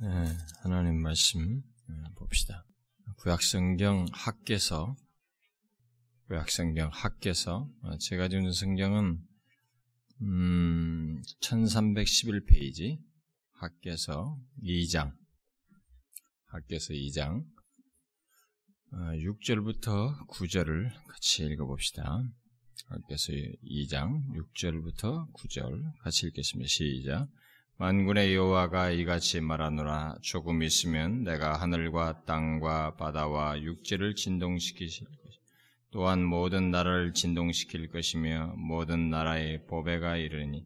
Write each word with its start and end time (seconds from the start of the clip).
네, 0.00 0.08
하나님 0.62 1.02
말씀 1.02 1.60
네, 1.88 1.94
봅시다. 2.14 2.64
구약성경 3.16 4.06
학계서, 4.12 4.94
구약성경 6.28 6.90
학계서, 6.92 7.68
어, 7.82 7.98
제가 7.98 8.28
주는 8.28 8.52
성경은 8.52 9.20
음, 10.22 11.20
1311페이지 11.40 13.02
학계서 13.54 14.40
2장, 14.62 15.16
학계서 16.46 16.94
2장 16.94 17.44
6절부터 18.92 19.88
어, 19.88 20.26
9절을 20.28 20.92
같이 21.08 21.44
읽어봅시다. 21.44 22.22
학계서 22.86 23.32
2장 23.32 24.22
6절부터 24.32 25.32
9절 25.32 25.98
같이 26.02 26.28
읽겠습니다. 26.28 26.68
시작. 26.68 27.28
만군의 27.80 28.34
여호와가 28.34 28.90
이같이 28.90 29.40
말하노라. 29.40 30.16
조금 30.20 30.64
있으면 30.64 31.22
내가 31.22 31.54
하늘과 31.60 32.24
땅과 32.24 32.96
바다와 32.96 33.62
육지를 33.62 34.16
진동시키실 34.16 35.06
것 35.06 35.12
또한 35.92 36.24
모든 36.24 36.72
나라를 36.72 37.12
진동시킬 37.12 37.88
것이며 37.88 38.54
모든 38.56 39.10
나라의 39.10 39.64
보배가 39.66 40.16
이르니 40.16 40.64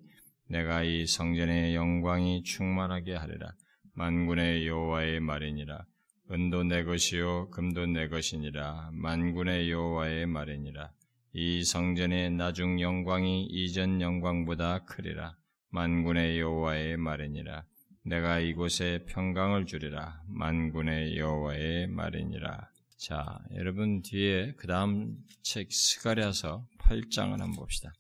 내가 0.49 0.85
이 0.85 1.07
성전의 1.07 1.75
영광이 1.75 2.45
충만하게 2.45 3.17
하리라. 3.17 3.53
만군의 3.93 4.67
여호와의 4.67 5.21
말이니라. 5.21 5.85
은도 6.31 6.65
내 6.65 6.83
것이요 6.83 7.51
금도 7.51 7.85
내 7.89 8.09
것이니라. 8.09 8.89
만군의 8.95 9.71
여호와의 9.71 10.25
말이니라. 10.25 10.91
이 11.35 11.63
성전의 11.63 12.31
나중 12.31 12.81
영광이 12.81 13.49
이전 13.51 14.01
영광보다 14.01 14.87
크리라 14.87 15.37
만군의 15.73 16.39
여호와의 16.39 16.99
말이니라. 16.99 17.65
내가 18.05 18.41
이곳에 18.41 19.05
평강을 19.09 19.65
주리라. 19.65 20.23
만군의 20.29 21.17
여호와의 21.17 21.87
말이니라. 21.87 22.71
자, 22.99 23.39
여러분 23.55 24.03
뒤에 24.03 24.53
그 24.59 24.67
다음 24.67 25.17
책 25.43 25.73
스가랴서 25.73 26.67
8장을 26.79 27.31
한번 27.31 27.53
봅시다. 27.53 27.91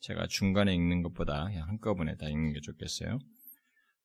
제가 0.00 0.26
중간에 0.26 0.74
읽는 0.74 1.02
것보다 1.02 1.50
한꺼번에 1.66 2.16
다 2.16 2.28
읽는 2.28 2.54
게 2.54 2.60
좋겠어요. 2.60 3.18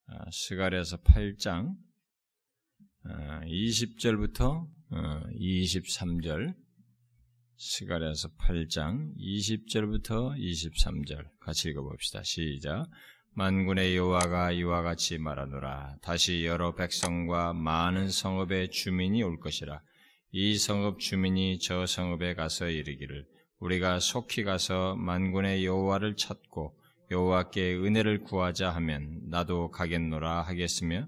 아, 0.07 0.25
스가랴서 0.29 0.97
8장 1.03 1.75
20절부터 3.05 4.67
아, 4.91 5.23
23절 5.31 6.49
어, 6.49 6.62
스가랴서 7.65 8.27
8장 8.39 9.15
20절부터 9.17 10.37
23절 10.37 11.29
같이 11.39 11.69
읽어봅시다. 11.69 12.21
시작. 12.23 12.87
만군의 13.35 13.95
여호와가 13.95 14.51
이와 14.51 14.81
같이 14.81 15.17
말하노라. 15.17 15.95
다시 16.01 16.45
여러 16.45 16.75
백성과 16.75 17.53
많은 17.53 18.09
성읍의 18.09 18.69
주민이 18.71 19.23
올 19.23 19.39
것이라. 19.39 19.81
이 20.31 20.57
성읍 20.57 20.99
주민이 20.99 21.59
저 21.59 21.85
성읍에 21.85 22.33
가서 22.33 22.67
이르기를 22.67 23.25
우리가 23.59 24.01
속히 24.01 24.43
가서 24.43 24.95
만군의 24.97 25.65
여호와를 25.65 26.17
찾고 26.17 26.77
여호와께 27.11 27.75
은혜를 27.75 28.23
구하자 28.23 28.71
하면 28.71 29.21
나도 29.29 29.71
가겠노라 29.71 30.41
하겠으며 30.41 31.07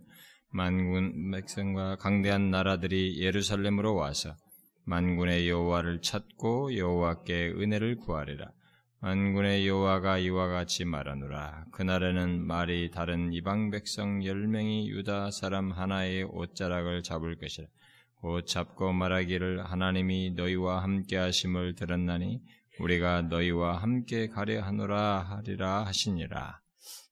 만군 0.51 1.31
백성과 1.31 1.97
강대한 1.97 2.49
나라들이 2.49 3.19
예루살렘으로 3.19 3.93
와서 3.93 4.37
만군의 4.85 5.49
여호와를 5.49 6.01
찾고 6.01 6.77
여호와께 6.77 7.53
은혜를 7.57 7.97
구하리라. 7.97 8.51
만군의 8.99 9.67
여호와가 9.67 10.19
이와 10.19 10.47
같이 10.47 10.85
말하노라. 10.85 11.65
그날에는 11.71 12.45
말이 12.45 12.91
다른 12.91 13.33
이방 13.33 13.71
백성 13.71 14.23
열 14.25 14.47
명이 14.47 14.89
유다 14.89 15.31
사람 15.31 15.71
하나의 15.71 16.23
옷자락을 16.23 17.03
잡을 17.03 17.37
것이라. 17.37 17.67
곧 18.15 18.45
잡고 18.47 18.93
말하기를 18.93 19.65
하나님이 19.65 20.31
너희와 20.31 20.81
함께 20.81 21.17
하심을 21.17 21.75
들었나니 21.75 22.41
우리가 22.79 23.23
너희와 23.23 23.77
함께 23.77 24.27
가려 24.27 24.61
하노라 24.61 25.21
하리라 25.21 25.85
하시니라. 25.85 26.59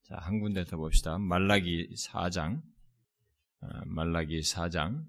자, 0.03 0.17
한 0.17 0.39
군데 0.39 0.65
더 0.65 0.77
봅시다. 0.77 1.17
말라기 1.17 1.95
4장. 1.95 2.61
아, 3.61 3.81
말라기 3.85 4.41
4장 4.41 5.03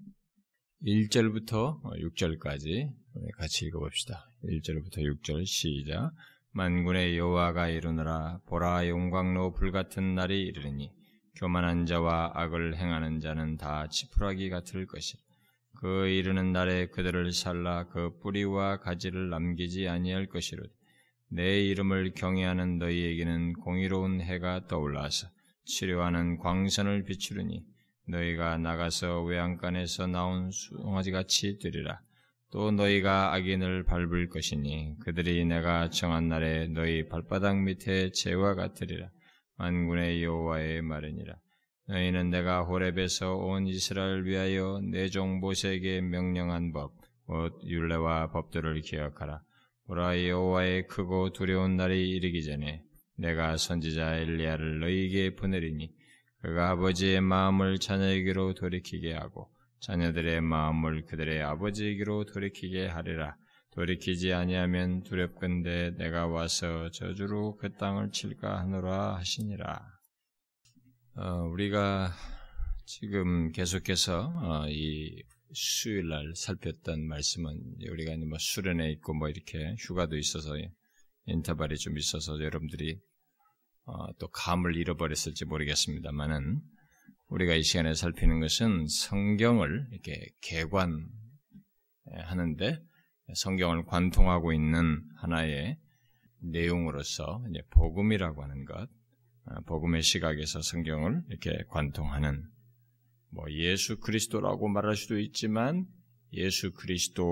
1절부터 0.83 1.81
6절까지 1.83 2.91
같이 3.37 3.65
읽어봅시다. 3.65 4.29
1절부터 4.43 4.97
6절 4.97 5.45
시작. 5.45 6.11
만군의 6.51 7.17
여호와가 7.17 7.69
이르노라 7.69 8.41
보라 8.45 8.87
용광로 8.87 9.53
불같은 9.53 10.15
날이 10.15 10.43
이르니 10.43 10.91
교만한 11.35 11.85
자와 11.85 12.31
악을 12.35 12.77
행하는 12.77 13.19
자는 13.19 13.57
다 13.57 13.87
지푸라기 13.89 14.49
같을 14.49 14.85
것이라 14.85 15.21
그 15.79 16.07
이르는 16.07 16.51
날에 16.51 16.87
그들을 16.87 17.31
살라 17.33 17.87
그 17.87 18.17
뿌리와 18.19 18.79
가지를 18.79 19.29
남기지 19.29 19.87
아니할 19.87 20.27
것이로되 20.27 20.69
내 21.29 21.61
이름을 21.61 22.13
경외하는 22.13 22.77
너희에게는 22.77 23.53
공의로운 23.53 24.21
해가 24.21 24.67
떠올라서 24.67 25.27
치료하는 25.65 26.37
광선을 26.37 27.03
비추르니 27.03 27.65
너희가 28.07 28.57
나가서 28.57 29.23
외양간에서 29.23 30.07
나온 30.07 30.51
수송아지 30.51 31.11
같이 31.11 31.57
되리라 31.59 31.99
또 32.55 32.71
너희가 32.71 33.33
악인을 33.33 33.83
밟을 33.83 34.29
것이니 34.29 34.95
그들이 35.01 35.43
내가 35.43 35.89
정한 35.89 36.29
날에 36.29 36.67
너희 36.67 37.05
발바닥 37.09 37.61
밑에 37.63 38.11
재와 38.11 38.55
같으리라. 38.55 39.09
만군의 39.57 40.23
여호와의 40.23 40.81
말이니라. 40.81 41.35
너희는 41.87 42.29
내가 42.29 42.63
호렙에서 42.63 43.35
온 43.35 43.67
이스라엘 43.67 44.23
위하여 44.23 44.79
내종 44.89 45.41
모세에게 45.41 45.99
명령한 45.99 46.71
법, 46.71 46.93
곧 47.25 47.59
율례와 47.65 48.31
법들을 48.31 48.79
기억하라. 48.79 49.41
보라 49.87 50.25
여호와의 50.25 50.87
크고 50.87 51.33
두려운 51.33 51.75
날이 51.75 52.09
이르기 52.09 52.43
전에 52.45 52.83
내가 53.17 53.57
선지자 53.57 54.15
엘리야를 54.15 54.79
너희에게 54.79 55.35
보내리니 55.35 55.91
그가 56.45 56.69
아버지의 56.69 57.21
마음을 57.21 57.79
자녀에게로 57.79 58.53
돌이키게 58.53 59.13
하고 59.13 59.49
자녀들의 59.79 60.41
마음을 60.41 61.05
그들의 61.05 61.41
아버지에게로 61.41 62.25
돌이키게 62.25 62.85
하리라. 62.85 63.35
돌이키지 63.71 64.31
아니하면 64.31 65.01
두렵건대 65.01 65.95
내가 65.97 66.27
와서 66.27 66.91
저주로 66.91 67.57
그 67.57 67.73
땅을 67.73 68.11
칠까 68.11 68.59
하노라 68.59 69.15
하시니라. 69.15 69.81
어, 71.15 71.47
우리가 71.51 72.11
지금 72.85 73.51
계속해서 73.51 74.31
어, 74.35 74.69
이 74.69 75.23
수요일 75.51 76.09
날 76.09 76.31
살폈던 76.35 77.07
말씀은 77.07 77.59
우리가 77.89 78.15
뭐 78.17 78.37
수련회 78.37 78.91
있고 78.91 79.15
뭐 79.15 79.29
이렇게 79.29 79.75
휴가도 79.79 80.15
있어서 80.15 80.51
인터벌이 81.25 81.75
좀 81.79 81.97
있어서 81.97 82.39
여러분들이 82.39 82.93
어, 82.93 83.14
또 84.19 84.27
감을 84.27 84.75
잃어버렸을지 84.75 85.45
모르겠습니다만은 85.45 86.61
우리가 87.27 87.55
이 87.55 87.63
시간에 87.63 87.93
살피는 87.93 88.39
것은 88.39 88.87
성경을 88.87 89.87
이렇게 89.91 90.27
개관하는데 90.41 91.09
성경을 93.33 93.85
관통하고 93.85 94.53
있는 94.53 95.03
하나의 95.17 95.77
내용으로서 96.39 97.43
이제 97.49 97.61
복음이라고 97.71 98.43
하는 98.43 98.65
것, 98.65 98.87
아, 99.45 99.61
복음의 99.61 100.01
시각에서 100.01 100.61
성경을 100.61 101.23
이렇게 101.29 101.63
관통하는 101.69 102.43
뭐 103.29 103.45
예수 103.51 103.99
그리스도라고 103.99 104.67
말할 104.69 104.95
수도 104.95 105.19
있지만 105.19 105.85
예수 106.33 106.71
그리스도를 106.73 107.27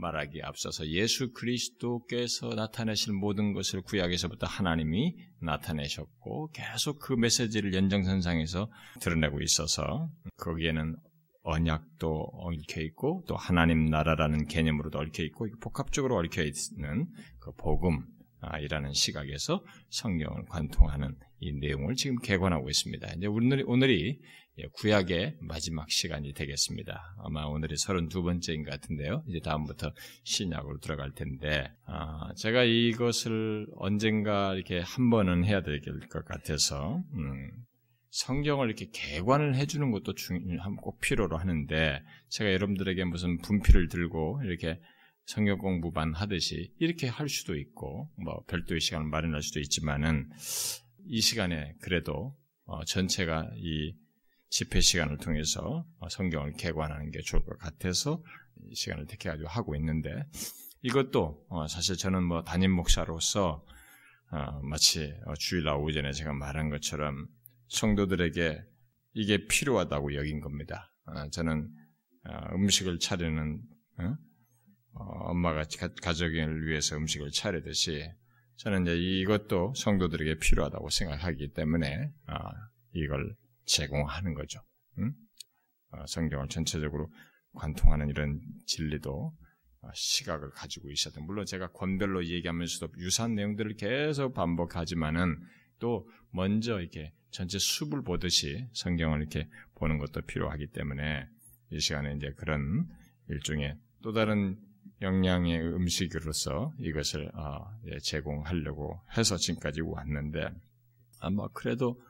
말하기에 0.00 0.42
앞서서 0.42 0.86
예수 0.88 1.32
그리스도께서 1.32 2.54
나타내실 2.54 3.12
모든 3.12 3.52
것을 3.52 3.82
구약에서부터 3.82 4.46
하나님이 4.46 5.16
나타내셨고 5.40 6.50
계속 6.52 6.98
그 6.98 7.12
메시지를 7.12 7.74
연장선상에서 7.74 8.70
드러내고 9.00 9.40
있어서 9.42 10.10
거기에는 10.38 10.96
언약도 11.42 12.30
얽혀 12.34 12.82
있고 12.82 13.24
또 13.26 13.36
하나님 13.36 13.86
나라라는 13.86 14.46
개념으로도 14.46 14.98
얽혀 14.98 15.22
있고 15.24 15.48
복합적으로 15.60 16.16
얽혀 16.16 16.42
있는 16.42 17.06
그 17.38 17.52
복음 17.52 18.04
이라는 18.60 18.92
시각에서 18.92 19.64
성경을 19.90 20.46
관통하는 20.46 21.14
이 21.40 21.52
내용을 21.52 21.94
지금 21.94 22.16
개관하고 22.16 22.68
있습니다. 22.68 23.14
이제 23.16 23.26
오늘이, 23.26 23.62
오늘이 23.64 24.18
예, 24.18 24.18
구약의 24.74 25.36
마지막 25.40 25.90
시간이 25.90 26.34
되겠습니다. 26.34 27.16
아마 27.24 27.44
오늘이 27.44 27.74
32번째인 27.76 28.64
것 28.64 28.70
같은데요. 28.70 29.24
이제 29.28 29.40
다음부터 29.40 29.92
신약으로 30.24 30.78
들어갈 30.80 31.12
텐데, 31.12 31.70
아, 31.86 32.32
제가 32.36 32.64
이것을 32.64 33.66
언젠가 33.76 34.54
이렇게 34.54 34.80
한 34.80 35.10
번은 35.10 35.44
해야 35.44 35.62
될 35.62 35.80
것 36.10 36.24
같아서, 36.24 37.02
음, 37.14 37.50
성경을 38.10 38.66
이렇게 38.66 38.90
개관을 38.92 39.54
해주는 39.54 39.90
것도 39.92 40.14
중요한, 40.14 40.76
꼭 40.76 41.00
필요로 41.00 41.36
하는데, 41.38 42.02
제가 42.28 42.52
여러분들에게 42.52 43.04
무슨 43.04 43.38
분필을 43.38 43.88
들고 43.88 44.42
이렇게 44.44 44.80
성경 45.26 45.58
공부만 45.58 46.12
하듯이 46.14 46.72
이렇게 46.80 47.06
할 47.06 47.28
수도 47.28 47.56
있고, 47.56 48.10
뭐 48.22 48.42
별도의 48.48 48.80
시간을 48.80 49.06
마련할 49.06 49.42
수도 49.42 49.60
있지만은, 49.60 50.28
이 51.06 51.20
시간에 51.20 51.74
그래도 51.80 52.36
어, 52.66 52.84
전체가 52.84 53.50
이 53.56 53.94
집회 54.50 54.80
시간을 54.80 55.18
통해서 55.18 55.86
어, 55.98 56.08
성경을 56.08 56.54
개관하는 56.54 57.10
게 57.12 57.20
좋을 57.20 57.44
것 57.44 57.56
같아서 57.58 58.22
시간을 58.74 59.06
택해가지고 59.06 59.48
하고 59.48 59.76
있는데 59.76 60.10
이것도 60.82 61.46
어, 61.48 61.68
사실 61.68 61.96
저는 61.96 62.24
뭐 62.24 62.42
담임 62.42 62.72
목사로서 62.72 63.64
어, 64.32 64.60
마치 64.62 65.14
주일 65.38 65.68
오후 65.68 65.92
전에 65.92 66.12
제가 66.12 66.32
말한 66.32 66.68
것처럼 66.68 67.28
성도들에게 67.68 68.62
이게 69.14 69.46
필요하다고 69.46 70.14
여긴 70.14 70.40
겁니다. 70.40 70.92
저는 71.32 71.68
음식을 72.52 73.00
차리는 73.00 73.60
엄마가 74.92 75.64
가족을 76.00 76.66
위해서 76.66 76.96
음식을 76.96 77.32
차리듯이 77.32 78.08
저는 78.56 78.82
이제 78.82 78.96
이것도 78.96 79.74
성도들에게 79.74 80.38
필요하다고 80.38 80.90
생각하기 80.90 81.54
때문에 81.54 82.12
이걸 82.92 83.34
제공하는 83.64 84.34
거죠. 84.34 84.60
응? 84.98 85.12
어, 85.92 86.06
성경을 86.06 86.48
전체적으로 86.48 87.10
관통하는 87.54 88.08
이런 88.08 88.40
진리도 88.66 89.32
어, 89.82 89.88
시각을 89.94 90.50
가지고 90.50 90.90
있었던 90.90 91.24
물론 91.24 91.46
제가 91.46 91.68
권별로 91.72 92.24
얘기하면서도 92.24 92.92
유사한 92.98 93.34
내용들을 93.34 93.76
계속 93.76 94.34
반복하지만은 94.34 95.40
또 95.78 96.08
먼저 96.30 96.80
이렇게 96.80 97.12
전체 97.30 97.58
숲을 97.58 98.02
보듯이 98.02 98.68
성경을 98.74 99.20
이렇게 99.20 99.48
보는 99.76 99.98
것도 99.98 100.22
필요하기 100.22 100.68
때문에 100.68 101.26
이 101.70 101.80
시간에 101.80 102.14
이제 102.14 102.32
그런 102.36 102.88
일종의 103.28 103.76
또 104.02 104.12
다른 104.12 104.58
영양의 105.00 105.60
음식으로서 105.60 106.74
이것을 106.78 107.30
어, 107.34 107.72
제공하려고 108.02 109.00
해서 109.16 109.36
지금까지 109.36 109.80
왔는데 109.80 110.50
아마 111.20 111.48
그래도 111.48 112.00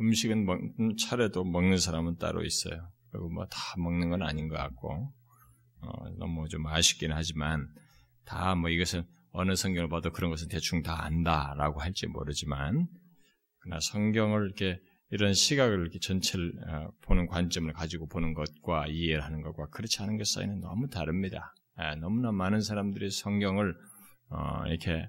음식은 0.00 0.44
먹, 0.44 0.60
차례도 0.98 1.44
먹는 1.44 1.78
사람은 1.78 2.16
따로 2.18 2.44
있어요. 2.44 2.90
그리고 3.10 3.28
뭐 3.30 3.46
다 3.46 3.58
먹는 3.78 4.10
건 4.10 4.22
아닌 4.22 4.48
것 4.48 4.56
같고, 4.56 5.12
어, 5.80 6.10
너무 6.18 6.48
좀 6.48 6.66
아쉽긴 6.66 7.12
하지만, 7.12 7.68
다 8.24 8.54
뭐 8.54 8.70
이것은 8.70 9.04
어느 9.32 9.54
성경을 9.56 9.88
봐도 9.88 10.10
그런 10.12 10.30
것은 10.30 10.48
대충 10.48 10.82
다 10.82 11.04
안다라고 11.04 11.80
할지 11.80 12.06
모르지만, 12.06 12.86
그러나 13.60 13.80
성경을 13.80 14.44
이렇게 14.46 14.80
이런 15.10 15.32
시각을 15.34 15.80
이렇게 15.80 15.98
전체를 15.98 16.52
어, 16.68 16.90
보는 17.02 17.26
관점을 17.26 17.72
가지고 17.72 18.08
보는 18.08 18.34
것과 18.34 18.86
이해를 18.88 19.24
하는 19.24 19.42
것과 19.42 19.68
그렇지 19.70 20.02
않은 20.02 20.18
것 20.18 20.26
사이는 20.26 20.60
너무 20.60 20.88
다릅니다. 20.88 21.54
예, 21.80 21.94
너무나 21.96 22.30
많은 22.32 22.60
사람들이 22.60 23.10
성경을 23.10 23.74
어, 24.30 24.64
이렇게 24.66 25.08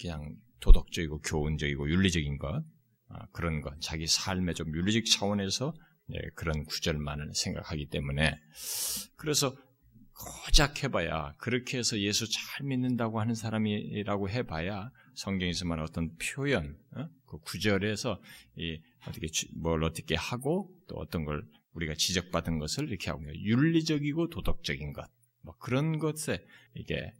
그냥 0.00 0.36
도덕적이고 0.60 1.20
교훈적이고 1.22 1.88
윤리적인 1.90 2.38
것, 2.38 2.54
아, 2.54 2.62
그런 3.32 3.60
것, 3.60 3.80
자기 3.80 4.06
삶의 4.06 4.54
좀 4.54 4.74
윤리적 4.74 5.06
차원에서 5.06 5.74
예, 6.14 6.18
그런 6.34 6.64
구절만을 6.64 7.34
생각하기 7.34 7.86
때문에. 7.90 8.38
그래서 9.16 9.54
고작 10.18 10.82
해봐야 10.82 11.34
그렇게 11.38 11.78
해서 11.78 11.98
예수 12.00 12.28
잘 12.30 12.66
믿는다고 12.66 13.20
하는 13.20 13.34
사람이라고 13.34 14.30
해봐야 14.30 14.90
성경에서만 15.14 15.80
어떤 15.80 16.10
표현, 16.16 16.76
어? 16.96 17.08
그 17.26 17.38
구절에서 17.38 18.20
이 18.56 18.80
어떻게 19.06 19.28
뭘 19.54 19.84
어떻게 19.84 20.14
하고 20.14 20.70
또 20.88 20.96
어떤 20.96 21.24
걸 21.24 21.44
우리가 21.72 21.94
지적받은 21.94 22.58
것을 22.58 22.88
이렇게 22.88 23.10
하고 23.10 23.22
윤리적이고 23.26 24.30
도덕적인 24.30 24.92
것, 24.92 25.08
뭐 25.42 25.54
그런 25.58 25.98
것에 25.98 26.44
이게 26.74 27.12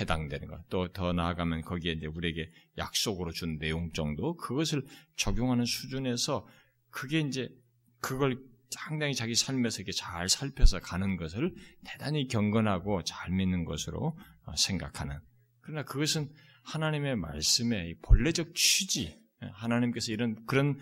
해당되는 0.00 0.48
것. 0.48 0.68
또 0.68 0.88
더 0.92 1.12
나아가면 1.12 1.62
거기에 1.62 1.92
이제 1.92 2.06
우리에게 2.06 2.50
약속으로 2.78 3.32
준 3.32 3.58
내용 3.58 3.92
정도 3.92 4.36
그것을 4.36 4.84
적용하는 5.16 5.64
수준에서 5.64 6.46
그게 6.90 7.20
이제 7.20 7.48
그걸 8.00 8.38
상당히 8.70 9.14
자기 9.14 9.34
삶에서 9.34 9.78
이렇게 9.78 9.92
잘 9.92 10.28
살펴서 10.28 10.80
가는 10.80 11.16
것을 11.16 11.54
대단히 11.84 12.26
경건하고 12.28 13.02
잘 13.04 13.30
믿는 13.30 13.64
것으로 13.64 14.18
어, 14.44 14.56
생각하는. 14.56 15.18
그러나 15.60 15.84
그것은 15.84 16.30
하나님의 16.64 17.16
말씀의 17.16 17.96
본래적 18.02 18.54
취지, 18.54 19.06
예, 19.06 19.20
하나님께서 19.40 20.12
이런 20.12 20.44
그런 20.46 20.78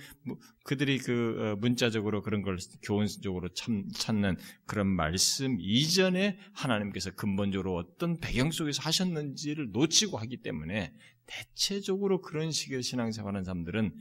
그들이 0.64 0.98
그 0.98 1.36
어, 1.38 1.56
문자적으로 1.56 2.22
그런 2.22 2.42
걸 2.42 2.56
교훈적으로 2.82 3.48
참, 3.54 3.88
찾는 3.92 4.36
그런 4.66 4.86
말씀 4.86 5.56
이전에 5.60 6.38
하나님께서 6.52 7.10
근본적으로 7.12 7.76
어떤 7.76 8.18
배경 8.20 8.50
속에서 8.50 8.82
하셨는지를 8.82 9.70
놓치고 9.72 10.18
하기 10.18 10.42
때문에 10.42 10.94
대체적으로 11.26 12.20
그런 12.20 12.50
식의 12.52 12.82
신앙생활하는 12.82 13.44
사람들은 13.44 13.92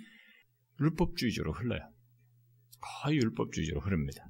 율법주의적으로 0.79 1.53
흘러요. 1.53 1.81
거의 2.79 3.17
율법주의적으로 3.17 3.83
흐릅니다. 3.85 4.29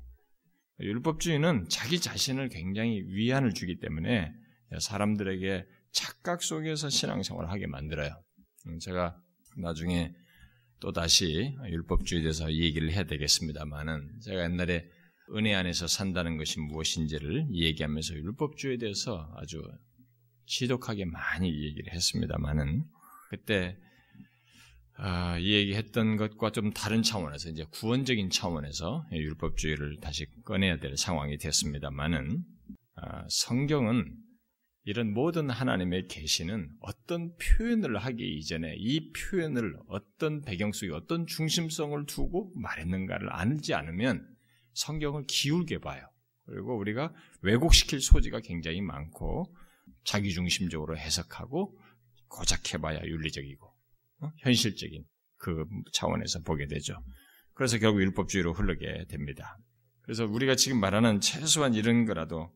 율법주의는 0.80 1.68
자기 1.70 2.00
자신을 2.00 2.50
굉장히 2.50 3.02
위안을 3.08 3.54
주기 3.54 3.80
때문에 3.80 4.31
사람들에게 4.80 5.66
착각 5.92 6.42
속에서 6.42 6.90
신앙생활을 6.90 7.50
하게 7.50 7.68
만들어요. 7.68 8.22
음, 8.68 8.80
제가 8.80 9.18
나중에 9.57 10.13
또 10.79 10.91
다시 10.91 11.55
율법주의에 11.65 12.23
대해서 12.23 12.51
얘기를 12.51 12.91
해야 12.91 13.03
되겠습니다만은 13.03 14.19
제가 14.21 14.44
옛날에 14.44 14.89
은혜 15.35 15.53
안에서 15.53 15.88
산다는 15.88 16.38
것이 16.38 16.59
무엇인지를 16.59 17.47
얘기하면서 17.53 18.15
율법주의에 18.15 18.77
대해서 18.77 19.31
아주 19.38 19.63
지독하게 20.45 21.05
많이 21.05 21.47
얘기를 21.63 21.94
했습니다만은 21.94 22.83
그때 23.29 23.77
아, 24.95 25.39
이 25.39 25.53
얘기했던 25.53 26.17
것과 26.17 26.51
좀 26.51 26.71
다른 26.71 27.01
차원에서 27.01 27.50
이제 27.50 27.65
구원적인 27.71 28.29
차원에서 28.29 29.07
율법주의를 29.11 30.00
다시 30.01 30.27
꺼내야 30.44 30.77
될 30.77 30.97
상황이 30.97 31.38
됐습니다만은 31.38 32.44
아, 32.95 33.25
성경은 33.27 34.15
이런 34.85 35.13
모든 35.13 35.50
하나님의 35.50 36.07
계시는 36.07 36.69
어떤 36.81 37.33
표현을 37.38 37.97
하기 37.97 38.38
이전에 38.38 38.75
이 38.77 39.12
표현을 39.13 39.77
어떤 39.88 40.41
배경 40.41 40.74
속에 40.74 40.91
어떤 40.91 41.25
중심성을 41.25 42.06
두고 42.06 42.51
말했는가를 42.56 43.30
알지 43.30 43.74
않으면 43.74 44.27
성경을 44.74 45.25
기울게 45.27 45.80
봐요. 45.80 46.06
그리고 46.45 46.77
우리가 46.77 47.13
왜곡시킬 47.41 48.01
소지가 48.01 48.41
굉장히 48.41 48.81
많고 48.81 49.56
자기중심적으로 50.03 50.97
해석하고 50.97 51.79
고작해봐야 52.27 53.06
윤리적이고 53.06 53.65
어? 54.21 54.31
현실적인 54.39 55.06
그 55.38 55.65
차원에서 55.94 56.41
보게 56.41 56.68
되죠. 56.68 57.01
그래서 57.53 57.77
결국 57.77 58.01
율법주의로 58.01 58.53
흐르게 58.53 59.06
됩니다. 59.07 59.57
그래서 60.01 60.25
우리가 60.25 60.55
지금 60.55 60.79
말하는 60.79 61.22
최소한 61.22 61.74
이런 61.74 62.05
거라도 62.05 62.51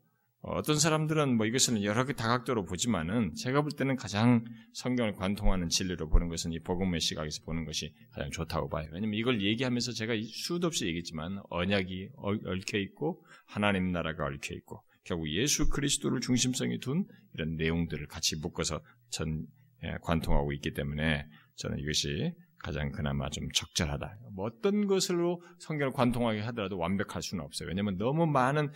어떤 0.50 0.80
사람들은 0.80 1.36
뭐 1.36 1.46
이것을 1.46 1.84
여러 1.84 2.06
개 2.06 2.14
다각도로 2.14 2.66
보지만은 2.66 3.34
제가 3.36 3.62
볼 3.62 3.72
때는 3.72 3.96
가장 3.96 4.46
성경을 4.74 5.14
관통하는 5.14 5.70
진리로 5.70 6.10
보는 6.10 6.30
것은 6.30 6.54
이 6.54 6.60
복음의 6.60 7.02
시각에서 7.02 7.44
보는 7.44 7.66
것이 7.66 7.94
가장 8.12 8.32
좋다고 8.32 8.70
봐요. 8.70 8.88
왜냐면 8.92 9.16
이걸 9.16 9.42
얘기하면서 9.42 9.92
제가 9.92 10.14
수도 10.32 10.68
없이 10.68 10.86
얘기했지만 10.86 11.42
언약이 11.50 12.10
얽혀 12.16 12.78
있고 12.78 13.26
하나님 13.46 13.92
나라가 13.92 14.26
얽혀 14.26 14.54
있고 14.56 14.84
결국 15.04 15.30
예수 15.32 15.70
그리스도를 15.70 16.22
중심성에 16.22 16.80
둔 16.80 17.06
이런 17.34 17.56
내용들을 17.56 18.08
같이 18.08 18.36
묶어서 18.38 18.82
전 19.10 19.46
예, 19.84 19.96
관통하고 20.02 20.54
있기 20.54 20.74
때문에 20.74 21.28
저는 21.56 21.80
이것이 21.80 22.34
가장 22.60 22.92
그나마 22.92 23.30
좀 23.30 23.48
적절하다. 23.54 24.18
뭐 24.34 24.46
어떤 24.46 24.88
것으로 24.88 25.42
성경을 25.60 25.94
관통하게 25.94 26.42
하더라도 26.42 26.78
완벽할 26.78 27.22
수는 27.22 27.44
없어요. 27.44 27.70
왜냐하면 27.70 27.98
너무 27.98 28.26
많은 28.26 28.72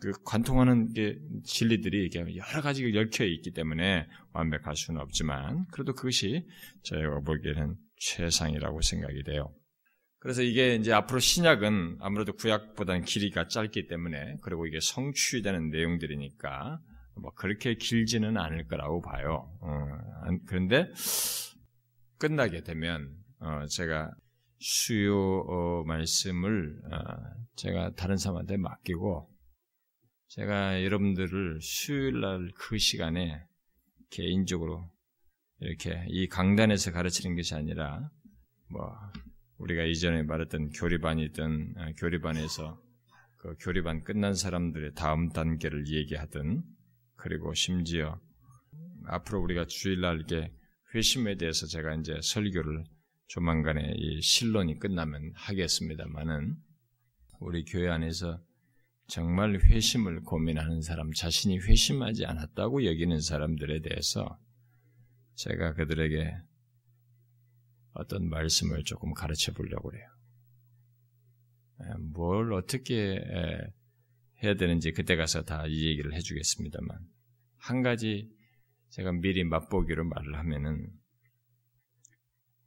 그 0.00 0.12
관통하는 0.24 0.92
게 0.92 1.18
진리들이 1.44 2.06
이게 2.06 2.20
여러 2.20 2.62
가지가 2.62 2.98
얽혀 2.98 3.24
있기 3.24 3.52
때문에 3.52 4.06
완벽할 4.32 4.76
수는 4.76 5.00
없지만 5.00 5.66
그래도 5.72 5.92
그것이 5.94 6.46
저희가 6.82 7.20
보기에는 7.20 7.76
최상이라고 7.96 8.80
생각이 8.80 9.22
돼요. 9.24 9.54
그래서 10.18 10.42
이게 10.42 10.74
이제 10.74 10.92
앞으로 10.92 11.18
신약은 11.18 11.98
아무래도 12.00 12.34
구약보다는 12.34 13.04
길이가 13.04 13.48
짧기 13.48 13.86
때문에 13.86 14.36
그리고 14.42 14.66
이게 14.66 14.78
성취되는 14.80 15.70
내용들이니까 15.70 16.80
뭐 17.22 17.32
그렇게 17.34 17.74
길지는 17.74 18.36
않을 18.36 18.66
거라고 18.68 19.00
봐요. 19.00 19.50
어, 19.60 19.86
그런데 20.46 20.90
끝나게 22.18 22.62
되면 22.62 23.14
어, 23.38 23.64
제가 23.66 24.10
수요 24.58 25.16
어, 25.16 25.84
말씀을 25.86 26.82
어, 26.92 26.98
제가 27.56 27.94
다른 27.94 28.18
사람한테 28.18 28.58
맡기고 28.58 29.29
제가 30.30 30.84
여러분들을 30.84 31.60
수요일 31.60 32.20
날 32.20 32.52
그 32.54 32.78
시간에 32.78 33.42
개인적으로 34.10 34.88
이렇게 35.58 36.04
이 36.08 36.28
강단에서 36.28 36.92
가르치는 36.92 37.34
것이 37.34 37.56
아니라 37.56 38.08
뭐 38.68 38.96
우리가 39.58 39.82
이전에 39.82 40.22
말했던 40.22 40.70
교리반이든 40.70 41.74
아, 41.78 41.92
교리반에서 41.98 42.80
그 43.38 43.56
교리반 43.58 44.04
끝난 44.04 44.34
사람들의 44.34 44.94
다음 44.94 45.30
단계를 45.30 45.88
얘기하든 45.88 46.62
그리고 47.16 47.52
심지어 47.52 48.20
앞으로 49.06 49.40
우리가 49.42 49.66
주일날 49.66 50.16
이렇게 50.18 50.52
회심에 50.94 51.38
대해서 51.38 51.66
제가 51.66 51.96
이제 51.96 52.20
설교를 52.22 52.84
조만간에 53.26 53.94
이 53.96 54.22
신론이 54.22 54.78
끝나면 54.78 55.32
하겠습니다만은 55.34 56.54
우리 57.40 57.64
교회 57.64 57.88
안에서 57.88 58.40
정말 59.10 59.58
회심을 59.60 60.20
고민하는 60.22 60.82
사람, 60.82 61.12
자신이 61.12 61.58
회심하지 61.58 62.26
않았다고 62.26 62.84
여기는 62.84 63.20
사람들에 63.20 63.80
대해서 63.80 64.38
제가 65.34 65.74
그들에게 65.74 66.32
어떤 67.92 68.28
말씀을 68.28 68.84
조금 68.84 69.12
가르쳐 69.12 69.52
보려고 69.52 69.90
그래요. 69.90 70.06
뭘 72.12 72.52
어떻게 72.52 73.18
해야 74.42 74.54
되는지 74.54 74.92
그때 74.92 75.16
가서 75.16 75.42
다 75.42 75.66
이 75.66 75.86
얘기를 75.86 76.14
해주겠습니다만 76.14 76.98
한 77.56 77.82
가지 77.82 78.30
제가 78.90 79.12
미리 79.12 79.42
맛보기로 79.44 80.04
말을 80.04 80.38
하면은 80.38 80.88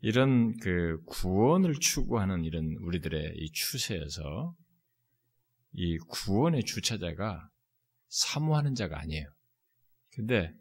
이런 0.02 0.58
그 0.58 1.02
구원을 1.06 1.76
추구하는 1.76 2.44
이런 2.44 2.76
우리들의 2.82 3.36
이 3.38 3.52
추세에서 3.52 4.56
이 5.74 5.98
구원의 5.98 6.64
주체자가 6.64 7.50
사모하는 8.08 8.76
자가 8.76 9.00
아니에요. 9.00 9.28
근데 10.12 10.54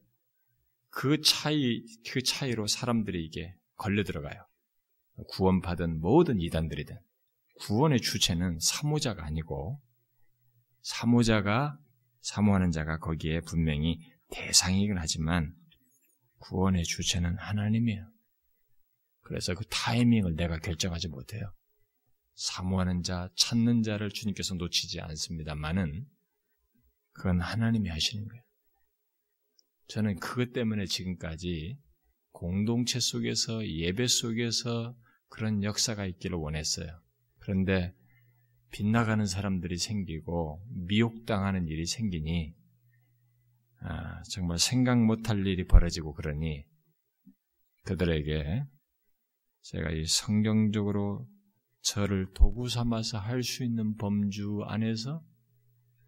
그 0.88 1.21
차이, 1.21 1.85
그 2.11 2.23
차이로 2.23 2.66
사람들이 2.66 3.25
이게 3.25 3.54
걸려 3.76 4.04
들어가요. 4.04 4.47
구원받은 5.28 6.00
모든 6.00 6.40
이단들이든. 6.40 6.99
구원의 7.61 8.00
주체는 8.00 8.59
사모자가 8.61 9.25
아니고, 9.25 9.81
사모자가, 10.83 11.78
사모하는 12.21 12.71
자가 12.71 12.99
거기에 12.99 13.40
분명히 13.40 14.00
대상이긴 14.31 14.97
하지만, 14.99 15.54
구원의 16.38 16.85
주체는 16.85 17.38
하나님이에요. 17.38 18.07
그래서 19.23 19.54
그 19.54 19.64
타이밍을 19.66 20.35
내가 20.35 20.59
결정하지 20.59 21.09
못해요. 21.09 21.52
사모하는 22.35 23.03
자, 23.03 23.31
찾는 23.37 23.83
자를 23.83 24.11
주님께서 24.11 24.55
놓치지 24.55 25.01
않습니다만은 25.01 26.07
그건 27.12 27.41
하나님이 27.41 27.89
하시는 27.89 28.27
거예요. 28.27 28.43
저는 29.89 30.19
그것 30.19 30.53
때문에 30.53 30.87
지금까지 30.87 31.79
공동체 32.31 32.99
속에서 32.99 33.67
예배 33.67 34.07
속에서 34.07 34.97
그런 35.29 35.62
역사가 35.62 36.07
있기를 36.07 36.37
원했어요. 36.37 37.01
그런데 37.39 37.95
빗나가는 38.71 39.25
사람들이 39.27 39.77
생기고 39.77 40.65
미혹당하는 40.89 41.69
일이 41.69 41.85
생기니 41.85 42.55
아, 43.81 44.23
정말 44.31 44.59
생각 44.59 44.99
못할 44.99 45.47
일이 45.47 45.67
벌어지고 45.67 46.15
그러니 46.15 46.65
그들에게 47.85 48.65
제가 49.62 49.91
이 49.91 50.07
성경적으로 50.07 51.29
저를 51.83 52.33
도구 52.35 52.69
삼아서 52.69 53.19
할 53.19 53.43
수 53.43 53.65
있는 53.65 53.97
범주 53.97 54.62
안에서 54.67 55.23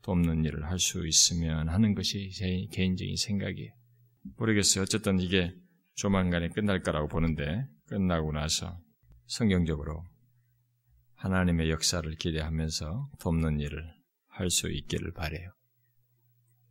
돕는 0.02 0.44
일을 0.44 0.64
할 0.66 0.78
수 0.78 1.06
있으면 1.06 1.68
하는 1.68 1.94
것이 1.94 2.30
제 2.30 2.66
개인적인 2.72 3.16
생각이에요. 3.16 3.72
모르겠어요. 4.36 4.82
어쨌든 4.82 5.18
이게 5.20 5.54
조만간에 5.94 6.48
끝날 6.48 6.82
거라고 6.82 7.08
보는데 7.08 7.66
끝나고 7.86 8.32
나서 8.32 8.78
성경적으로 9.26 10.04
하나님의 11.14 11.70
역사를 11.70 12.08
기대하면서 12.16 13.10
돕는 13.20 13.60
일을 13.60 13.82
할 14.28 14.50
수 14.50 14.70
있기를 14.70 15.12
바래요. 15.12 15.50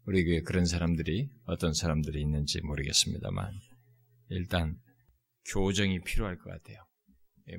우리 0.05 0.25
교회 0.25 0.41
그런 0.41 0.65
사람들이 0.65 1.29
어떤 1.45 1.74
사람들이 1.74 2.22
있는지 2.22 2.62
모르겠습니다만 2.62 3.51
일단 4.29 4.77
교정이 5.51 6.01
필요할 6.01 6.38
것 6.38 6.50
같아요. 6.50 6.86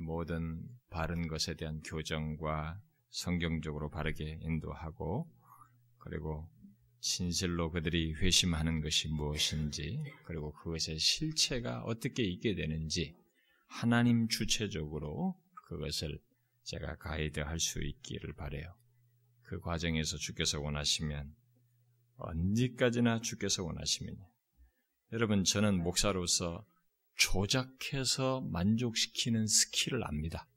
모든 0.01 0.61
바른 0.89 1.27
것에 1.27 1.55
대한 1.55 1.81
교정과 1.81 2.81
성경적으로 3.09 3.89
바르게 3.89 4.39
인도하고 4.41 5.29
그리고 5.99 6.49
진실로 6.99 7.71
그들이 7.71 8.13
회심하는 8.15 8.81
것이 8.81 9.07
무엇인지 9.09 10.03
그리고 10.23 10.51
그것의 10.53 10.97
실체가 10.97 11.83
어떻게 11.83 12.23
있게 12.23 12.55
되는지 12.55 13.15
하나님 13.67 14.27
주체적으로 14.27 15.39
그것을 15.67 16.19
제가 16.63 16.95
가이드할 16.95 17.59
수 17.59 17.81
있기를 17.81 18.33
바래요. 18.33 18.75
그 19.43 19.59
과정에서 19.59 20.17
주께서 20.17 20.59
원하시면 20.59 21.35
언제까지나 22.17 23.21
주께서 23.21 23.63
원하시면 23.63 24.15
여러분 25.11 25.43
저는 25.43 25.83
목사로서 25.83 26.65
조작해서 27.15 28.41
만족시키는 28.41 29.47
스킬을 29.47 30.03
압니다. 30.03 30.47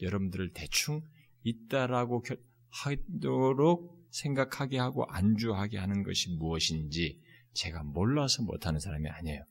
여러분들을 0.00 0.52
대충 0.52 1.02
있다라고 1.42 2.24
하도록 2.70 4.00
생각하게 4.10 4.78
하고 4.78 5.04
안주하게 5.06 5.78
하는 5.78 6.02
것이 6.02 6.30
무엇인지 6.36 7.20
제가 7.52 7.82
몰라서 7.82 8.42
못하는 8.42 8.80
사람이 8.80 9.08
아니에요. 9.08 9.44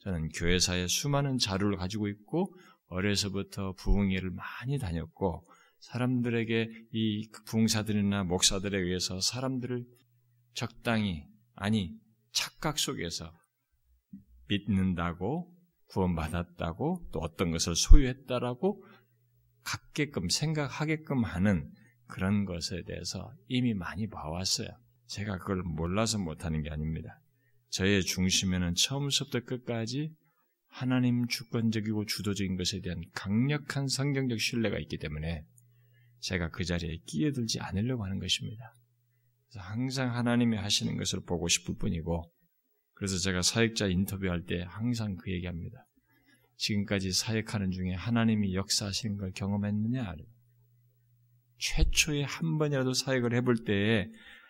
저는 0.00 0.28
교회사에 0.28 0.86
수많은 0.86 1.38
자료를 1.38 1.76
가지고 1.76 2.08
있고 2.08 2.54
어려서부터 2.86 3.72
부흥회를 3.74 4.30
많이 4.30 4.78
다녔고 4.78 5.46
사람들에게 5.80 6.68
이 6.92 7.30
부흥사들이나 7.46 8.24
목사들에 8.24 8.78
의해서 8.78 9.20
사람들을 9.20 9.84
적당히 10.54 11.24
아니 11.54 11.92
착각 12.32 12.78
속에서 12.78 13.32
믿는다고 14.48 15.54
구원받았다고 15.88 17.08
또 17.12 17.20
어떤 17.20 17.50
것을 17.50 17.74
소유했다라고 17.74 18.84
갖게끔 19.62 20.28
생각하게끔 20.28 21.24
하는 21.24 21.70
그런 22.06 22.44
것에 22.44 22.82
대해서 22.86 23.32
이미 23.48 23.74
많이 23.74 24.08
봐왔어요. 24.08 24.68
제가 25.06 25.38
그걸 25.38 25.62
몰라서 25.62 26.18
못하는 26.18 26.62
게 26.62 26.70
아닙니다. 26.70 27.20
저의 27.70 28.02
중심에는 28.02 28.74
처음부터 28.74 29.40
끝까지 29.40 30.14
하나님 30.68 31.26
주권적이고 31.26 32.06
주도적인 32.06 32.56
것에 32.56 32.80
대한 32.80 33.02
강력한 33.14 33.88
성경적 33.88 34.40
신뢰가 34.40 34.78
있기 34.78 34.98
때문에 34.98 35.44
제가 36.20 36.50
그 36.50 36.64
자리에 36.64 36.98
끼어들지 37.06 37.60
않으려고 37.60 38.04
하는 38.04 38.18
것입니다. 38.18 38.74
항상 39.56 40.14
하나님이 40.14 40.56
하시는 40.56 40.96
것을 40.96 41.20
보고 41.24 41.48
싶을 41.48 41.76
뿐이고 41.76 42.30
그래서 42.98 43.16
제가 43.16 43.42
사역자 43.42 43.86
인터뷰할 43.86 44.44
때 44.44 44.64
항상 44.66 45.16
그 45.16 45.30
얘기합니다. 45.30 45.86
지금까지 46.56 47.12
사역하는 47.12 47.70
중에 47.70 47.94
하나님이 47.94 48.56
역사하시는 48.56 49.16
걸 49.18 49.30
경험했느냐? 49.30 50.16
최초에 51.58 52.24
한 52.24 52.58
번이라도 52.58 52.94
사역을 52.94 53.34
해볼 53.34 53.64
때에 53.64 54.08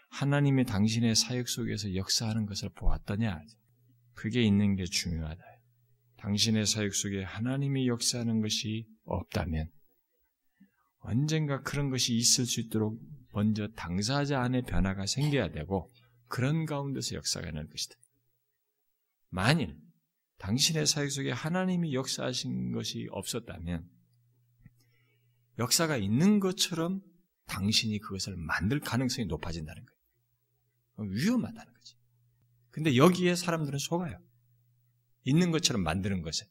하나님이 0.09 0.65
당신의 0.65 1.15
사역 1.15 1.47
속에서 1.47 1.95
역사하는 1.95 2.47
것을 2.47 2.71
보았더냐? 2.71 3.39
그게 4.15 4.43
있는 4.43 4.77
게 4.77 4.85
중요하다. 4.85 5.43
당신의 6.17 6.65
사역 6.65 6.95
속에 6.95 7.23
하나님이 7.25 7.87
역사하는 7.87 8.41
것이 8.41 8.87
없다면 9.05 9.69
언젠가 11.01 11.61
그런 11.61 11.91
것이 11.91 12.17
있을 12.17 12.47
수 12.47 12.61
있도록 12.61 12.99
먼저 13.35 13.69
당사자 13.77 14.41
안에 14.41 14.63
변화가 14.63 15.05
생겨야 15.05 15.51
되고 15.51 15.93
그런 16.29 16.65
가운데서 16.65 17.15
역사가 17.17 17.51
날 17.51 17.67
것이다. 17.67 17.95
만일 19.29 19.79
당신의 20.39 20.87
사역 20.87 21.11
속에 21.11 21.33
하나님이 21.33 21.95
역사하신 21.95 22.73
것이 22.73 23.09
없었다면 23.11 23.89
역사가 25.59 25.97
있는 25.97 26.41
것처럼 26.41 27.03
당신이 27.47 27.99
그것을 27.99 28.37
만들 28.37 28.79
가능성이 28.81 29.27
높아진다는 29.27 29.85
거예요. 29.85 31.13
위험하다는 31.13 31.73
거지. 31.73 31.97
근데 32.71 32.97
여기에 32.97 33.35
사람들은 33.35 33.79
속아요. 33.79 34.21
있는 35.25 35.51
것처럼 35.51 35.83
만드는 35.83 36.23
것에. 36.23 36.49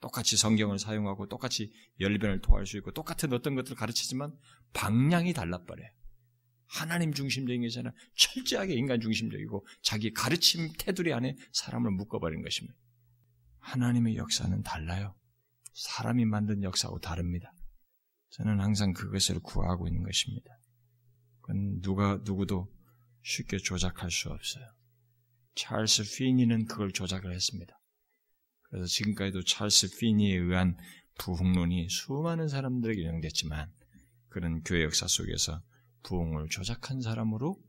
똑같이 0.00 0.36
성경을 0.36 0.78
사용하고 0.78 1.28
똑같이 1.28 1.72
열변을 2.00 2.40
토할 2.40 2.66
수 2.66 2.76
있고 2.78 2.92
똑같은 2.92 3.32
어떤 3.32 3.54
것들을 3.56 3.76
가르치지만 3.76 4.36
방향이 4.72 5.32
달라버려요. 5.32 5.90
하나님 6.68 7.12
중심적인 7.12 7.62
것이 7.62 7.78
아니라 7.78 7.92
철저하게 8.14 8.74
인간 8.74 9.00
중심적이고 9.00 9.66
자기 9.82 10.12
가르침 10.12 10.70
테두리 10.78 11.12
안에 11.12 11.36
사람을 11.52 11.90
묶어버린 11.92 12.42
것입니다. 12.42 12.78
하나님의 13.60 14.16
역사는 14.16 14.62
달라요. 14.62 15.14
사람이 15.74 16.24
만든 16.24 16.62
역사하고 16.62 17.00
다릅니다. 17.00 17.52
저는 18.30 18.60
항상 18.60 18.92
그것을 18.92 19.40
구하고 19.40 19.88
있는 19.88 20.02
것입니다. 20.02 20.50
그건 21.40 21.80
누가, 21.80 22.20
누구도 22.24 22.70
쉽게 23.22 23.58
조작할 23.58 24.10
수 24.10 24.28
없어요. 24.28 24.64
찰스 25.54 26.16
피니는 26.16 26.66
그걸 26.66 26.92
조작을 26.92 27.34
했습니다. 27.34 27.74
그래서 28.62 28.86
지금까지도 28.86 29.44
찰스 29.44 29.98
피니에 29.98 30.36
의한 30.36 30.76
부흥론이 31.18 31.88
수많은 31.88 32.48
사람들에게 32.48 33.04
영됐지만 33.04 33.72
그런 34.28 34.62
교회 34.62 34.84
역사 34.84 35.06
속에서 35.08 35.62
부흥을 36.08 36.48
조작한 36.48 37.02
사람으로 37.02 37.62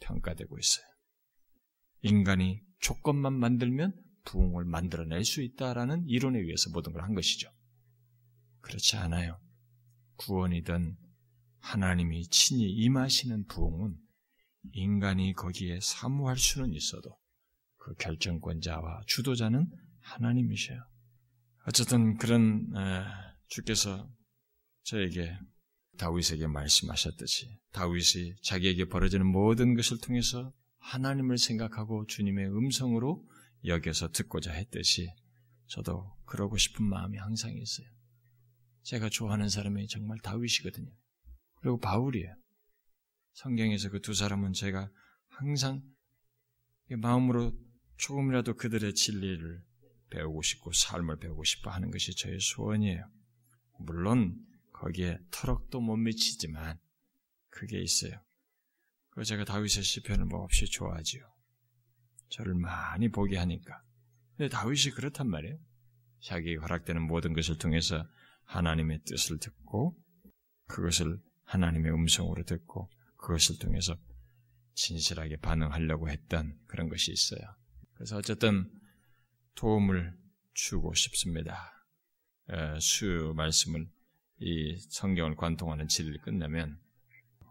평가되고 0.00 0.58
있어요. 0.58 0.84
인간이 2.00 2.60
조건만 2.80 3.34
만들면 3.34 3.94
부흥을 4.24 4.64
만들어낼 4.64 5.24
수 5.24 5.42
있다라는 5.42 6.08
이론에 6.08 6.40
의해서 6.40 6.70
모든 6.70 6.92
걸 6.92 7.02
한 7.02 7.14
것이죠. 7.14 7.48
그렇지 8.62 8.96
않아요. 8.96 9.40
구원이든 10.16 10.96
하나님이 11.60 12.26
친히 12.28 12.68
임하시는 12.68 13.46
부흥은 13.46 13.96
인간이 14.72 15.32
거기에 15.32 15.78
사무할 15.80 16.36
수는 16.36 16.72
있어도 16.72 17.16
그 17.76 17.94
결정권자와 17.94 19.02
주도자는 19.06 19.70
하나님이셔요. 20.00 20.80
어쨌든 21.68 22.16
그런 22.16 22.72
주께서 23.46 24.08
저에게 24.82 25.38
다윗에게 25.98 26.46
말씀하셨듯이 26.46 27.58
다윗이 27.72 28.36
자기에게 28.42 28.86
벌어지는 28.86 29.26
모든 29.26 29.74
것을 29.74 29.98
통해서 29.98 30.52
하나님을 30.78 31.38
생각하고 31.38 32.06
주님의 32.06 32.46
음성으로 32.46 33.26
여겨서 33.64 34.10
듣고자 34.10 34.52
했듯이 34.52 35.08
저도 35.66 36.12
그러고 36.26 36.56
싶은 36.56 36.84
마음이 36.84 37.18
항상 37.18 37.52
있어요. 37.56 37.86
제가 38.82 39.08
좋아하는 39.08 39.48
사람이 39.48 39.86
정말 39.86 40.18
다윗이거든요. 40.18 40.90
그리고 41.60 41.78
바울이에요. 41.78 42.34
성경에서 43.34 43.90
그 43.90 44.00
두 44.00 44.14
사람은 44.14 44.52
제가 44.52 44.90
항상 45.28 45.82
마음으로 46.90 47.52
조금이라도 47.96 48.56
그들의 48.56 48.94
진리를 48.94 49.62
배우고 50.10 50.42
싶고 50.42 50.72
삶을 50.72 51.18
배우고 51.18 51.44
싶어 51.44 51.70
하는 51.70 51.90
것이 51.90 52.14
저의 52.14 52.38
소원이에요. 52.40 53.08
물론 53.78 54.36
거기에 54.82 55.16
터럭도 55.30 55.80
못 55.80 55.96
미치지만 55.96 56.76
그게 57.50 57.80
있어요. 57.80 58.20
그 59.10 59.22
제가 59.24 59.44
다윗의 59.44 59.84
시편을 59.84 60.24
몹시 60.24 60.66
좋아하지요. 60.66 61.22
저를 62.30 62.54
많이 62.54 63.08
보게 63.08 63.36
하니까. 63.36 63.80
근데 64.36 64.48
다윗이 64.48 64.94
그렇단 64.94 65.28
말이에요. 65.28 65.56
자기 66.20 66.56
허락되는 66.56 67.00
모든 67.00 67.32
것을 67.32 67.58
통해서 67.58 68.04
하나님의 68.44 69.02
뜻을 69.04 69.38
듣고 69.38 69.96
그것을 70.66 71.20
하나님의 71.44 71.92
음성으로 71.92 72.44
듣고 72.44 72.90
그것을 73.18 73.58
통해서 73.58 73.96
진실하게 74.74 75.36
반응하려고 75.36 76.10
했던 76.10 76.58
그런 76.66 76.88
것이 76.88 77.12
있어요. 77.12 77.40
그래서 77.94 78.16
어쨌든 78.16 78.68
도움을 79.54 80.18
주고 80.54 80.92
싶습니다. 80.94 81.70
수 82.80 83.32
말씀을 83.36 83.86
이 84.42 84.76
성경을 84.90 85.36
관통하는 85.36 85.86
진리를 85.86 86.20
끝내면 86.20 86.76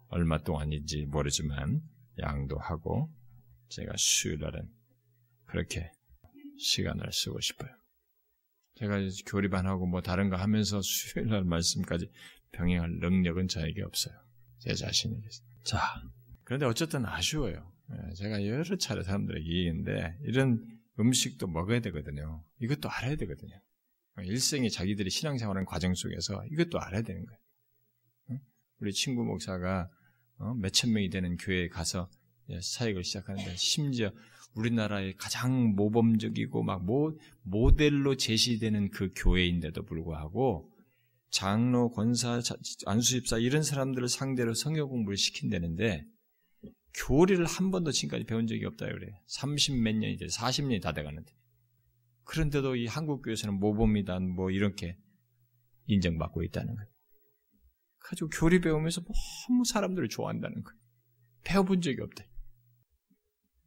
얼마 0.10 0.38
동안인지 0.40 1.06
모르지만 1.06 1.82
양도 2.20 2.58
하고 2.58 3.10
제가 3.70 3.94
수요일날은 3.96 4.70
그렇게 5.46 5.90
시간을 6.60 7.12
쓰고 7.14 7.40
싶어요. 7.40 7.70
제가 8.76 8.98
교리반하고 9.26 9.88
뭐 9.88 10.02
다른 10.02 10.30
거 10.30 10.36
하면서 10.36 10.82
수요일날 10.82 11.46
말씀까지 11.46 12.12
병행할 12.52 12.98
능력은 13.00 13.48
저에게 13.48 13.84
없어요. 13.84 14.14
제 14.60 14.74
자신에게. 14.74 15.28
자, 15.64 15.80
그런데 16.44 16.66
어쨌든 16.66 17.06
아쉬워요. 17.06 17.72
예, 17.92 18.14
제가 18.16 18.46
여러 18.46 18.64
차례 18.76 19.04
사람들에게 19.04 19.46
얘기했는데 19.46 20.18
이런 20.24 20.62
음식도 21.00 21.48
먹어야 21.48 21.80
되거든요. 21.80 22.44
이것도 22.60 22.90
알아야 22.90 23.16
되거든요. 23.16 23.62
일생에 24.26 24.70
자기들이 24.70 25.10
신앙생활하는 25.10 25.66
과정 25.66 25.94
속에서 25.94 26.44
이것도 26.52 26.80
알아야 26.80 27.02
되는 27.02 27.26
거예요. 27.26 27.40
우리 28.80 28.94
친구 28.94 29.24
목사가 29.24 29.90
어, 30.38 30.56
몇천 30.56 30.92
명이 30.92 31.10
되는 31.10 31.38
교회에 31.38 31.68
가서 31.70 32.10
사역을 32.62 33.04
시작하는데 33.04 33.56
심지어 33.56 34.12
우리나라의 34.56 35.16
가장 35.16 35.76
모범적이고 35.76 36.64
막 36.64 36.84
모, 36.84 37.18
모델로 37.44 38.18
제시되는 38.18 38.90
그 38.90 39.12
교회인데도 39.16 39.84
불구하고 39.84 40.70
장로, 41.30 41.92
권사, 41.92 42.42
안수집사 42.86 43.38
이런 43.38 43.64
사람들을 43.64 44.10
상대로 44.10 44.54
성경 44.54 44.90
공부를 44.90 45.16
시킨다는데 45.16 46.06
교리를 46.94 47.46
한 47.46 47.72
번도 47.72 47.92
지금까지 47.92 48.26
배운 48.26 48.48
적이 48.48 48.66
없다 48.66 48.86
그래. 48.88 49.08
30 49.28 49.78
몇 49.78 49.96
년이 49.96 50.18
돼, 50.18 50.26
40년이 50.26 50.82
다 50.82 50.92
돼가는데. 50.92 51.32
그런데도 52.32 52.78
이 52.78 52.88
한국 52.88 53.24
교회에서는 53.24 53.60
모범이다, 53.60 54.20
뭐 54.22 54.52
이렇게 54.52 54.98
인정받고 55.88 56.44
있다는 56.44 56.74
거예요. 56.76 56.90
가지고 58.00 58.30
교리 58.30 58.62
배우면서 58.62 59.02
너무 59.02 59.66
사람들을 59.66 60.08
좋아한다는 60.08 60.64
거예요. 60.64 60.80
배워본 61.44 61.82
적이 61.82 62.02
없대. 62.02 62.30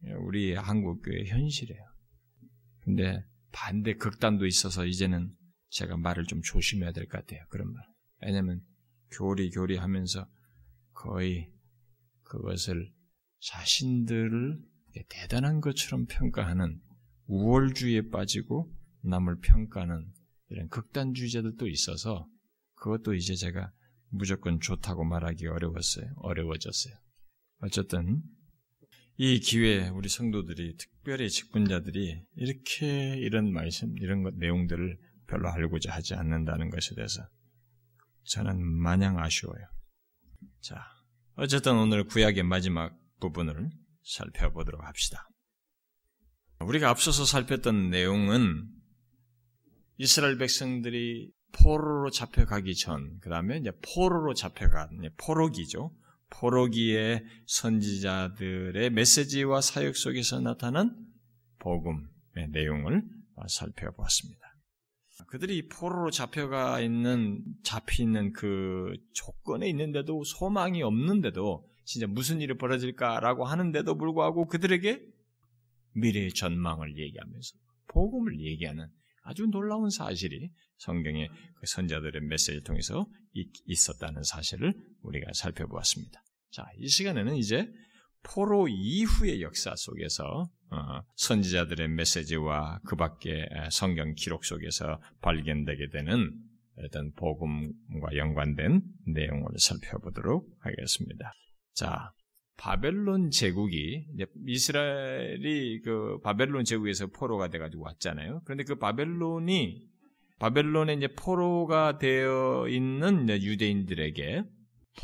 예, 0.05 0.13
우리 0.13 0.55
한국 0.55 1.03
교회 1.03 1.25
현실이에요. 1.25 1.79
근데 2.81 3.23
반대 3.51 3.93
극단도 3.93 4.47
있어서 4.47 4.85
이제는 4.85 5.31
제가 5.69 5.97
말을 5.97 6.25
좀 6.25 6.41
조심해야 6.41 6.91
될 6.91 7.05
것 7.07 7.19
같아요. 7.19 7.45
그런 7.49 7.71
말. 7.71 7.83
왜냐면 8.23 8.61
교리 9.11 9.51
교리 9.51 9.77
하면서 9.77 10.27
거의 10.93 11.53
그것을 12.23 12.91
자신들을 13.41 14.59
대단한 15.09 15.61
것처럼 15.61 16.07
평가하는 16.07 16.81
우월주의에 17.27 18.09
빠지고 18.09 18.71
남을 19.01 19.39
평가하는 19.41 20.11
이런 20.49 20.69
극단주의자들도 20.69 21.67
있어서 21.67 22.27
그것도 22.75 23.13
이제 23.13 23.35
제가 23.35 23.71
무조건 24.09 24.59
좋다고 24.59 25.03
말하기 25.03 25.47
어려웠어요. 25.47 26.13
어려워졌어요. 26.17 26.93
어쨌든 27.59 28.21
이 29.17 29.39
기회에 29.39 29.89
우리 29.89 30.09
성도들이 30.09 30.75
특별히 30.77 31.29
직분자들이 31.29 32.21
이렇게 32.35 33.17
이런 33.17 33.51
말씀 33.51 33.97
이런 33.97 34.23
것 34.23 34.35
내용들을 34.35 34.97
별로 35.27 35.49
알고자 35.49 35.93
하지 35.93 36.13
않는다는 36.15 36.69
것에 36.69 36.95
대해서 36.95 37.27
저는 38.25 38.61
마냥 38.61 39.19
아쉬워요. 39.19 39.65
자, 40.61 40.83
어쨌든 41.35 41.77
오늘 41.77 42.03
구약의 42.05 42.43
마지막 42.43 42.97
부분을 43.19 43.69
살펴보도록 44.03 44.83
합시다. 44.83 45.27
우리가 46.61 46.89
앞서서 46.89 47.25
살폈던 47.25 47.89
내용은 47.89 48.67
이스라엘 49.97 50.37
백성들이 50.37 51.31
포로로 51.51 52.09
잡혀가기 52.09 52.75
전, 52.75 53.17
그 53.21 53.29
다음에 53.29 53.57
이제 53.57 53.71
포로로 53.81 54.33
잡혀간, 54.33 54.99
포로기죠. 55.17 55.91
포로기의 56.29 57.23
선지자들의 57.45 58.89
메시지와 58.89 59.61
사역 59.61 59.95
속에서 59.95 60.39
나타난 60.41 60.95
복음의 61.59 62.49
내용을 62.49 63.03
살펴보았습니다. 63.47 64.41
그들이 65.27 65.67
포로로 65.69 66.11
잡혀가 66.11 66.81
있는, 66.81 67.41
잡혀 67.63 68.03
있는 68.03 68.33
그 68.33 68.93
조건에 69.13 69.67
있는데도 69.69 70.23
소망이 70.23 70.83
없는데도 70.83 71.65
진짜 71.85 72.07
무슨 72.07 72.41
일이 72.41 72.57
벌어질까라고 72.57 73.45
하는데도 73.45 73.97
불구하고 73.97 74.47
그들에게 74.47 75.01
미래의 75.95 76.33
전망을 76.33 76.97
얘기하면서 76.97 77.57
복음을 77.87 78.39
얘기하는 78.39 78.87
아주 79.23 79.47
놀라운 79.47 79.89
사실이 79.89 80.51
성경의 80.77 81.29
그 81.55 81.65
선자들의 81.65 82.21
메시지를 82.21 82.63
통해서 82.63 83.07
있었다는 83.65 84.23
사실을 84.23 84.73
우리가 85.01 85.31
살펴보았습니다. 85.33 86.21
자, 86.51 86.65
이 86.77 86.87
시간에는 86.87 87.35
이제 87.35 87.67
포로 88.23 88.67
이후의 88.67 89.41
역사 89.41 89.75
속에서 89.75 90.49
어, 90.71 91.01
선지자들의 91.15 91.89
메시지와 91.89 92.79
그 92.85 92.95
밖의 92.95 93.47
성경 93.71 94.13
기록 94.15 94.45
속에서 94.45 94.99
발견되게 95.21 95.89
되는 95.89 96.31
어떤 96.77 97.13
복음과 97.13 98.15
연관된 98.15 98.81
내용을 99.07 99.47
살펴보도록 99.57 100.49
하겠습니다. 100.59 101.33
자, 101.73 102.11
바벨론 102.57 103.31
제국이 103.31 104.05
이스라엘이 104.47 105.81
그 105.81 106.19
바벨론 106.23 106.63
제국에서 106.63 107.07
포로가 107.07 107.49
돼가지고 107.49 107.83
왔잖아요. 107.83 108.41
그런데 108.45 108.63
그 108.63 108.75
바벨론이 108.75 109.87
바벨론에 110.39 110.93
이제 110.93 111.07
포로가 111.15 111.97
되어 111.97 112.67
있는 112.69 113.29
유대인들에게 113.29 114.43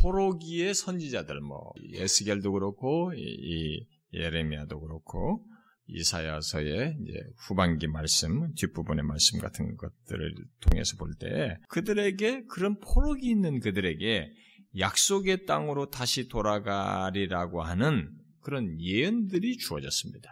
포로기의 0.02 0.74
선지자들 0.74 1.42
뭐 1.42 1.72
에스겔도 1.94 2.52
그렇고 2.54 3.14
이, 3.16 3.86
예레미야도 4.14 4.80
그렇고 4.80 5.46
이사야서의 5.88 6.98
이제 7.02 7.20
후반기 7.48 7.88
말씀, 7.88 8.54
뒷부분의 8.54 9.04
말씀 9.04 9.40
같은 9.40 9.76
것들을 9.76 10.36
통해서 10.62 10.96
볼 10.98 11.12
때 11.20 11.58
그들에게 11.68 12.46
그런 12.46 12.80
포로기 12.80 13.30
있는 13.30 13.60
그들에게 13.60 14.32
약속의 14.78 15.46
땅으로 15.46 15.90
다시 15.90 16.28
돌아가리라고 16.28 17.62
하는 17.62 18.12
그런 18.40 18.80
예언들이 18.80 19.58
주어졌습니다. 19.58 20.30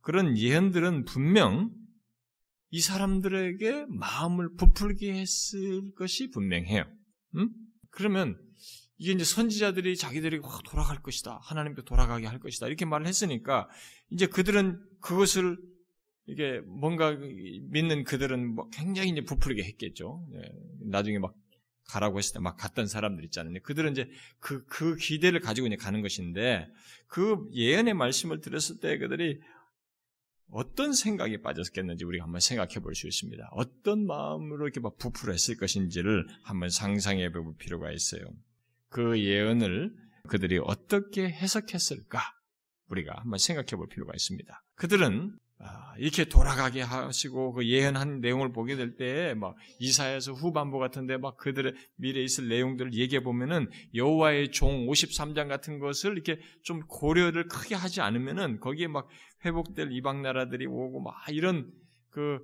그런 0.00 0.38
예언들은 0.38 1.04
분명 1.04 1.70
이 2.70 2.80
사람들에게 2.80 3.86
마음을 3.88 4.54
부풀게 4.56 5.14
했을 5.14 5.92
것이 5.94 6.30
분명해요. 6.30 6.84
음? 7.36 7.50
그러면 7.90 8.38
이게 8.98 9.12
이제 9.12 9.24
선지자들이 9.24 9.96
자기들이 9.96 10.40
돌아갈 10.64 11.02
것이다. 11.02 11.38
하나님께 11.42 11.82
돌아가게 11.84 12.26
할 12.26 12.38
것이다. 12.38 12.66
이렇게 12.66 12.84
말을 12.84 13.06
했으니까 13.06 13.68
이제 14.10 14.26
그들은 14.26 14.80
그것을 15.00 15.56
이게 16.26 16.60
뭔가 16.66 17.12
믿는 17.70 18.04
그들은 18.04 18.54
뭐 18.54 18.68
굉장히 18.70 19.10
이제 19.10 19.22
부풀게 19.22 19.62
했겠죠. 19.62 20.26
예, 20.34 20.42
나중에 20.90 21.18
막 21.18 21.34
가라고 21.88 22.18
했을 22.18 22.34
때 22.34 22.40
막 22.40 22.56
갔던 22.56 22.86
사람들 22.86 23.24
있잖아요. 23.26 23.54
그들은 23.62 23.92
이제 23.92 24.08
그, 24.40 24.64
그 24.66 24.96
기대를 24.96 25.40
가지고 25.40 25.66
이제 25.66 25.76
가는 25.76 26.00
것인데 26.02 26.68
그 27.06 27.48
예언의 27.52 27.94
말씀을 27.94 28.40
들었을 28.40 28.80
때 28.80 28.98
그들이 28.98 29.40
어떤 30.50 30.92
생각에 30.92 31.42
빠졌겠는지 31.42 32.04
우리가 32.04 32.24
한번 32.24 32.40
생각해 32.40 32.74
볼 32.80 32.94
수 32.94 33.06
있습니다. 33.08 33.48
어떤 33.52 34.06
마음으로 34.06 34.64
이렇게 34.64 34.80
막 34.80 34.96
부풀어 34.96 35.32
했을 35.32 35.56
것인지를 35.56 36.26
한번 36.44 36.70
상상해 36.70 37.30
볼 37.32 37.54
필요가 37.58 37.90
있어요. 37.92 38.22
그 38.88 39.20
예언을 39.20 39.92
그들이 40.28 40.58
어떻게 40.62 41.28
해석했을까? 41.28 42.20
우리가 42.88 43.14
한번 43.20 43.38
생각해 43.38 43.70
볼 43.76 43.88
필요가 43.88 44.12
있습니다. 44.14 44.64
그들은 44.76 45.32
아, 45.32 45.45
이렇게 45.98 46.26
돌아가게 46.26 46.82
하시고 46.82 47.52
그 47.54 47.66
예언한 47.66 48.20
내용을 48.20 48.52
보게 48.52 48.76
될 48.76 48.96
때 48.96 49.34
막 49.34 49.56
이사야서 49.78 50.32
후반부 50.32 50.78
같은데 50.78 51.16
막 51.16 51.36
그들의 51.38 51.74
미래에 51.96 52.22
있을 52.22 52.48
내용들을 52.48 52.92
얘기해 52.92 53.22
보면은 53.22 53.68
여호와의 53.94 54.50
종 54.50 54.86
53장 54.86 55.48
같은 55.48 55.78
것을 55.78 56.12
이렇게 56.12 56.38
좀 56.62 56.80
고려를 56.86 57.48
크게 57.48 57.74
하지 57.74 58.02
않으면은 58.02 58.60
거기에 58.60 58.86
막 58.88 59.08
회복될 59.44 59.92
이방 59.92 60.20
나라들이 60.22 60.66
오고 60.66 61.00
막 61.02 61.14
이런 61.30 61.70
그, 62.10 62.40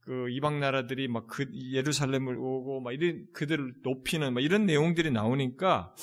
그 0.00 0.28
이방 0.30 0.60
나라들이 0.60 1.08
막 1.08 1.26
그 1.28 1.46
예루살렘을 1.72 2.36
오고 2.36 2.82
막 2.82 2.92
이런 2.92 3.26
그들을 3.32 3.74
높이는 3.82 4.34
막 4.34 4.42
이런 4.42 4.66
내용들이 4.66 5.10
나오니까 5.10 5.94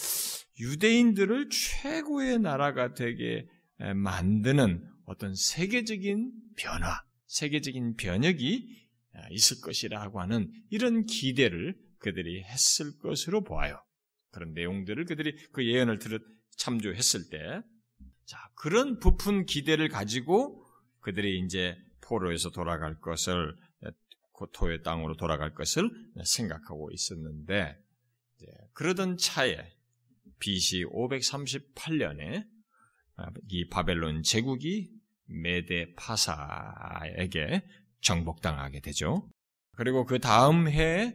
유대인들을 0.59 1.49
최고의 1.49 2.39
나라가 2.39 2.95
되게 2.95 3.45
만드는 3.77 4.83
어떤 5.07 5.33
세계적인 5.33 6.31
변화, 6.57 7.01
세계적인 7.25 7.95
변혁이 7.95 8.87
있을 9.31 9.61
것이라고 9.61 10.21
하는 10.21 10.51
이런 10.69 11.05
기대를 11.05 11.75
그들이 11.97 12.43
했을 12.43 12.97
것으로 12.99 13.43
보아요. 13.43 13.81
그런 14.31 14.53
내용들을 14.53 15.05
그들이 15.05 15.35
그 15.51 15.65
예언을 15.65 15.97
들을 15.97 16.19
참조했을 16.57 17.29
때, 17.29 17.61
자, 18.25 18.37
그런 18.55 18.99
부푼 18.99 19.45
기대를 19.45 19.87
가지고 19.87 20.63
그들이 20.99 21.39
이제 21.39 21.75
포로에서 22.01 22.51
돌아갈 22.51 22.99
것을, 22.99 23.55
고토의 24.33 24.83
땅으로 24.83 25.15
돌아갈 25.15 25.53
것을 25.53 25.89
생각하고 26.25 26.91
있었는데, 26.91 27.75
그러던 28.73 29.17
차에 29.17 29.57
BC 30.39 30.83
538년에 30.85 32.45
이 33.47 33.67
바벨론 33.69 34.21
제국이 34.21 34.91
메데 35.27 35.93
파사에게 35.95 37.63
정복당하게 38.01 38.79
되죠. 38.81 39.29
그리고 39.75 40.05
그 40.05 40.19
다음 40.19 40.67
해에 40.67 41.13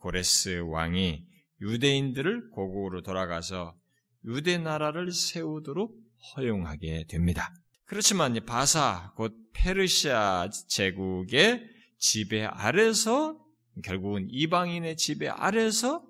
고레스 0.00 0.64
왕이 0.66 1.24
유대인들을 1.60 2.50
고국으로 2.50 3.02
돌아가서 3.02 3.76
유대 4.24 4.58
나라를 4.58 5.12
세우도록 5.12 5.96
허용하게 6.36 7.06
됩니다. 7.08 7.54
그렇지만 7.84 8.34
바사 8.46 9.12
곧 9.16 9.34
페르시아 9.52 10.48
제국의 10.68 11.68
지배 11.98 12.44
아래서 12.44 13.38
결국은 13.84 14.26
이방인의 14.30 14.96
지배 14.96 15.28
아래서 15.28 16.04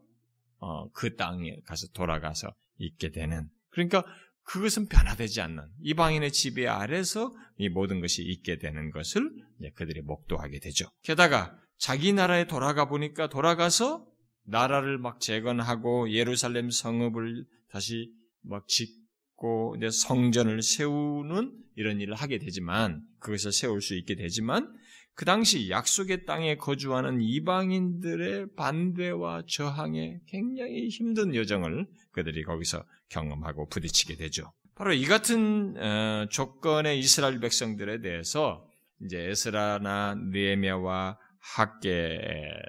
어, 0.58 0.88
그 0.92 1.16
땅에 1.16 1.56
가서 1.66 1.88
돌아가서 1.88 2.48
있게 2.78 3.10
되는 3.10 3.48
그러니까 3.70 4.04
그것은 4.44 4.88
변화되지 4.88 5.40
않는 5.40 5.64
이방인의 5.82 6.32
지배 6.32 6.66
아래서 6.66 7.34
이 7.56 7.68
모든 7.68 8.00
것이 8.00 8.22
있게 8.22 8.58
되는 8.58 8.90
것을 8.90 9.30
그들이 9.74 10.02
목도하게 10.02 10.60
되죠. 10.60 10.88
게다가 11.02 11.58
자기 11.78 12.12
나라에 12.12 12.46
돌아가 12.46 12.88
보니까 12.88 13.28
돌아가서 13.28 14.06
나라를 14.46 14.98
막 14.98 15.20
재건하고 15.20 16.12
예루살렘 16.12 16.70
성읍을 16.70 17.46
다시 17.70 18.12
막 18.42 18.68
짓고 18.68 19.76
이제 19.78 19.90
성전을 19.90 20.62
세우는 20.62 21.52
이런 21.76 22.00
일을 22.00 22.14
하게 22.14 22.38
되지만 22.38 23.02
그것을 23.18 23.52
세울 23.52 23.80
수 23.80 23.96
있게 23.96 24.14
되지만 24.14 24.72
그 25.14 25.24
당시 25.24 25.70
약속의 25.70 26.26
땅에 26.26 26.56
거주하는 26.56 27.20
이방인들의 27.20 28.54
반대와 28.56 29.44
저항에 29.48 30.20
굉장히 30.26 30.88
힘든 30.88 31.34
여정을 31.34 31.86
그들이 32.10 32.42
거기서 32.42 32.84
경험하고 33.10 33.68
부딪히게 33.68 34.16
되죠. 34.16 34.52
바로 34.74 34.92
이 34.92 35.04
같은 35.06 35.76
어, 35.76 36.26
조건의 36.30 36.98
이스라엘 36.98 37.38
백성들에 37.38 38.00
대해서 38.00 38.66
이제 39.04 39.20
에스라나 39.20 40.16
느에미아와 40.16 41.18
학계 41.38 42.18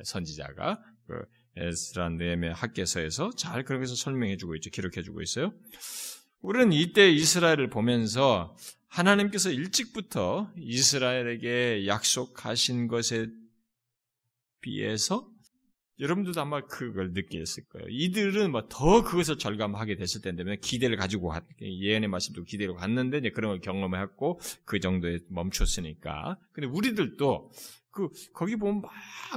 선지자가 0.03 0.79
그 1.08 1.25
에스라 1.58 2.10
느에미아 2.10 2.53
학계서에서 2.53 3.31
잘 3.38 3.63
것을 3.63 3.95
설명해주고 3.95 4.55
있죠. 4.55 4.69
기록해주고 4.69 5.21
있어요. 5.21 5.53
우리는 6.41 6.73
이때 6.73 7.10
이스라엘을 7.10 7.69
보면서 7.69 8.55
하나님께서 8.95 9.51
일찍부터 9.51 10.49
이스라엘에게 10.58 11.86
약속하신 11.86 12.88
것에 12.88 13.27
비해서 14.62 15.29
여러분들도 15.99 16.39
아마 16.39 16.62
그걸 16.62 17.12
느꼈을 17.12 17.65
거예요. 17.69 17.88
이들은 17.89 18.51
뭐더 18.51 19.03
그것을 19.03 19.38
절감하게 19.38 19.97
됐을 19.97 20.21
텐데 20.21 20.43
기대를 20.62 20.95
가지고 20.95 21.34
예언의 21.62 22.08
말씀도 22.08 22.43
기대로 22.43 22.75
갔는데 22.75 23.17
이제 23.19 23.29
그런 23.29 23.51
걸 23.51 23.60
경험했고 23.60 24.39
그 24.65 24.79
정도에 24.79 25.19
멈췄으니까. 25.29 26.38
근데 26.53 26.67
우리들도 26.67 27.51
그 27.91 28.10
거기 28.34 28.55
보면 28.55 28.81
막 28.81 28.91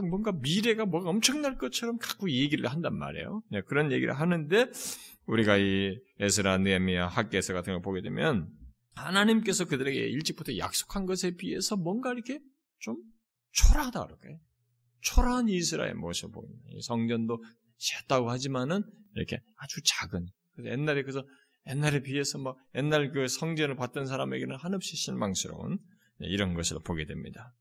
뭔가 0.08 0.32
미래가 0.32 0.84
뭐가 0.84 1.10
엄청날 1.10 1.58
것처럼 1.58 1.98
갖고 1.98 2.30
얘기를 2.30 2.68
한단 2.68 2.96
말이에요. 2.96 3.42
네, 3.50 3.60
그런 3.62 3.90
얘기를 3.92 4.12
하는데 4.12 4.66
우리가 5.26 5.58
이 5.58 5.98
에스라 6.20 6.58
느헤미야 6.58 7.06
학계서 7.08 7.52
같은 7.52 7.72
걸 7.72 7.82
보게 7.82 8.02
되면 8.02 8.48
하나님께서 9.06 9.64
그들에게 9.66 9.98
일찍부터 9.98 10.56
약속한 10.58 11.06
것에 11.06 11.32
비해서 11.32 11.76
뭔가 11.76 12.12
이렇게 12.12 12.40
좀 12.80 12.96
초라하다 13.52 14.04
그럴까요? 14.04 14.38
초라한 15.00 15.48
이스라엘 15.48 15.94
모습 15.94 16.32
보입니다. 16.32 16.64
성전도 16.82 17.42
지었다고 17.78 18.30
하지만은 18.30 18.82
이렇게 19.14 19.40
아주 19.56 19.80
작은. 19.84 20.26
그래서 20.54 20.70
옛날에 20.70 21.02
그래서 21.02 21.24
옛날에 21.68 22.02
비해서 22.02 22.38
뭐 22.38 22.56
옛날 22.74 23.12
그 23.12 23.28
성전을 23.28 23.76
봤던 23.76 24.06
사람에게는 24.06 24.56
한없이 24.56 24.96
실망스러운 24.96 25.78
이런 26.20 26.54
것을 26.54 26.78
보게 26.84 27.04
됩니다. 27.06 27.54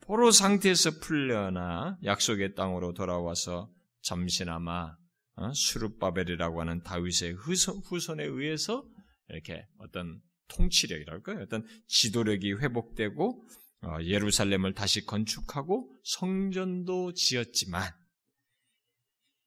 포로 0.00 0.30
상태에서 0.30 1.00
풀려나 1.00 1.98
약속의 2.04 2.54
땅으로 2.54 2.94
돌아와서 2.94 3.70
잠시나마 4.00 4.96
어? 5.34 5.52
수르바벨이라고 5.52 6.60
하는 6.60 6.82
다윗의 6.82 7.34
후손, 7.34 8.20
에 8.20 8.24
의해서 8.24 8.84
이렇게 9.28 9.66
어떤 9.78 10.20
통치력이랄까요? 10.48 11.40
어떤 11.42 11.66
지도력이 11.86 12.54
회복되고 12.54 13.46
어, 13.82 13.98
예루살렘을 14.02 14.74
다시 14.74 15.04
건축하고 15.06 15.94
성전도 16.02 17.12
지었지만 17.14 17.92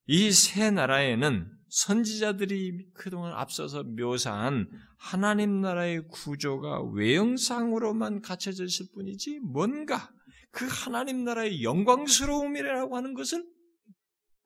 이 0.07 0.31
세 0.31 0.71
나라에는 0.71 1.51
선지자들이 1.69 2.91
그동안 2.93 3.33
앞서서 3.33 3.83
묘사한 3.83 4.69
하나님 4.97 5.61
나라의 5.61 6.07
구조가 6.09 6.83
외형상으로만 6.91 8.21
갖춰져 8.21 8.65
있을 8.65 8.87
뿐이지 8.93 9.39
뭔가 9.39 10.11
그 10.51 10.67
하나님 10.69 11.23
나라의 11.23 11.63
영광스러움이라고 11.63 12.97
하는 12.97 13.13
것을 13.13 13.45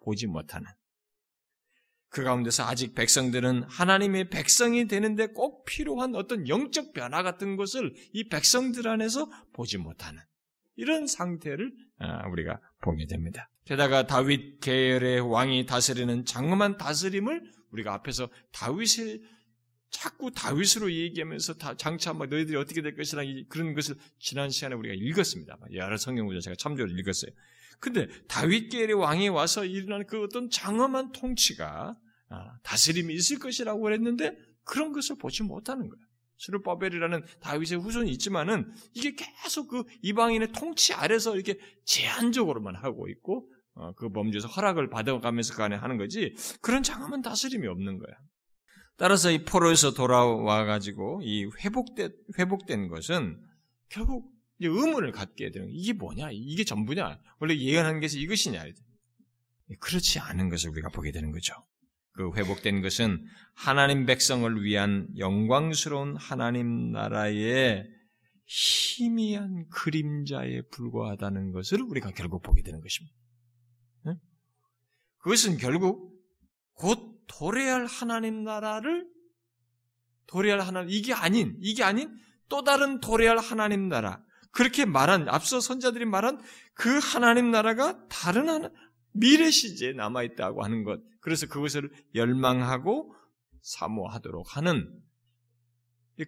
보지 0.01 0.27
못하는 0.27 0.67
그 2.15 2.23
가운데서 2.23 2.63
아직 2.63 2.95
백성들은 2.95 3.63
하나님의 3.63 4.29
백성이 4.29 4.87
되는데 4.87 5.27
꼭 5.27 5.65
필요한 5.65 6.15
어떤 6.15 6.47
영적 6.47 6.93
변화 6.93 7.23
같은 7.23 7.57
것을 7.57 7.93
이 8.13 8.29
백성들 8.29 8.87
안에서 8.87 9.29
보지 9.51 9.77
못하는 9.79 10.21
이런 10.77 11.07
상태를 11.07 11.73
아, 11.99 12.25
우리가 12.29 12.61
보게 12.81 13.05
됩니다. 13.05 13.49
게다가 13.65 14.07
다윗 14.07 14.61
계열의 14.61 15.29
왕이 15.29 15.65
다스리는 15.65 16.23
장엄한 16.23 16.77
다스림을 16.77 17.51
우리가 17.71 17.93
앞에서 17.95 18.29
다윗의 18.53 19.21
자꾸 19.89 20.31
다윗으로 20.31 20.93
얘기하면서 20.93 21.55
다 21.55 21.75
장차 21.75 22.13
뭐 22.13 22.27
너희들이 22.27 22.55
어떻게 22.55 22.81
될 22.81 22.95
것이라 22.95 23.23
그런 23.49 23.73
것을 23.73 23.95
지난 24.19 24.49
시간에 24.49 24.75
우리가 24.75 24.95
읽었습니다. 24.97 25.57
여러 25.73 25.97
성경 25.97 26.27
구절 26.27 26.39
제가 26.39 26.55
참조를 26.57 26.97
읽었어요. 26.97 27.31
근데 27.81 28.07
다윗 28.29 28.69
계열의 28.69 28.93
왕이 28.93 29.27
와서 29.27 29.65
일어나는 29.65 30.07
그 30.07 30.23
어떤 30.23 30.49
장엄한 30.49 31.11
통치가 31.11 31.97
아, 31.97 32.04
다스림이 32.63 33.13
있을 33.13 33.39
것이라고 33.39 33.81
그랬는데 33.81 34.35
그런 34.63 34.91
것을 34.91 35.17
보지 35.17 35.43
못하는 35.43 35.89
거예요. 35.89 36.05
스루바벨이라는 36.37 37.23
다윗의 37.39 37.79
후손이 37.79 38.11
있지만은 38.11 38.71
이게 38.93 39.15
계속 39.15 39.69
그 39.69 39.83
이방인의 40.01 40.51
통치 40.51 40.93
아래서 40.93 41.35
이렇게 41.35 41.57
제한적으로만 41.85 42.75
하고 42.75 43.07
있고 43.07 43.49
어, 43.73 43.93
그 43.93 44.09
범죄에서 44.09 44.47
허락을 44.47 44.89
받아가면서 44.89 45.53
간에 45.55 45.75
하는 45.75 45.97
거지 45.97 46.35
그런 46.61 46.83
장엄한 46.83 47.21
다스림이 47.21 47.67
없는 47.67 47.99
거야. 47.99 48.15
따라서 48.97 49.29
이 49.31 49.43
포로에서 49.43 49.93
돌아와 49.93 50.63
가지고 50.65 51.21
이 51.23 51.45
회복된 51.45 52.13
회복된 52.39 52.87
것은 52.87 53.41
결국 53.89 54.33
의문을 54.59 55.11
갖게 55.11 55.51
되는 55.51 55.67
이게 55.69 55.91
뭐냐? 55.91 56.29
이게 56.31 56.63
전부냐? 56.63 57.19
원래 57.39 57.55
예언한 57.57 57.99
것이 57.99 58.21
이것이냐? 58.21 58.63
그렇지 59.79 60.19
않은 60.19 60.49
것을 60.49 60.69
우리가 60.69 60.89
보게 60.89 61.11
되는 61.11 61.31
거죠. 61.31 61.53
그 62.15 62.31
회복된 62.35 62.81
것은 62.81 63.25
하나님 63.53 64.05
백성을 64.05 64.63
위한 64.63 65.07
영광스러운 65.17 66.15
하나님 66.17 66.91
나라의 66.91 67.87
희미한 68.45 69.67
그림자에 69.69 70.61
불과하다는 70.71 71.51
것을 71.51 71.81
우리가 71.81 72.11
결국 72.11 72.41
보게 72.41 72.61
되는 72.61 72.79
것입니다. 72.79 73.15
그것은 75.17 75.57
결국 75.57 76.13
곧 76.73 77.23
도래할 77.27 77.87
하나님 77.87 78.43
나라를 78.43 79.07
도래할 80.27 80.61
하나님 80.61 80.91
이게 80.91 81.13
아닌 81.13 81.57
이게 81.59 81.83
아닌 81.83 82.15
또 82.47 82.63
다른 82.63 82.99
도래할 82.99 83.39
하나님 83.39 83.89
나라. 83.89 84.23
그렇게 84.51 84.85
말한 84.85 85.27
앞서 85.27 85.59
선자들이 85.59 86.05
말한 86.05 86.41
그 86.75 86.99
하나님 86.99 87.51
나라가 87.51 88.07
다른 88.07 88.47
하나 88.47 88.69
미래 89.11 89.49
시제에 89.49 89.93
남아 89.93 90.23
있다고 90.23 90.63
하는 90.63 90.83
것 90.83 91.01
그래서 91.25 91.47
그것을 91.47 91.89
열망하고 92.13 93.11
사모하도록 93.61 94.55
하는 94.55 94.87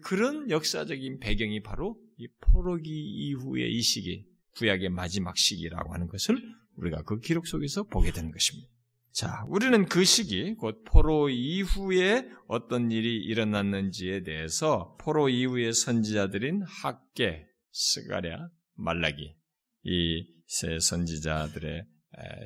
그런 0.01 0.49
역사적인 0.49 1.19
배경이 1.19 1.61
바로 1.61 2.01
이 2.17 2.27
포로기 2.41 2.89
이후의 2.89 3.71
이 3.71 3.79
시기 3.83 4.25
구약의 4.55 4.89
마지막 4.89 5.37
시기라고 5.37 5.93
하는 5.93 6.07
것을 6.07 6.41
우리가 6.77 7.03
그 7.03 7.19
기록 7.19 7.45
속에서 7.45 7.83
보게 7.83 8.11
되는 8.11 8.31
것입니다. 8.31 8.67
자, 9.11 9.45
우리는 9.49 9.85
그 9.85 10.03
시기, 10.03 10.55
곧 10.55 10.83
포로 10.83 11.29
이후에 11.29 12.27
어떤 12.47 12.89
일이 12.89 13.17
일어났는지에 13.17 14.23
대해서 14.23 14.97
포로 14.99 15.29
이후의 15.29 15.73
선지자들인 15.73 16.63
학개, 16.63 17.45
스가랴, 17.71 18.49
말라기, 18.73 19.35
이 19.83 20.37
세 20.47 20.79
선지자들의 20.79 21.85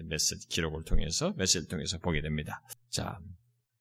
메시지 0.03 0.47
기록을 0.47 0.84
통해서, 0.84 1.34
메시지를 1.38 1.67
통해서 1.67 1.97
보게 1.97 2.21
됩니다. 2.21 2.62
자, 2.89 3.19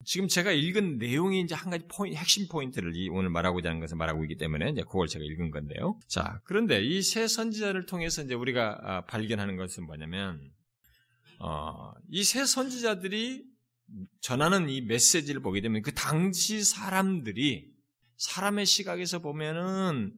지금 0.05 0.29
제가 0.29 0.53
읽은 0.53 0.99
내용이 0.99 1.43
이제 1.43 1.55
한 1.55 1.71
가지 1.71 1.87
포인트, 1.87 2.17
핵심 2.17 2.49
포인트를 2.49 2.93
오늘 3.11 3.29
말하고자 3.31 3.69
하는 3.69 3.81
것을 3.81 3.97
말하고 3.97 4.25
있기 4.25 4.37
때문에 4.37 4.71
이제 4.71 4.83
그걸 4.83 5.09
제가 5.09 5.25
읽은 5.25 5.51
건데요. 5.51 5.99
자, 6.09 6.41
그런데 6.45 6.83
이 6.83 6.98
세 6.98 7.29
선지자를 7.29 7.87
통해서 7.87 8.23
이제 8.23 8.35
우리가 8.35 8.79
아, 8.83 9.05
발견하는 9.05 9.57
것은 9.57 9.85
뭐냐면, 9.85 10.41
어, 11.39 11.93
이세 12.09 12.47
선지자들이 12.47 13.45
전하는 14.21 14.69
이 14.69 14.81
메시지를 14.83 15.43
보게 15.43 15.61
되면 15.61 15.83
그 15.83 15.93
당시 15.93 16.63
사람들이 16.63 17.69
사람의 18.17 18.67
시각에서 18.67 19.19
보면은 19.19 20.15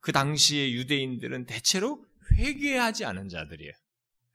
그 0.00 0.12
당시의 0.12 0.74
유대인들은 0.74 1.46
대체로 1.46 2.04
회개하지 2.32 3.04
않은 3.04 3.28
자들이에요. 3.28 3.72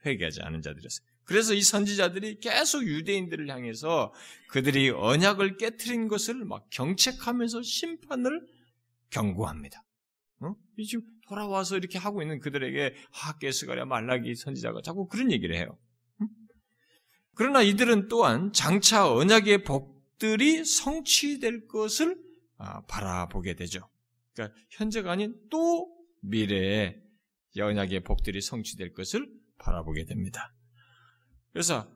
회개하지 0.06 0.42
않은 0.42 0.62
자들이었어요. 0.62 1.08
그래서 1.24 1.54
이 1.54 1.62
선지자들이 1.62 2.40
계속 2.40 2.88
유대인들을 2.88 3.50
향해서 3.50 4.14
그들이 4.50 4.90
언약을 4.90 5.58
깨뜨린 5.58 6.08
것을 6.08 6.44
막 6.46 6.68
경책하면서 6.72 7.62
심판을 7.62 8.48
경고합니다. 9.12 9.84
어? 10.40 10.56
지금 10.84 11.06
돌아와서 11.28 11.78
이렇게 11.78 12.00
하고 12.00 12.22
있는 12.22 12.40
그들에게 12.40 12.96
하게스가랴 13.12 13.86
말라기 13.86 14.34
선지자가 14.36 14.82
자꾸 14.82 15.08
그런 15.08 15.32
얘기를 15.32 15.56
해요. 15.56 15.78
그러나 17.36 17.62
이들은 17.62 18.10
또한 18.10 18.52
장차 18.52 19.10
언약의 19.10 19.64
복들이 19.64 20.66
성취될 20.66 21.68
것을 21.68 22.18
아, 22.58 22.82
바라보게 22.88 23.54
되죠. 23.56 23.88
그러니까 24.34 24.60
현재가 24.72 25.12
아닌 25.12 25.34
또 25.50 25.88
미래에 26.22 26.98
언약의 27.58 28.02
복들이 28.02 28.42
성취될 28.42 28.92
것을 28.92 29.26
바라보게 29.60 30.06
됩니다. 30.06 30.54
그래서 31.52 31.88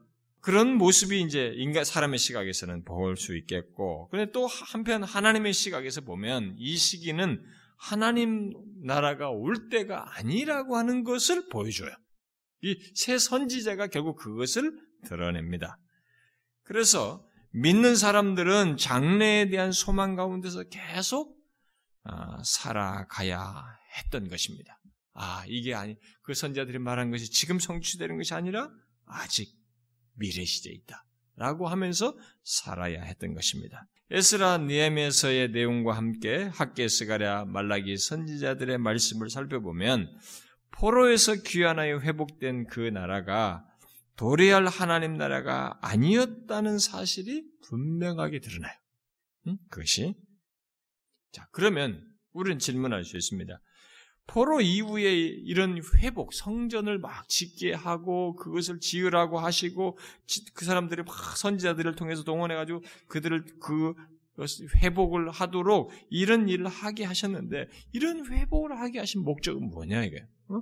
그런 0.42 0.76
모습이 0.76 1.22
이제 1.22 1.54
인간 1.56 1.86
사람의 1.86 2.20
시각에서는 2.20 2.84
볼 2.84 3.16
수 3.16 3.36
있겠고, 3.38 4.10
그런데 4.10 4.32
또 4.32 4.46
한편 4.48 5.04
하나님의 5.04 5.54
시각에서 5.54 6.02
보면 6.02 6.56
이 6.58 6.76
시기는 6.76 7.42
하나님 7.78 8.54
나라가 8.84 9.30
올 9.30 9.70
때가 9.70 10.18
아니라고 10.18 10.78
하는 10.78 11.04
것을 11.04 11.48
보여줘요. 11.50 11.92
이 12.62 12.76
새 12.96 13.18
선지자가 13.18 13.88
결국 13.88 14.18
그것을 14.18 14.78
드러냅니다. 15.06 15.78
그래서 16.64 17.26
믿는 17.52 17.96
사람들은 17.96 18.78
장래에 18.78 19.50
대한 19.50 19.72
소망 19.72 20.16
가운데서 20.16 20.64
계속 20.70 21.38
아, 22.04 22.42
살아가야 22.44 23.64
했던 23.98 24.28
것입니다. 24.28 24.80
아, 25.14 25.44
이게 25.48 25.74
아니, 25.74 25.96
그 26.22 26.34
선자들이 26.34 26.80
말한 26.80 27.12
것이 27.12 27.30
지금 27.30 27.60
성취되는 27.60 28.18
것이 28.18 28.34
아니라 28.34 28.72
아직 29.06 29.56
미래 30.16 30.44
시제에 30.44 30.74
있다. 30.74 31.06
라고 31.36 31.68
하면서 31.68 32.18
살아야 32.44 33.02
했던 33.04 33.34
것입니다. 33.34 33.88
에스라 34.12 34.60
니에미에서의 34.60 35.50
내용과 35.50 35.98
함께 35.98 36.44
학계 36.54 36.88
스가랴 36.88 37.46
말라기 37.46 37.98
선지자들의 37.98 38.78
말씀을 38.78 39.30
살펴보면 39.30 40.08
포로에서 40.72 41.36
귀환하여 41.42 42.00
회복된 42.00 42.68
그 42.68 42.80
나라가 42.82 43.66
도래할 44.16 44.68
하나님 44.68 45.18
나라가 45.18 45.80
아니었다는 45.82 46.78
사실이 46.78 47.44
분명하게 47.64 48.40
드러나요. 48.40 48.74
응? 49.48 49.58
그것이. 49.70 50.14
자, 51.32 51.48
그러면 51.52 52.08
우리는 52.32 52.60
질문할 52.60 53.04
수 53.06 53.18
있습니다. 53.18 53.60
포로 54.28 54.62
이후에 54.62 55.14
이런 55.14 55.82
회복, 55.98 56.34
성전을 56.34 57.00
막 57.00 57.28
짓게 57.28 57.74
하고 57.74 58.36
그것을 58.36 58.80
지으라고 58.80 59.40
하시고 59.40 59.98
그 60.54 60.66
사람들이 60.66 61.04
막 61.04 61.38
선지자들을 61.38 61.96
통해서 61.96 62.24
동원해가지고 62.24 62.82
그들을 63.08 63.46
그 63.62 63.94
회복을 64.78 65.30
하도록 65.30 65.92
이런 66.10 66.50
일을 66.50 66.68
하게 66.68 67.04
하셨는데 67.04 67.68
이런 67.92 68.26
회복을 68.26 68.80
하게 68.80 69.00
하신 69.00 69.24
목적은 69.24 69.70
뭐냐 69.70 70.04
이게? 70.06 70.26
어? 70.48 70.62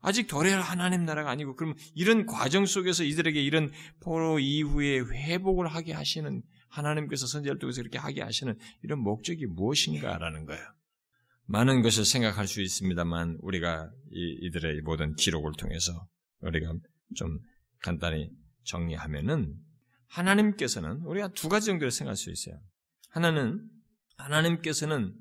아직 0.00 0.26
도래할 0.26 0.60
하나님 0.60 1.06
나라가 1.06 1.30
아니고 1.30 1.56
그럼 1.56 1.74
이런 1.94 2.26
과정 2.26 2.66
속에서 2.66 3.04
이들에게 3.04 3.42
이런 3.42 3.72
포로 4.00 4.38
이후에 4.38 4.98
회복을 5.00 5.66
하게 5.66 5.94
하시는 5.94 6.42
하나님께서 6.68 7.26
선지자를 7.26 7.58
통해서 7.58 7.80
이렇게 7.80 7.96
하게 7.98 8.22
하시는 8.22 8.56
이런 8.82 8.98
목적이 8.98 9.46
무엇인가라는 9.46 10.44
거예요. 10.44 10.62
많은 11.46 11.82
것을 11.82 12.04
생각할 12.04 12.46
수 12.46 12.62
있습니다만 12.62 13.38
우리가 13.40 13.90
이, 14.10 14.50
들의 14.50 14.80
모든 14.82 15.14
기록을 15.14 15.52
통해서 15.58 16.06
우리가 16.40 16.72
좀 17.16 17.38
간단히 17.80 18.30
정리하면은 18.64 19.54
하나님께서는 20.08 21.00
우리가 21.02 21.28
두 21.28 21.48
가지 21.48 21.66
정도로 21.66 21.90
생각할 21.90 22.16
수 22.16 22.30
있어요. 22.30 22.58
하나는 23.10 23.68
하나님께서는 24.16 25.14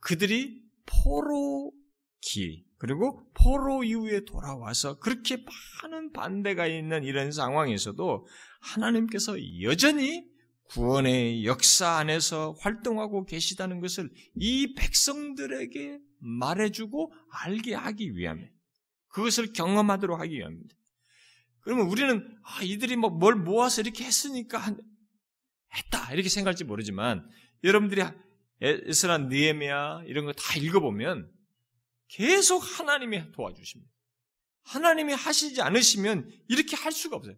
그들이 0.00 0.62
포로기 0.86 2.64
그리고 2.78 3.28
포로 3.34 3.82
이후에 3.82 4.24
돌아와서 4.24 4.98
그렇게 4.98 5.44
많은 5.82 6.12
반대가 6.12 6.66
있는 6.66 7.04
이런 7.04 7.32
상황에서도 7.32 8.26
하나님께서 8.60 9.36
여전히 9.62 10.24
구원의 10.70 11.44
역사 11.46 11.96
안에서 11.96 12.52
활동하고 12.60 13.24
계시다는 13.24 13.80
것을 13.80 14.10
이 14.34 14.74
백성들에게 14.74 15.98
말해주고 16.20 17.12
알게 17.30 17.74
하기 17.74 18.16
위함에 18.16 18.52
그것을 19.08 19.52
경험하도록 19.52 20.18
하기 20.20 20.36
위함입니다. 20.36 20.76
그러면 21.60 21.86
우리는 21.86 22.38
아, 22.44 22.62
이들이 22.62 22.96
뭐 22.96 23.10
뭘 23.10 23.34
모아서 23.34 23.80
이렇게 23.82 24.04
했으니까 24.04 24.76
했다 25.76 26.12
이렇게 26.12 26.28
생각할지 26.28 26.64
모르지만 26.64 27.28
여러분들이 27.64 28.02
에스라 28.60 29.18
니에미아 29.18 30.02
이런 30.06 30.24
거 30.26 30.32
다 30.32 30.58
읽어보면 30.58 31.30
계속 32.08 32.58
하나님이 32.58 33.32
도와주십니다. 33.32 33.90
하나님이 34.62 35.12
하시지 35.14 35.60
않으시면 35.62 36.30
이렇게 36.48 36.76
할 36.76 36.92
수가 36.92 37.16
없어요. 37.16 37.36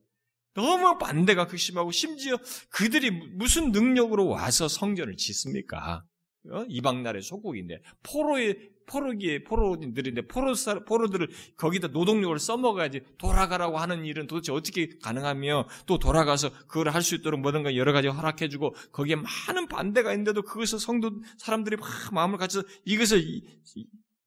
너무 0.55 0.99
반대가 0.99 1.47
극심하고 1.47 1.91
심지어 1.91 2.37
그들이 2.71 3.11
무슨 3.11 3.73
능력으로 3.73 4.27
와서 4.29 4.69
성전을 4.69 5.17
짓습니까? 5.17 6.05
어? 6.51 6.65
이방 6.69 7.03
나라의 7.03 7.23
소국인데 7.23 7.83
포로의 8.03 8.71
포로기에 8.87 9.45
포로들인데 9.45 10.27
포로 10.27 10.55
포로들을 10.87 11.29
거기다 11.57 11.89
노동력을 11.89 12.37
써먹어야지 12.39 13.03
돌아가라고 13.19 13.79
하는 13.79 14.05
일은 14.05 14.27
도대체 14.27 14.51
어떻게 14.53 14.89
가능하며 15.01 15.69
또 15.87 15.99
돌아가서 15.99 16.51
그걸 16.67 16.89
할 16.89 17.03
수 17.03 17.15
있도록 17.15 17.41
뭐든가 17.41 17.77
여러 17.77 17.93
가지 17.93 18.09
허락해주고 18.09 18.75
거기에 18.93 19.17
많은 19.17 19.69
반대가 19.69 20.13
있는데도 20.13 20.43
그것을 20.43 20.81
성도 20.81 21.13
사람들이 21.39 21.77
막 21.77 21.89
마음을 22.13 22.37
갖춰서 22.39 22.67
이것을 22.85 23.23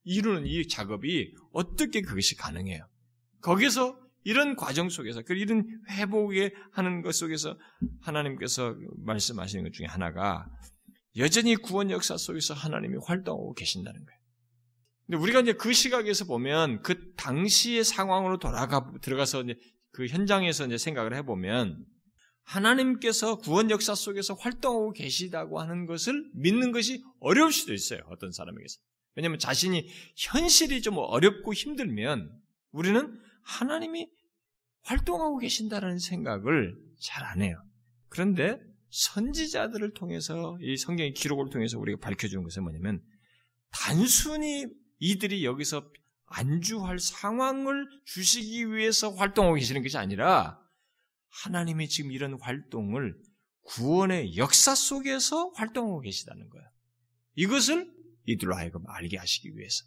이루는 0.05 0.45
이 0.47 0.67
작업이 0.67 1.33
어떻게 1.51 2.01
그것이 2.01 2.35
가능해요? 2.35 2.87
거기서 3.41 3.97
이런 4.23 4.55
과정 4.55 4.89
속에서, 4.89 5.21
그 5.21 5.33
이런 5.33 5.65
회복에 5.89 6.53
하는 6.71 7.01
것 7.01 7.13
속에서 7.13 7.57
하나님께서 8.01 8.75
말씀하시는 8.97 9.63
것 9.63 9.73
중에 9.73 9.85
하나가 9.85 10.49
여전히 11.17 11.55
구원 11.55 11.91
역사 11.91 12.17
속에서 12.17 12.53
하나님이 12.53 12.97
활동하고 13.05 13.53
계신다는 13.53 13.99
거예요. 14.05 14.19
근데 15.05 15.17
우리가 15.17 15.41
이제 15.41 15.53
그 15.53 15.73
시각에서 15.73 16.25
보면 16.25 16.81
그 16.81 17.13
당시의 17.15 17.83
상황으로 17.83 18.39
돌아가 18.39 18.91
들어가서 19.01 19.43
이제 19.43 19.55
그 19.91 20.07
현장에서 20.07 20.65
이제 20.65 20.77
생각을 20.77 21.15
해보면 21.17 21.85
하나님께서 22.43 23.37
구원 23.37 23.69
역사 23.69 23.95
속에서 23.95 24.33
활동하고 24.33 24.91
계시다고 24.93 25.59
하는 25.59 25.85
것을 25.85 26.29
믿는 26.35 26.71
것이 26.71 27.03
어려울 27.19 27.51
수도 27.51 27.73
있어요. 27.73 27.99
어떤 28.09 28.31
사람에게서. 28.31 28.79
왜냐하면 29.15 29.39
자신이 29.39 29.87
현실이 30.17 30.81
좀 30.81 30.97
어렵고 30.97 31.53
힘들면 31.53 32.31
우리는 32.71 33.19
하나님이 33.43 34.09
활동하고 34.83 35.37
계신다는 35.37 35.99
생각을 35.99 36.75
잘 36.99 37.23
안 37.25 37.41
해요. 37.41 37.61
그런데 38.09 38.59
선지자들을 38.89 39.93
통해서 39.93 40.57
이 40.61 40.77
성경의 40.77 41.13
기록을 41.13 41.49
통해서 41.49 41.79
우리가 41.79 41.99
밝혀주는 41.99 42.43
것은 42.43 42.63
뭐냐면 42.63 43.01
단순히 43.71 44.67
이들이 44.99 45.43
여기서 45.45 45.91
안주할 46.25 46.99
상황을 46.99 47.87
주시기 48.05 48.71
위해서 48.71 49.11
활동하고 49.11 49.55
계시는 49.55 49.81
것이 49.83 49.97
아니라 49.97 50.59
하나님이 51.43 51.89
지금 51.89 52.11
이런 52.11 52.39
활동을 52.39 53.15
구원의 53.63 54.37
역사 54.37 54.75
속에서 54.75 55.49
활동하고 55.55 56.01
계시다는 56.01 56.49
거예요. 56.49 56.67
이것을 57.35 57.91
이들로 58.25 58.55
하여금 58.55 58.83
알게 58.87 59.17
하시기 59.17 59.57
위해서 59.57 59.83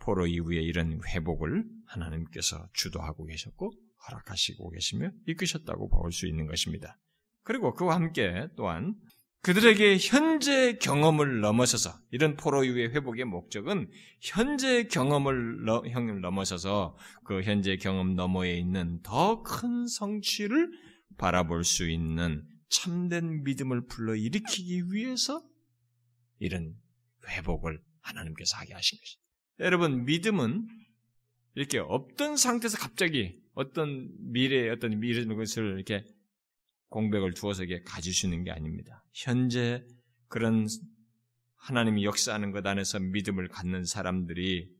포로 0.00 0.26
이후에 0.26 0.60
이런 0.60 1.00
회복을 1.06 1.64
하나님께서 1.86 2.68
주도하고 2.72 3.24
계셨고 3.26 3.72
허락하시고 4.08 4.70
계시며 4.70 5.10
이끄셨다고 5.26 5.88
볼 5.88 6.12
수 6.12 6.26
있는 6.26 6.46
것입니다. 6.46 6.98
그리고 7.42 7.74
그와 7.74 7.94
함께 7.94 8.48
또한 8.56 8.94
그들에게 9.42 9.96
현재 9.98 10.76
경험을 10.76 11.40
넘어서서 11.40 11.98
이런 12.10 12.36
포로 12.36 12.62
이후의 12.64 12.90
회복의 12.90 13.24
목적은 13.24 13.90
현재 14.20 14.84
경험을 14.84 15.64
넘어서서 16.20 16.96
그 17.24 17.42
현재 17.42 17.76
경험 17.76 18.14
너머에 18.16 18.54
있는 18.58 19.00
더 19.02 19.42
큰 19.42 19.86
성취를 19.86 20.70
바라볼 21.16 21.64
수 21.64 21.88
있는 21.88 22.44
참된 22.68 23.42
믿음을 23.42 23.86
불러 23.86 24.14
일으키기 24.14 24.92
위해서 24.92 25.42
이런 26.38 26.74
회복을 27.26 27.82
하나님께서 28.02 28.58
하게 28.58 28.74
하신 28.74 28.98
것입니다. 28.98 29.29
여러분 29.60 30.06
믿음은 30.06 30.68
이렇게 31.54 31.78
없던 31.78 32.38
상태에서 32.38 32.78
갑자기 32.78 33.38
어떤 33.52 34.08
미래의 34.32 34.70
어떤 34.70 34.98
미래의 34.98 35.36
것을 35.36 35.74
이렇게 35.74 36.02
공백을 36.88 37.34
두어서 37.34 37.64
이게 37.64 37.82
있는 38.26 38.42
게 38.42 38.50
아닙니다. 38.50 39.04
현재 39.12 39.84
그런 40.28 40.66
하나님이 41.56 42.04
역사하는 42.04 42.52
것 42.52 42.66
안에서 42.66 43.00
믿음을 43.00 43.48
갖는 43.48 43.84
사람들이 43.84 44.70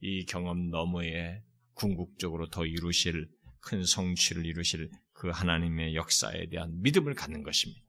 이 0.00 0.24
경험 0.26 0.68
너머에 0.68 1.42
궁극적으로 1.72 2.50
더 2.50 2.66
이루실 2.66 3.26
큰 3.60 3.84
성취를 3.84 4.44
이루실 4.44 4.90
그 5.14 5.30
하나님의 5.30 5.94
역사에 5.94 6.50
대한 6.50 6.78
믿음을 6.82 7.14
갖는 7.14 7.42
것입니다. 7.42 7.82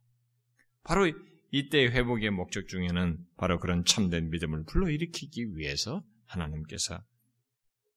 바로 0.83 1.11
이때 1.51 1.85
회복의 1.87 2.31
목적 2.31 2.69
중에는 2.69 3.17
바로 3.35 3.59
그런 3.59 3.83
참된 3.83 4.29
믿음을 4.29 4.63
불러일으키기 4.63 5.57
위해서 5.57 6.03
하나님께서 6.31 7.01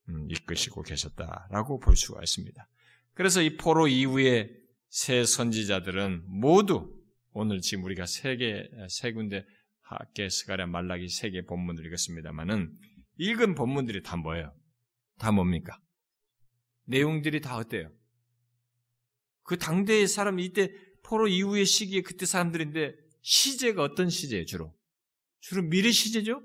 음, 0.08 0.30
이끄시고 0.30 0.82
계셨다라고 0.82 1.78
볼 1.80 1.96
수가 1.96 2.20
있습니다. 2.22 2.68
그래서 3.14 3.40
이 3.42 3.56
포로 3.56 3.88
이후에 3.88 4.50
새 4.88 5.24
선지자들은 5.24 6.24
모두 6.26 6.92
오늘 7.32 7.60
지금 7.60 7.84
우리가 7.84 8.06
세 8.06 8.36
개, 8.36 8.68
세 8.88 9.12
군데 9.12 9.44
학계, 9.80 10.28
스가랴, 10.28 10.66
말라기 10.66 11.08
세 11.08 11.30
개 11.30 11.44
본문을 11.44 11.86
읽었습니다만은 11.86 12.76
읽은 13.18 13.54
본문들이 13.54 14.02
다 14.02 14.16
뭐예요? 14.16 14.54
다 15.18 15.30
뭡니까? 15.32 15.80
내용들이 16.86 17.40
다 17.40 17.56
어때요? 17.56 17.90
그 19.42 19.58
당대의 19.58 20.08
사람, 20.08 20.38
이때 20.40 20.72
포로 21.02 21.28
이후의 21.28 21.66
시기에 21.66 22.00
그때 22.02 22.26
사람들인데 22.26 22.94
시제가 23.22 23.82
어떤 23.82 24.10
시제예요, 24.10 24.46
주로? 24.46 24.74
주로 25.40 25.62
미래 25.62 25.90
시제죠? 25.90 26.42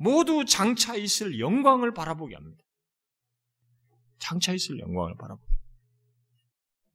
모두 0.00 0.44
장차 0.44 0.96
있을 0.96 1.38
영광을 1.38 1.94
바라보게 1.94 2.34
합니다. 2.34 2.64
장차 4.18 4.52
있을 4.52 4.78
영광을 4.80 5.14
바라보게. 5.16 5.50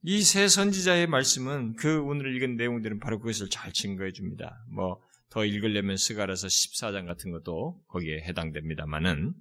이 0.02 0.22
세 0.22 0.46
선지자의 0.46 1.06
말씀은 1.08 1.76
그 1.76 2.00
오늘 2.02 2.36
읽은 2.36 2.56
내용들은 2.56 3.00
바로 3.00 3.18
그것을 3.18 3.48
잘 3.50 3.72
증거해 3.72 4.12
줍니다. 4.12 4.64
뭐 4.70 5.00
더 5.30 5.44
읽으려면 5.44 5.96
스가라서 5.96 6.46
14장 6.46 7.06
같은 7.06 7.30
것도 7.30 7.82
거기에 7.88 8.22
해당됩니다만은 8.22 9.34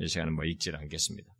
이 0.00 0.06
시간은 0.08 0.34
뭐 0.34 0.44
읽질 0.44 0.76
않겠습니다. 0.76 1.32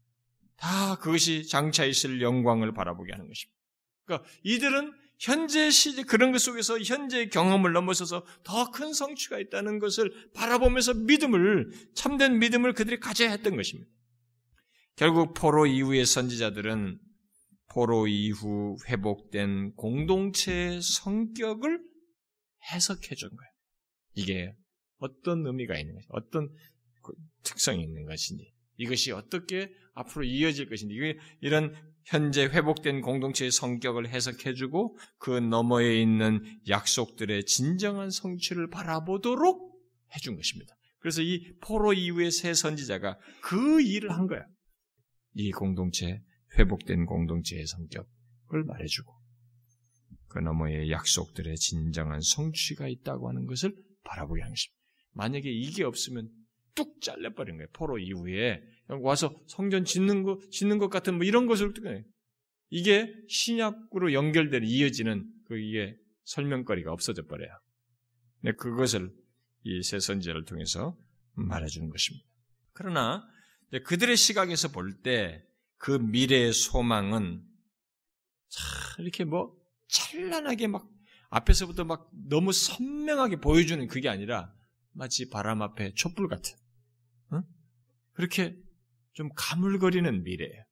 다 0.57 0.97
그것이 0.97 1.47
장차 1.47 1.85
있을 1.85 2.21
영광을 2.23 2.73
바라보게 2.73 3.13
하는 3.13 3.29
것입니다. 3.29 3.59
그러니까 4.05 4.29
이들은 4.45 4.93
현재 5.19 5.71
시제 5.71 6.05
그런 6.05 6.31
것 6.33 6.39
속에서 6.39 6.79
현재 6.81 7.27
경험을 7.27 7.73
넘어서서 7.73 8.25
더 8.45 8.71
큰 8.71 8.93
성취가 8.93 9.39
있다는 9.41 9.79
것을 9.81 10.13
바라보면서 10.35 10.95
믿음을 10.95 11.71
참된 11.95 12.39
믿음을 12.39 12.73
그들이 12.75 13.01
가져야 13.01 13.31
했던 13.31 13.57
것입니다. 13.57 13.91
결국 14.95 15.35
포로 15.35 15.67
이후의 15.67 16.07
선지자들은 16.07 16.99
포로 17.71 18.07
이후 18.07 18.77
회복된 18.89 19.75
공동체의 19.75 20.81
성격을 20.83 21.81
해석해 22.73 23.15
준 23.15 23.29
거예요. 23.29 23.51
이게 24.15 24.55
어떤 24.99 25.47
의미가 25.47 25.79
있는 25.79 25.95
것이 25.95 26.07
어떤 26.11 26.49
그 27.03 27.13
특성이 27.43 27.83
있는 27.83 28.05
것인지, 28.07 28.53
이것이 28.77 29.13
어떻게 29.13 29.71
앞으로 29.95 30.25
이어질 30.25 30.69
것인지, 30.69 30.95
이런 31.41 31.75
현재 32.09 32.45
회복된 32.45 33.03
공동체의 33.03 33.51
성격을 33.51 34.09
해석해주고 34.09 34.97
그 35.19 35.31
너머에 35.31 36.01
있는 36.01 36.43
약속들의 36.67 37.45
진정한 37.45 38.11
성취를 38.11 38.71
바라보도록 38.71 39.79
해준 40.15 40.37
것입니다. 40.37 40.75
그래서 41.01 41.21
이 41.21 41.53
포로 41.61 41.93
이후의 41.93 42.31
새 42.31 42.55
선지자가 42.55 43.19
그 43.43 43.83
일을 43.83 44.11
한 44.11 44.27
거야. 44.27 44.43
이 45.35 45.51
공동체 45.51 46.23
회복된 46.59 47.05
공동체의 47.05 47.67
성격을 47.67 48.65
말해주고 48.67 49.13
그 50.29 50.39
너머에 50.39 50.91
약속들의 50.91 51.57
진정한 51.57 52.21
성취가 52.23 52.89
있다고 52.89 53.29
하는 53.29 53.45
것을 53.47 53.75
바라보게 54.05 54.41
하는 54.41 54.55
것입니다. 54.55 54.79
만약에 55.13 55.51
이게 55.51 55.85
없으면 55.85 56.31
뚝 56.79 57.01
잘려버린 57.03 57.57
거예요. 57.57 57.67
포로 57.73 57.99
이후에 57.99 58.63
와서 59.03 59.35
성전 59.49 59.85
짓는 59.85 60.23
거 60.23 60.39
짓는 60.53 60.79
것 60.79 60.89
같은 60.91 61.17
뭐 61.17 61.25
이런 61.25 61.47
것을 61.47 61.75
이게 62.71 63.13
신약으로 63.29 64.13
연결되는 64.13 64.67
이어지는 64.69 65.29
그 65.47 65.59
이게 65.59 65.97
설명거리가 66.25 66.93
없어져 66.93 67.27
버려요. 67.27 67.51
근데 68.41 68.57
그것을 68.57 69.13
이 69.65 69.83
새 69.83 69.99
선지자를 69.99 70.45
통해서 70.45 70.97
말해주는 71.35 71.91
것입니다. 71.91 72.25
그러나 72.73 73.27
그들의 73.85 74.17
시각에서 74.17 74.69
볼 74.69 75.03
때 75.03 75.43
그 75.79 75.93
미래의 75.93 76.53
소망은 76.53 77.43
참 78.49 79.05
이렇게 79.05 79.25
뭐 79.25 79.57
찬란하게 79.89 80.67
막 80.69 80.89
앞에서부터 81.31 81.85
막 81.85 82.11
너무 82.29 82.53
선명하게 82.53 83.37
보여주는 83.37 83.87
그게 83.87 84.09
아니라 84.09 84.53
마치 84.93 85.29
바람 85.29 85.63
앞에 85.63 85.95
촛불 85.95 86.29
같은 86.29 86.55
응? 86.57 86.58
그렇게 88.19 88.57
좀 89.13 89.29
가물거리는 89.37 90.25
미래예요. 90.25 90.65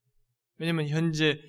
왜냐하면 0.58 0.88
현재 0.88 1.40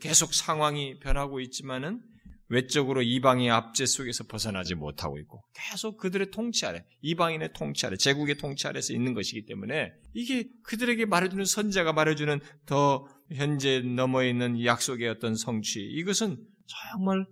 계속 0.00 0.32
상황이 0.32 0.98
변하고 0.98 1.40
있지만은 1.40 2.00
외적으로 2.48 3.02
이방의 3.02 3.50
압제 3.50 3.84
속에서 3.84 4.24
벗어나지 4.24 4.74
못하고 4.74 5.18
있고 5.18 5.42
계속 5.54 5.98
그들의 5.98 6.30
통치 6.30 6.64
아래, 6.64 6.82
이방인의 7.02 7.52
통치 7.52 7.84
아래, 7.84 7.96
제국의 7.98 8.38
통치 8.38 8.66
아래서 8.66 8.94
있는 8.94 9.12
것이기 9.12 9.44
때문에 9.44 9.92
이게 10.14 10.48
그들에게 10.64 11.04
말해주는 11.04 11.44
선자가 11.44 11.92
말해주는 11.92 12.40
더 12.64 13.06
현재 13.34 13.80
넘어 13.80 14.24
있는 14.24 14.64
약속의 14.64 15.06
어떤 15.10 15.34
성취 15.34 15.82
이것은 15.82 16.42
정말 16.66 17.26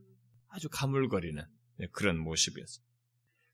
아주 0.48 0.68
가물거리는 0.70 1.42
그런 1.92 2.18
모습이었어요. 2.18 2.84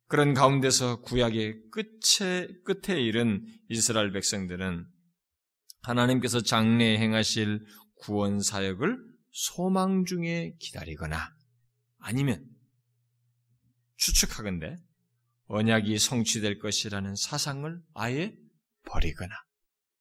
그런 0.08 0.34
가운데서 0.34 1.00
구약의 1.02 1.62
끝에 1.70 2.46
끝에 2.64 3.00
이른 3.00 3.44
이스라엘 3.68 4.12
백성들은 4.12 4.86
하나님께서 5.82 6.42
장래 6.42 6.96
행하실 6.98 7.64
구원 7.96 8.40
사역을 8.40 8.98
소망 9.30 10.04
중에 10.04 10.54
기다리거나 10.58 11.34
아니면 11.98 12.44
추측하건대 13.96 14.76
언약이 15.46 15.98
성취될 15.98 16.58
것이라는 16.58 17.14
사상을 17.16 17.80
아예 17.94 18.36
버리거나 18.84 19.34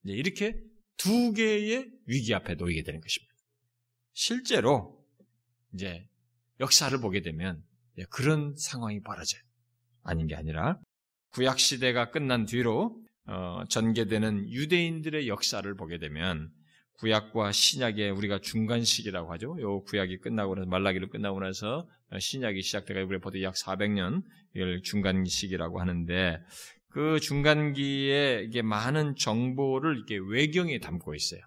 이렇게 0.03 0.55
두 0.97 1.33
개의 1.33 1.89
위기 2.05 2.33
앞에 2.33 2.55
놓이게 2.55 2.83
되는 2.83 2.99
것입니다. 3.01 3.33
실제로 4.13 5.03
이제 5.73 6.07
역사를 6.59 6.95
보게 6.99 7.21
되면 7.21 7.63
그런 8.09 8.55
상황이 8.55 9.01
벌어져요. 9.01 9.41
아닌 10.05 10.27
게 10.27 10.35
아니라 10.35 10.79
구약 11.31 11.59
시대가 11.59 12.11
끝난 12.11 12.45
뒤로 12.45 12.97
어, 13.27 13.63
전개되는 13.69 14.49
유대인들의 14.49 15.27
역사를 15.27 15.75
보게 15.75 15.97
되면 15.97 16.49
구약과 16.99 17.51
신약의 17.51 18.11
우리가 18.11 18.39
중간 18.39 18.83
시기라고 18.83 19.33
하죠. 19.33 19.57
요 19.59 19.83
구약이 19.83 20.19
끝나고 20.19 20.55
나서 20.55 20.69
말라기로 20.69 21.09
끝나고 21.09 21.39
나서 21.39 21.87
신약이 22.17 22.61
시작돼가 22.61 23.03
우리 23.03 23.19
보통 23.19 23.41
약 23.41 23.55
400년 23.55 24.23
이걸 24.55 24.81
중간 24.81 25.25
시기라고 25.25 25.81
하는데 25.81 26.39
그 26.87 27.19
중간기에 27.19 28.43
이게 28.47 28.61
많은 28.61 29.15
정보를 29.17 29.97
이렇게 29.97 30.17
외경에 30.17 30.79
담고 30.79 31.13
있어요. 31.15 31.41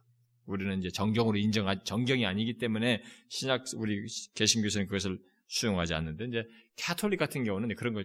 우리는 0.45 0.79
이제 0.79 0.91
정경으로 0.91 1.39
인정한 1.39 1.81
정경이 1.85 2.27
아니기 2.27 2.59
때문에 2.59 3.03
신약 3.31 3.65
우리 3.77 4.05
개신교에서는 4.35 4.87
그것을 4.87 5.19
수용하지 5.47 5.95
않는데 5.95 6.27
이제 6.27 6.45
캐톨릭 6.77 7.19
같은 7.19 7.45
경우는 7.45 7.75
그런 7.77 7.95
걸 7.95 8.05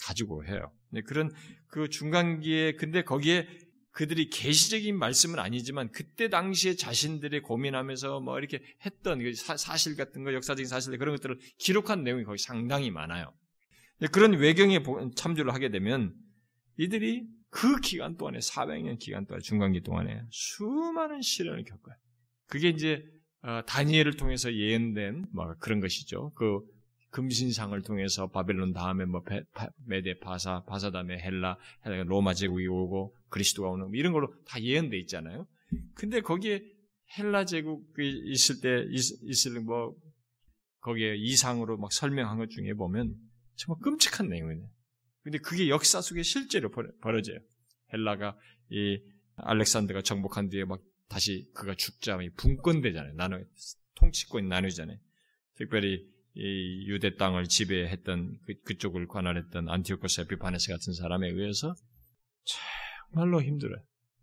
가지고 0.00 0.44
해요. 0.44 0.72
그런 1.06 1.30
그 1.68 1.88
중간기에 1.88 2.72
근데 2.76 3.02
거기에 3.02 3.48
그들이 3.90 4.30
계시적인 4.30 4.96
말씀은 4.96 5.38
아니지만 5.38 5.90
그때 5.90 6.28
당시에 6.28 6.76
자신들이 6.76 7.40
고민하면서 7.40 8.20
뭐 8.20 8.38
이렇게 8.38 8.62
했던 8.86 9.18
그 9.18 9.34
사실 9.34 9.96
같은 9.96 10.22
거 10.22 10.32
역사적인 10.32 10.66
사실들 10.66 10.98
그런 10.98 11.16
것들을 11.16 11.38
기록한 11.58 12.04
내용이 12.04 12.22
거기 12.24 12.38
상당히 12.38 12.90
많아요. 12.90 13.32
그런 14.12 14.34
외경에 14.34 14.80
참조를 15.16 15.52
하게 15.52 15.70
되면 15.70 16.14
이들이 16.76 17.26
그 17.50 17.80
기간 17.80 18.16
동안에 18.16 18.38
400년 18.38 18.98
기간 19.00 19.26
동안 19.26 19.40
중간기 19.42 19.82
동안에 19.82 20.22
수많은 20.30 21.20
시련을 21.20 21.64
겪어요. 21.64 21.96
그게 22.46 22.68
이제 22.68 23.02
어, 23.42 23.62
다니엘을 23.66 24.16
통해서 24.16 24.52
예언된 24.52 25.26
뭐 25.32 25.54
그런 25.58 25.80
것이죠. 25.80 26.32
그 26.34 26.60
금신상을 27.10 27.80
통해서 27.82 28.28
바벨론 28.28 28.72
다음에 28.72 29.04
뭐 29.04 29.22
메데 29.86 30.18
파사 30.18 30.64
파사 30.64 30.90
다음에 30.90 31.18
헬라 31.18 31.58
로마 32.06 32.34
제국이 32.34 32.66
오고 32.66 33.16
그리스도가 33.28 33.70
오는 33.70 33.86
뭐 33.86 33.94
이런 33.94 34.12
걸로 34.12 34.32
다 34.46 34.60
예언돼 34.62 34.98
있잖아요. 35.00 35.46
근데 35.94 36.20
거기에 36.20 36.62
헬라 37.16 37.44
제국이 37.46 38.22
있을 38.26 38.60
때 38.60 38.84
있을 38.90 39.60
뭐 39.60 39.94
거기에 40.80 41.16
이상으로 41.16 41.78
막 41.78 41.92
설명한 41.92 42.38
것 42.38 42.50
중에 42.50 42.74
보면 42.74 43.14
정말 43.56 43.80
끔찍한 43.82 44.28
내용이네. 44.28 44.62
근데 45.22 45.38
그게 45.38 45.68
역사 45.68 46.00
속에 46.00 46.22
실제로 46.22 46.70
벌어져요. 47.00 47.38
헬라가 47.92 48.38
이 48.70 49.02
알렉산더가 49.36 50.02
정복한 50.02 50.48
뒤에 50.48 50.64
막 50.64 50.80
다시 51.08 51.50
그가 51.54 51.74
죽자 51.74 52.18
분권되잖아요. 52.36 53.14
나눠 53.14 53.40
통치권 53.96 54.48
나누잖아요. 54.48 54.98
특별히 55.56 55.94
이 55.94 56.06
유대 56.36 57.14
땅을 57.16 57.46
지배했던 57.48 58.38
그, 58.64 58.78
쪽을 58.78 59.08
관할했던 59.08 59.68
안티오코스 59.68 60.22
에피파네스 60.22 60.70
같은 60.70 60.92
사람에 60.92 61.28
의해서 61.28 61.74
정말로 63.12 63.42
힘들어요. 63.42 63.82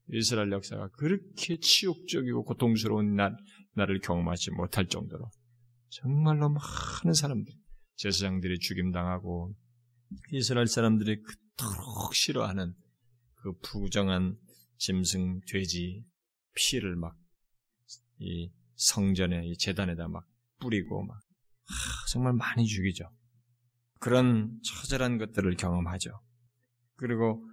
이스라엘 0.09 0.51
역사가 0.51 0.89
그렇게 0.89 1.57
치욕적이고 1.57 2.43
고통스러운 2.43 3.15
날, 3.15 3.35
날을 3.73 3.99
경험하지 3.99 4.51
못할 4.51 4.87
정도로 4.87 5.29
정말로 5.89 6.49
많은 6.49 7.13
사람들, 7.13 7.53
제사장들이 7.95 8.59
죽임당하고 8.59 9.55
이스라엘 10.31 10.67
사람들이 10.67 11.21
그토록 11.21 12.13
싫어하는 12.13 12.73
그 13.35 13.53
부정한 13.61 14.37
짐승, 14.77 15.41
돼지, 15.47 16.05
피를 16.53 16.95
막 16.95 17.25
이 18.19 18.51
성전에, 18.75 19.47
이 19.47 19.57
재단에다 19.57 20.07
막 20.07 20.25
뿌리고 20.59 21.03
막 21.03 21.19
정말 22.11 22.33
많이 22.33 22.65
죽이죠. 22.65 23.09
그런 23.99 24.59
처절한 24.63 25.17
것들을 25.17 25.55
경험하죠. 25.55 26.11
그리고 26.95 27.43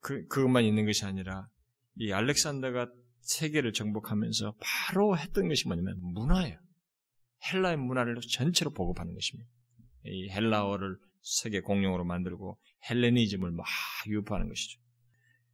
그, 0.00 0.26
그것만 0.26 0.64
있는 0.64 0.84
것이 0.84 1.04
아니라 1.04 1.48
이 1.96 2.12
알렉산더가 2.12 2.88
세계를 3.20 3.72
정복하면서 3.72 4.56
바로 4.60 5.16
했던 5.16 5.48
것이 5.48 5.68
뭐냐면 5.68 5.96
문화예요. 6.00 6.58
헬라의 7.52 7.76
문화를 7.76 8.16
전체로 8.20 8.72
보급하는 8.72 9.14
것입니다. 9.14 9.48
이 10.04 10.28
헬라어를 10.30 10.96
세계 11.22 11.60
공용으로 11.60 12.04
만들고 12.04 12.58
헬레니즘을 12.88 13.52
막 13.52 13.66
유포하는 14.06 14.48
것이죠. 14.48 14.80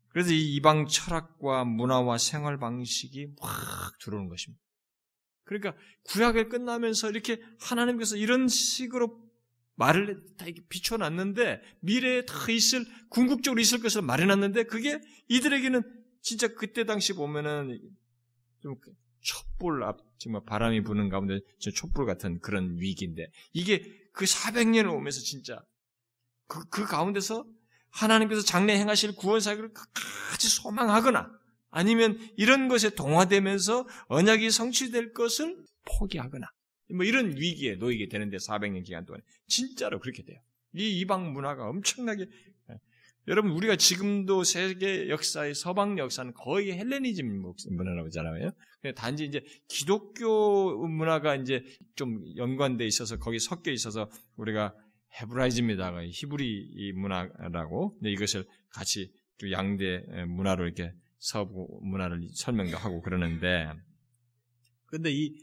그래서 0.09 0.33
이 0.33 0.55
이방 0.57 0.87
철학과 0.87 1.64
문화와 1.64 2.19
생활 2.19 2.59
방식이 2.59 3.29
막 3.41 3.99
들어오는 4.01 4.29
것입니다. 4.29 4.62
그러니까 5.49 5.74
구약을 6.05 6.51
끝나면서 6.51 7.09
이렇게 7.09 7.40
하나님께서 7.59 8.16
이런 8.16 8.49
식으로 8.49 9.18
말을 9.76 10.22
다 10.36 10.44
비춰놨는데 10.68 11.62
미래에 11.80 12.26
다 12.26 12.34
있을 12.51 12.84
궁극적으로 13.09 13.59
있을 13.59 13.80
것을 13.80 14.03
말해놨는데 14.03 14.64
그게 14.64 15.01
이들에게는 15.28 15.82
진짜 16.20 16.49
그때 16.49 16.84
당시 16.84 17.14
보면은 17.14 17.80
좀 18.61 18.74
촛불 19.22 19.84
앞 19.84 19.99
정말 20.18 20.42
바람이 20.44 20.82
부는 20.82 21.09
가운데 21.09 21.40
촛불 21.74 22.05
같은 22.05 22.40
그런 22.40 22.76
위기인데 22.78 23.30
이게 23.55 23.82
그 24.12 24.26
400년을 24.26 24.92
오면서 24.92 25.20
진짜 25.20 25.64
그, 26.46 26.68
그 26.68 26.84
가운데서 26.84 27.46
하나님께서 27.90 28.42
장래 28.42 28.74
행하실 28.74 29.16
구원 29.16 29.40
사역을 29.40 29.72
끝까지 29.72 30.49
소망하거나 30.49 31.30
아니면 31.71 32.19
이런 32.37 32.69
것에 32.69 32.91
동화되면서 32.91 33.87
언약이 34.09 34.51
성취될 34.51 35.12
것을 35.12 35.57
포기하거나 35.85 36.47
뭐 36.95 37.05
이런 37.05 37.37
위기에 37.37 37.77
놓이게 37.77 38.09
되는데 38.09 38.39
400년 38.39 38.85
기간 38.85 39.05
동안 39.05 39.21
진짜로 39.47 40.01
그렇게 40.01 40.23
돼요. 40.23 40.41
이 40.75 41.01
이방 41.01 41.33
문화가 41.33 41.69
엄청나게 41.69 42.23
예. 42.71 42.75
여러분 43.27 43.51
우리가 43.53 43.77
지금도 43.77 44.45
세계 44.45 45.09
역사의 45.09 45.55
서방 45.55 45.99
역사는 45.99 46.33
거의 46.35 46.73
헬레니즘 46.73 47.27
문화라고 47.71 48.07
하잖아요. 48.07 48.53
단지 48.95 49.25
이제 49.25 49.45
기독교 49.69 50.87
문화가 50.87 51.35
이제 51.37 51.62
좀 51.95 52.23
연관돼 52.37 52.87
있어서 52.87 53.19
거기 53.19 53.39
섞여 53.39 53.71
있어서 53.71 54.11
우리가 54.37 54.75
헤브라이즘이다가 55.21 56.05
히브리 56.07 56.93
문화라고 56.95 57.99
이것을 58.03 58.47
같이 58.71 59.12
양대 59.51 60.05
문화로 60.27 60.64
이렇게 60.64 60.93
서부 61.19 61.81
문화를 61.83 62.29
설명도 62.35 62.77
하고 62.77 63.03
그러는데, 63.03 63.73
근데 64.87 65.11
이 65.12 65.35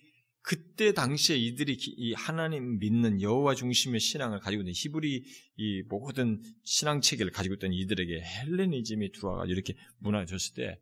그때 0.42 0.94
당시에 0.94 1.36
이들이 1.38 1.76
이 1.98 2.14
하나님 2.14 2.78
믿는 2.78 3.20
여호와 3.20 3.56
중심의 3.56 4.00
신앙을 4.00 4.40
가지고 4.40 4.62
있는 4.62 4.74
히브리 4.76 5.24
이 5.58 5.84
모든 5.90 6.40
신앙 6.64 7.02
체계를 7.02 7.32
가지고 7.32 7.56
있던 7.56 7.74
이들에게 7.74 8.22
헬레니즘이 8.22 9.12
들어와가지고 9.14 9.54
이렇게 9.54 9.76
문화를 9.98 10.28
줬을 10.28 10.54
때 10.54 10.80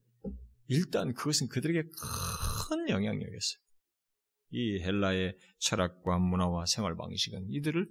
일단 0.68 1.14
그것은 1.14 1.48
그들에게 1.48 1.82
큰 1.82 2.89
영향력이었어요. 2.89 3.64
이 4.52 4.80
헬라의 4.82 5.38
철학과 5.60 6.20
문화와 6.20 6.66
생활 6.66 6.96
방식은 6.98 7.48
이들을 7.50 7.89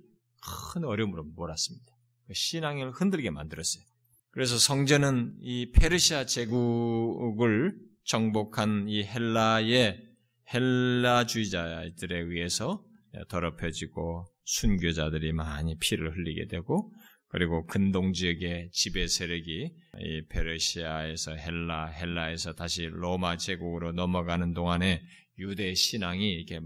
큰 0.74 0.84
어려움으로 0.84 1.24
몰았습니다. 1.24 1.86
신앙을 2.32 2.92
흔들게 2.92 3.30
만들었어요. 3.30 3.84
그래서 4.32 4.56
성전은 4.56 5.36
이 5.42 5.72
페르시아 5.72 6.24
제국을 6.24 7.78
정복한 8.04 8.88
이 8.88 9.04
헬라의 9.04 10.08
헬라주의자들에 10.52 12.18
의해서 12.18 12.82
더럽혀지고 13.28 14.24
순교자들이 14.44 15.34
많이 15.34 15.76
피를 15.78 16.16
흘리게 16.16 16.46
되고 16.46 16.92
그리고 17.28 17.66
근동 17.66 18.14
지역의 18.14 18.70
지배 18.72 19.06
세력이 19.06 19.74
이 20.00 20.26
페르시아에서 20.30 21.34
헬라, 21.34 21.88
헬라에서 21.88 22.54
다시 22.54 22.86
로마 22.86 23.36
제국으로 23.36 23.92
넘어가는 23.92 24.54
동안에 24.54 25.02
유대 25.38 25.74
신앙이 25.74 26.40
이게 26.40 26.58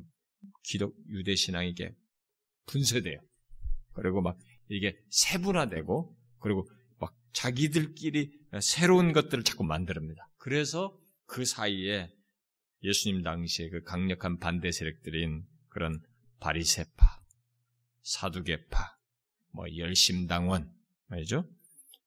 기독 0.62 0.94
유대 1.08 1.34
신앙이 1.34 1.70
이게 1.70 1.92
분쇄돼요. 2.66 3.18
그리고 3.92 4.22
막 4.22 4.38
이게 4.68 4.96
세분화되고 5.10 6.16
그리고 6.38 6.68
자기들끼리 7.36 8.32
새로운 8.62 9.12
것들을 9.12 9.44
자꾸 9.44 9.62
만듭니다. 9.62 10.26
그래서 10.38 10.98
그 11.26 11.44
사이에 11.44 12.10
예수님 12.82 13.22
당시에 13.22 13.68
그 13.68 13.82
강력한 13.82 14.38
반대 14.38 14.72
세력들인 14.72 15.44
그런 15.68 16.00
바리세파, 16.40 17.20
사두개파, 18.02 18.96
뭐 19.52 19.66
열심당원, 19.76 20.72
말이죠? 21.08 21.46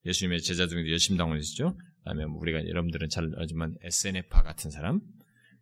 예수님의 0.06 0.42
제자 0.42 0.68
중에 0.68 0.90
열심당원이 0.90 1.42
있죠? 1.42 1.78
그다음에 2.00 2.26
뭐 2.26 2.40
우리가 2.40 2.68
여러분들은 2.68 3.10
잘 3.10 3.30
알지만 3.38 3.76
SNF파 3.82 4.42
같은 4.42 4.72
사람, 4.72 5.00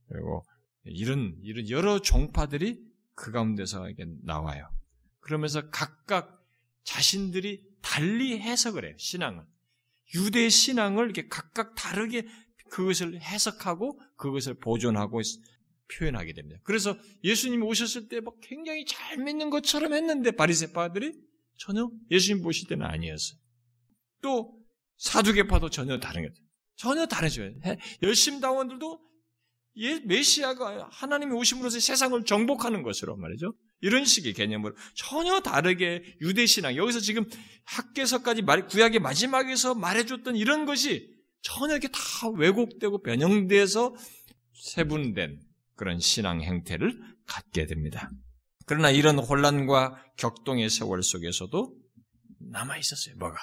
그리고 0.07 0.45
이런 0.85 1.37
이런 1.41 1.69
여러 1.69 1.99
종파들이 1.99 2.81
그 3.15 3.31
가운데서 3.31 3.89
이게 3.89 4.05
나와요. 4.23 4.69
그러면서 5.19 5.69
각각 5.71 6.41
자신들이 6.83 7.67
달리 7.81 8.39
해석을 8.39 8.85
해요. 8.85 8.95
신앙을. 8.97 9.43
유대 10.15 10.47
신앙을 10.49 11.05
이렇게 11.05 11.27
각각 11.27 11.75
다르게 11.75 12.25
그것을 12.69 13.21
해석하고 13.21 13.99
그것을 14.17 14.55
보존하고 14.59 15.21
표현하게 15.93 16.33
됩니다. 16.33 16.59
그래서 16.63 16.97
예수님이 17.23 17.63
오셨을 17.63 18.09
때 18.09 18.19
막 18.19 18.35
굉장히 18.41 18.85
잘 18.85 19.17
믿는 19.17 19.49
것처럼 19.49 19.93
했는데 19.93 20.31
바리새파들이 20.31 21.13
전혀 21.57 21.89
예수님 22.11 22.43
보실 22.43 22.67
때는 22.67 22.85
아니었어요. 22.85 23.39
또 24.21 24.59
사두개파도 24.97 25.69
전혀 25.69 25.99
다른 25.99 26.23
것. 26.23 26.33
전혀 26.75 27.05
다르죠. 27.05 27.43
열심 28.03 28.39
당원들도 28.39 28.99
예, 29.77 29.99
메시아가 29.99 30.89
하나님이 30.91 31.33
오심으로써 31.33 31.79
세상을 31.79 32.23
정복하는 32.25 32.81
것으로 32.83 33.15
말이죠. 33.15 33.53
이런 33.81 34.05
식의 34.05 34.33
개념으로 34.33 34.75
전혀 34.95 35.39
다르게 35.39 36.03
유대신앙, 36.21 36.75
여기서 36.75 36.99
지금 36.99 37.25
학계서까지 37.65 38.41
말, 38.41 38.67
구약의 38.67 38.99
마지막에서 38.99 39.75
말해줬던 39.75 40.35
이런 40.35 40.65
것이 40.65 41.13
전혀 41.41 41.73
이렇게 41.73 41.87
다 41.89 41.99
왜곡되고 42.35 43.01
변형돼서 43.03 43.95
세분된 44.53 45.39
그런 45.75 45.99
신앙 45.99 46.41
행태를 46.41 46.99
갖게 47.25 47.65
됩니다. 47.65 48.09
그러나 48.65 48.89
이런 48.89 49.19
혼란과 49.19 50.03
격동의 50.17 50.69
세월 50.69 51.03
속에서도 51.03 51.73
남아 52.51 52.77
있었어요. 52.77 53.15
뭐가? 53.17 53.37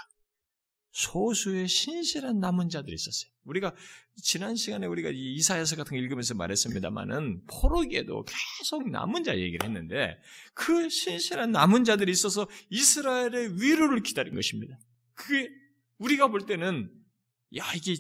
소수의 0.95 1.67
신실한 1.67 2.39
남은 2.39 2.69
자들이 2.69 2.95
있었어요. 2.95 3.29
우리가 3.45 3.75
지난 4.23 4.55
시간에 4.55 4.87
우리가 4.87 5.11
이사야서 5.13 5.75
같은 5.75 5.91
거 5.91 5.97
읽으면서 5.97 6.35
말했습니다만은 6.35 7.47
포로기에도 7.47 8.25
계속 8.25 8.89
남은 8.89 9.25
자 9.25 9.37
얘기를 9.37 9.67
했는데 9.67 10.17
그 10.55 10.89
신실한 10.89 11.51
남은 11.51 11.83
자들이 11.83 12.13
있어서 12.13 12.49
이스라엘의 12.71 13.61
위로를 13.61 14.05
기다린 14.05 14.37
것입니다. 14.37 14.79
그게 15.15 15.51
우리가 15.99 16.29
볼 16.29 16.47
때는 16.47 16.89
야 17.57 17.65
이게 17.75 17.97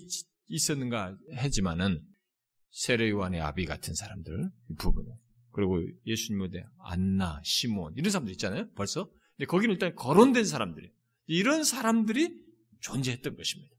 있었는가 0.46 1.16
하지만은 1.34 2.00
세례 2.70 3.10
요한의 3.10 3.40
아비 3.40 3.66
같은 3.66 3.94
사람들 3.94 4.50
부분은 4.78 5.12
그리고 5.50 5.84
예수님 6.06 6.38
무대 6.38 6.64
안나 6.78 7.40
시몬 7.42 7.92
이런 7.96 8.12
사람들 8.12 8.32
있잖아요. 8.34 8.70
벌써 8.76 9.10
근데 9.36 9.46
거기는 9.46 9.72
일단 9.72 9.96
거론된 9.96 10.44
사람들이 10.44 10.92
이런 11.26 11.64
사람들이 11.64 12.43
존재했던 12.84 13.36
것입니다. 13.36 13.74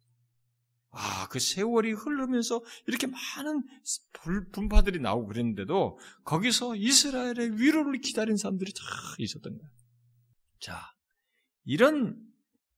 아, 0.89 1.27
그 1.27 1.39
세월이 1.39 1.91
흐르면서 1.91 2.63
이렇게 2.87 3.07
많은 3.07 3.63
분파들이 4.51 4.99
나오고 4.99 5.27
그랬는데도 5.27 5.99
거기서 6.23 6.75
이스라엘의 6.75 7.59
위로를 7.59 7.99
기다린 7.99 8.37
사람들이 8.37 8.73
다 8.73 8.81
있었던 9.19 9.57
거예요. 9.57 9.71
자, 10.59 10.93
이런, 11.65 12.17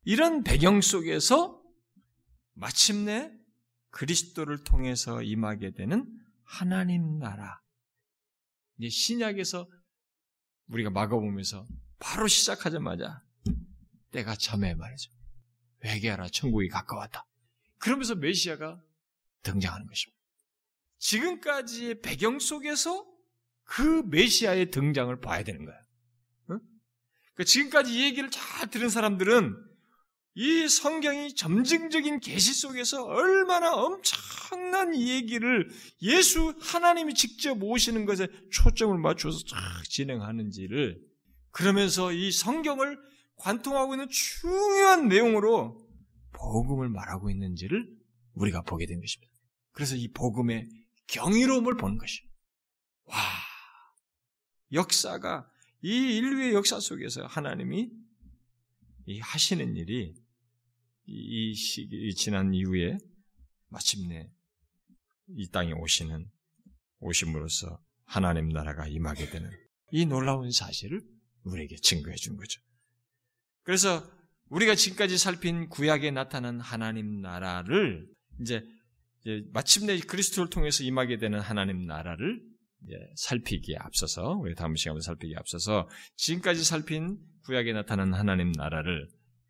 이런 0.03 0.43
배경 0.43 0.81
속에서 0.81 1.61
마침내 2.53 3.31
그리스도를 3.91 4.63
통해서 4.63 5.21
임하게 5.21 5.73
되는 5.73 6.11
하나님 6.43 7.19
나라. 7.19 7.61
이제 8.79 8.89
신약에서 8.89 9.69
우리가 10.69 10.89
막아보면서 10.89 11.67
바로 11.99 12.27
시작하자마자 12.27 13.23
때가 14.11 14.35
참해 14.35 14.73
말이죠. 14.73 15.16
회개하라 15.83 16.29
천국이 16.29 16.67
가까웠다. 16.69 17.25
그러면서 17.77 18.15
메시아가 18.15 18.81
등장하는 19.43 19.87
것입니다. 19.87 20.17
지금까지의 20.99 22.01
배경 22.01 22.39
속에서 22.39 23.05
그 23.63 24.03
메시아의 24.07 24.71
등장을 24.71 25.19
봐야 25.19 25.43
되는 25.43 25.65
거예요. 25.65 25.79
응? 26.51 26.59
그러니까 27.33 27.43
지금까지 27.45 27.93
이 27.93 28.03
얘기를 28.03 28.31
잘 28.31 28.69
들은 28.69 28.89
사람들은 28.89 29.67
이 30.39 30.67
성경이 30.67 31.33
점증적인 31.33 32.19
계시 32.19 32.53
속에서 32.53 33.03
얼마나 33.05 33.73
엄청난 33.73 34.93
이 34.93 35.09
얘기를 35.09 35.67
예수 36.03 36.55
하나님이 36.61 37.15
직접 37.15 37.57
오시는 37.61 38.05
것에 38.05 38.27
초점을 38.51 38.95
맞춰서 38.99 39.39
쫙 39.47 39.57
진행하는지를 39.89 41.01
그러면서 41.49 42.11
이 42.11 42.31
성경을 42.31 42.99
관통하고 43.37 43.93
있는 43.93 44.07
중요한 44.09 45.07
내용으로 45.07 45.87
복음을 46.33 46.89
말하고 46.89 47.29
있는지를 47.29 47.87
우리가 48.33 48.61
보게 48.61 48.85
된 48.85 48.99
것입니다. 48.99 49.33
그래서 49.71 49.95
이 49.95 50.07
복음의 50.11 50.69
경이로움을 51.07 51.77
보는 51.77 51.97
것이에요. 51.97 52.29
와, 53.05 53.15
역사가 54.71 55.49
이 55.81 56.17
인류의 56.17 56.53
역사 56.53 56.79
속에서 56.79 57.25
하나님이 57.25 57.89
이 59.05 59.19
하시는 59.19 59.75
일이 59.75 60.15
이 61.05 61.53
시기 61.53 62.13
지난 62.15 62.53
이후에 62.53 62.97
마침내 63.69 64.29
이 65.29 65.49
땅에 65.49 65.71
오시는 65.71 66.29
오심으로써 66.99 67.81
하나님 68.03 68.49
나라가 68.49 68.87
임하게 68.87 69.29
되는 69.29 69.49
이 69.91 70.05
놀라운 70.05 70.51
사실을 70.51 71.01
우리에게 71.43 71.77
증거해 71.77 72.15
준 72.15 72.35
거죠. 72.35 72.61
그래서 73.67 74.01
우리가 74.49 74.75
지금까지 74.75 75.17
살핀 75.17 75.67
구약에 75.67 76.09
나타난 76.11 76.61
하나님 76.61 77.19
나라를 77.19 78.07
이제, 78.39 78.63
마침내 79.51 79.99
그리스도를 79.99 80.49
통해서 80.49 80.85
임하게 80.85 81.17
되는 81.17 81.41
하나님 81.41 81.85
나라를 81.85 82.41
살피기에 83.17 83.75
앞서서 83.79 84.37
우리 84.39 84.55
다음 84.55 84.77
시간에 84.77 85.01
살피기에 85.01 85.35
앞서서 85.35 85.89
지금까지 86.15 86.63
살핀 86.63 87.17
구약에 87.43 87.73
나타난 87.73 88.13
하나님 88.13 88.53
나라를 88.53 89.09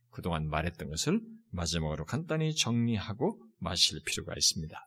그동안 0.09 0.49
말했던 0.49 0.89
것을 0.89 1.21
마지막으로 1.51 2.05
간단히 2.05 2.55
정리하고 2.55 3.39
마실 3.59 4.01
필요가 4.03 4.33
있습니다. 4.35 4.83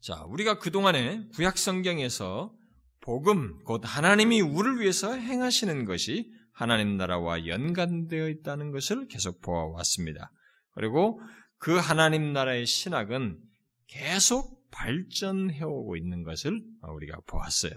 자, 0.00 0.24
우리가 0.24 0.58
그동안에 0.58 1.28
구약 1.34 1.56
성경에서 1.56 2.52
복음, 3.00 3.62
곧 3.62 3.82
하나님이 3.84 4.40
우리를 4.40 4.80
위해서 4.80 5.14
행하시는 5.14 5.84
것이 5.84 6.32
하나님 6.52 6.96
나라와 6.96 7.46
연관되어 7.46 8.28
있다는 8.28 8.70
것을 8.70 9.08
계속 9.08 9.40
보아왔습니다. 9.40 10.30
그리고 10.74 11.20
그 11.58 11.76
하나님 11.76 12.32
나라의 12.32 12.66
신학은 12.66 13.38
계속 13.86 14.70
발전해오고 14.70 15.96
있는 15.96 16.22
것을 16.22 16.62
우리가 16.82 17.18
보았어요. 17.26 17.72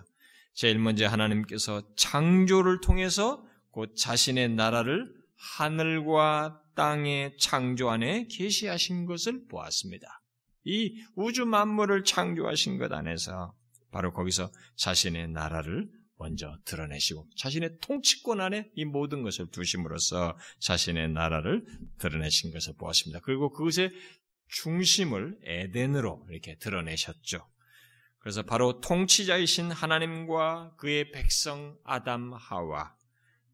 제일 0.53 0.79
먼저 0.79 1.07
하나님께서 1.07 1.83
창조를 1.95 2.79
통해서 2.81 3.45
곧 3.71 3.95
자신의 3.95 4.49
나라를 4.49 5.13
하늘과 5.35 6.61
땅의 6.75 7.37
창조 7.37 7.89
안에 7.89 8.27
계시하신 8.27 9.05
것을 9.05 9.47
보았습니다. 9.47 10.21
이 10.63 11.01
우주 11.15 11.45
만물을 11.45 12.03
창조하신 12.03 12.77
것 12.77 12.91
안에서 12.91 13.53
바로 13.91 14.11
거기서 14.13 14.51
자신의 14.75 15.29
나라를 15.29 15.89
먼저 16.17 16.57
드러내시고 16.65 17.27
자신의 17.37 17.77
통치권 17.81 18.41
안에 18.41 18.69
이 18.75 18.85
모든 18.85 19.23
것을 19.23 19.47
두심으로써 19.51 20.37
자신의 20.59 21.09
나라를 21.09 21.65
드러내신 21.99 22.51
것을 22.51 22.73
보았습니다. 22.77 23.19
그리고 23.21 23.51
그것의 23.51 23.91
중심을 24.47 25.37
에덴으로 25.43 26.27
이렇게 26.29 26.57
드러내셨죠. 26.57 27.45
그래서 28.19 28.41
바로 28.41 28.79
통치자이신 28.81 29.71
하나님과 29.71 30.75
그의 30.77 31.11
백성 31.11 31.77
아담 31.83 32.33
하와 32.33 32.95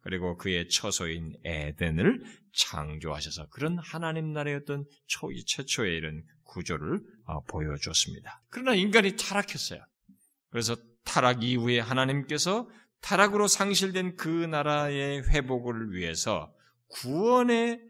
그리고 0.01 0.37
그의 0.37 0.69
처소인 0.69 1.35
에덴을 1.43 2.23
창조하셔서 2.53 3.47
그런 3.49 3.77
하나님 3.79 4.33
나라의 4.33 4.57
어떤 4.57 4.85
초, 5.07 5.29
최초의 5.45 5.95
이런 5.95 6.23
구조를 6.43 6.99
어, 7.25 7.43
보여줬습니다. 7.45 8.43
그러나 8.49 8.75
인간이 8.75 9.15
타락했어요. 9.15 9.83
그래서 10.49 10.75
타락 11.03 11.43
이후에 11.43 11.79
하나님께서 11.79 12.69
타락으로 13.01 13.47
상실된 13.47 14.15
그 14.15 14.27
나라의 14.27 15.23
회복을 15.27 15.93
위해서 15.93 16.53
구원의 16.87 17.81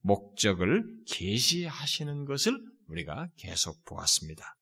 목적을 0.00 0.84
계시하시는 1.06 2.24
것을 2.24 2.60
우리가 2.88 3.28
계속 3.36 3.84
보았습니다. 3.84 4.56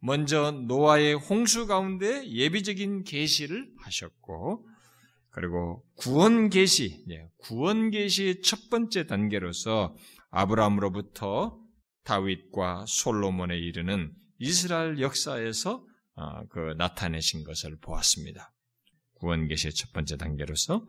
먼저 0.00 0.50
노아의 0.50 1.14
홍수 1.14 1.66
가운데 1.66 2.26
예비적인 2.26 3.04
계시를 3.04 3.70
하셨고 3.78 4.66
그리고 5.30 5.84
구원 5.96 6.48
계시, 6.48 7.04
예, 7.10 7.28
구원 7.38 7.90
계시의 7.90 8.42
첫 8.42 8.68
번째 8.68 9.06
단계로서 9.06 9.94
아브라함으로부터 10.30 11.60
다윗과 12.04 12.84
솔로몬에 12.88 13.56
이르는 13.56 14.12
이스라엘 14.38 15.00
역사에서 15.00 15.74
어, 15.74 15.89
그 16.50 16.74
나타내신 16.76 17.44
것을 17.44 17.76
보았습니다. 17.80 18.52
구원 19.14 19.48
계시의 19.48 19.72
첫 19.74 19.92
번째 19.92 20.16
단계로서. 20.16 20.86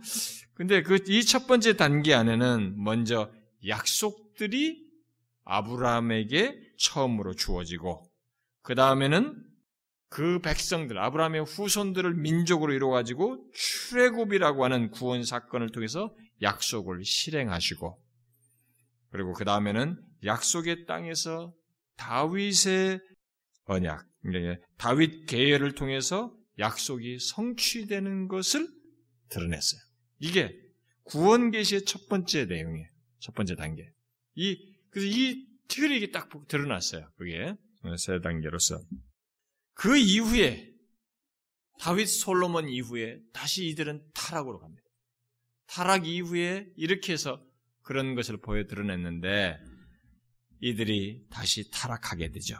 근데 0.53 0.83
그 0.83 0.95
이 1.07 1.25
첫 1.25 1.47
번째 1.47 1.75
단계 1.75 2.13
안에는 2.13 2.81
먼저 2.81 3.31
약속들이 3.67 4.89
아브라함에게 5.43 6.59
처음으로 6.77 7.35
주어지고 7.35 8.09
그 8.61 8.75
다음에는 8.75 9.43
그 10.09 10.39
백성들, 10.39 10.97
아브라함의 10.97 11.45
후손들을 11.45 12.13
민족으로 12.15 12.73
이루어 12.73 12.91
가지고 12.91 13.49
출애굽이라고 13.53 14.63
하는 14.63 14.91
구원 14.91 15.23
사건을 15.23 15.69
통해서 15.71 16.13
약속을 16.41 17.03
실행하시고 17.05 17.97
그리고 19.11 19.33
그 19.33 19.45
다음에는 19.45 20.01
약속의 20.25 20.85
땅에서 20.85 21.53
다윗의 21.97 22.99
언약, 23.65 24.05
다윗 24.77 25.25
계열을 25.25 25.73
통해서 25.73 26.35
약속이 26.59 27.19
성취되는 27.19 28.27
것을 28.27 28.67
드러냈어요. 29.29 29.81
이게 30.19 30.55
구원 31.03 31.51
계시의 31.51 31.85
첫 31.85 32.07
번째 32.07 32.45
내용이에요. 32.45 32.87
첫 33.19 33.33
번째 33.33 33.55
단계. 33.55 33.91
이 34.35 34.57
그래서 34.89 35.07
이 35.07 35.47
틀이 35.67 36.11
딱 36.11 36.29
드러났어요. 36.47 37.09
그게 37.17 37.55
세 37.97 38.19
단계로서 38.19 38.79
그 39.73 39.97
이후에 39.97 40.69
다윗 41.79 42.05
솔로몬 42.05 42.69
이후에 42.69 43.19
다시 43.33 43.67
이들은 43.69 44.11
타락으로 44.13 44.59
갑니다. 44.59 44.83
타락 45.67 46.05
이후에 46.05 46.67
이렇게 46.75 47.13
해서 47.13 47.43
그런 47.81 48.13
것을 48.13 48.37
보여 48.37 48.65
드러냈는데 48.65 49.57
이들이 50.59 51.25
다시 51.31 51.71
타락하게 51.71 52.31
되죠. 52.31 52.55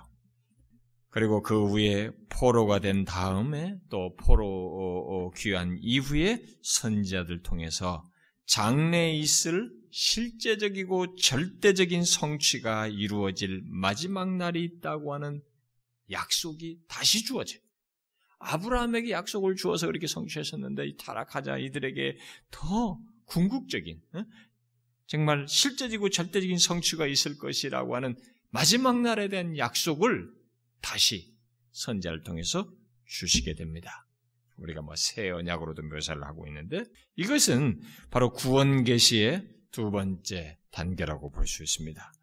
그리고 1.12 1.42
그 1.42 1.68
후에 1.68 2.10
포로가 2.30 2.80
된 2.80 3.04
다음에 3.04 3.76
또 3.90 4.16
포로 4.16 4.46
어, 4.48 5.28
어, 5.28 5.32
귀한 5.36 5.78
이후에 5.82 6.42
선지자들 6.64 7.44
통해서 7.44 8.04
장래에 8.46 9.14
있을 9.18 9.70
실제적이고 9.92 11.16
절대적인 11.18 12.06
성취가 12.06 12.88
이루어질 12.88 13.62
마지막 13.66 14.34
날이 14.36 14.64
있다고 14.64 15.14
하는 15.14 15.42
약속이 16.10 16.80
다시 16.88 17.26
주어져요. 17.26 17.60
아브라함에게 18.40 19.12
약속을 19.12 19.56
주어서 19.56 19.88
그렇게 19.88 20.08
성취하셨는데 20.08 20.96
타락하자 20.98 21.58
이들에게 21.58 22.18
더 22.52 22.98
궁극적인 23.26 24.02
정말 25.08 25.46
실제적이고 25.48 26.10
절대적인 26.10 26.58
성취가 26.58 27.06
있을 27.06 27.38
것이라고 27.38 27.96
하는 27.98 28.16
마지막 28.50 29.02
날에 29.02 29.28
대한 29.28 29.58
약속을 29.58 30.41
다시 30.82 31.34
선자를 31.72 32.24
통해서 32.24 32.70
주시게 33.06 33.56
됩니다. 33.56 34.08
우리가 34.58 34.82
뭐 34.82 34.96
새 34.96 35.30
언약으로도 35.30 35.82
묘사를 35.84 36.24
하고 36.24 36.48
있는데 36.48 36.84
이것은 37.16 37.82
바로 38.10 38.32
구원 38.32 38.84
계시의 38.84 39.48
두 39.72 39.90
번째 39.92 40.58
단계라고 40.72 41.32
볼 41.32 41.48
수 41.48 41.64
있습니다. 41.64 42.14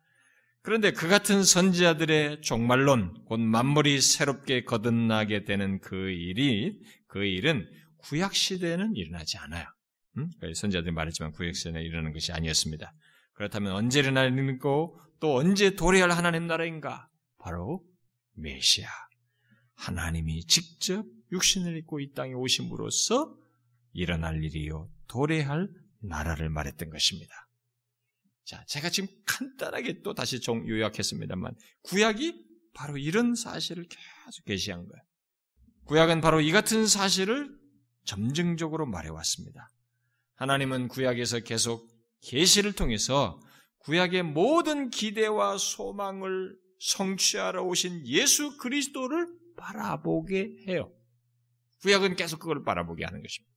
그런데 0.62 0.92
그 0.92 1.09
같은 1.09 1.44
선지자들의 1.44 2.42
종말론, 2.42 3.24
곧 3.24 3.40
만물이 3.40 4.00
새롭게 4.02 4.64
거듭나게 4.64 5.44
되는 5.44 5.80
그 5.80 6.11
일이, 6.11 6.78
그 7.06 7.24
일은 7.24 7.66
구약 7.98 8.34
시대에는 8.34 8.94
일어나지 8.94 9.38
않아요. 9.38 9.64
음? 10.18 10.30
선지자들이 10.42 10.92
말했지만 10.92 11.32
구약 11.32 11.54
시대에 11.54 11.82
일어나는 11.82 12.12
것이 12.12 12.32
아니었습니다. 12.32 12.92
그렇다면 13.32 13.72
언제 13.72 14.00
일어나는 14.00 14.59
거, 14.59 14.94
또 15.20 15.36
언제 15.36 15.74
도래할 15.74 16.11
하나님 16.11 16.46
나라인가? 16.46 17.09
바로 17.38 17.82
메시아. 18.41 18.89
하나님이 19.74 20.45
직접 20.47 21.05
육신을 21.30 21.76
입고 21.78 22.01
이 22.01 22.12
땅에 22.12 22.32
오심으로써 22.32 23.36
일어날 23.93 24.43
일이요, 24.43 24.91
도래할 25.09 25.68
나라를 26.01 26.51
말했던 26.51 26.91
것입니다. 26.91 27.32
자, 28.45 28.64
제가 28.66 28.89
지금 28.91 29.09
간단하게 29.26 30.01
또 30.03 30.14
다시 30.14 30.41
종 30.41 30.66
요약했습니다만 30.66 31.55
구약이 31.82 32.45
바로 32.72 32.97
이런 32.97 33.34
사실을 33.34 33.86
계속 33.89 34.45
게시한 34.47 34.86
거예요. 34.86 35.03
구약은 35.84 36.20
바로 36.20 36.41
이 36.41 36.51
같은 36.53 36.86
사실을 36.86 37.51
점증적으로 38.05 38.86
말해왔습니다. 38.86 39.68
하나님은 40.36 40.89
구약에서 40.89 41.41
계속 41.41 41.91
계시를 42.22 42.72
통해서 42.72 43.41
구약의 43.80 44.22
모든 44.22 44.91
기대와 44.91 45.59
소망을 45.59 46.57
성취하러 46.79 47.62
오신 47.64 48.07
예수 48.07 48.57
그리스도를 48.57 49.29
바라보게 49.57 50.64
해요. 50.68 50.93
구약은 51.83 52.16
계속 52.16 52.41
그걸 52.41 52.64
바라보게 52.64 53.05
하는 53.05 53.22
것입니다. 53.22 53.53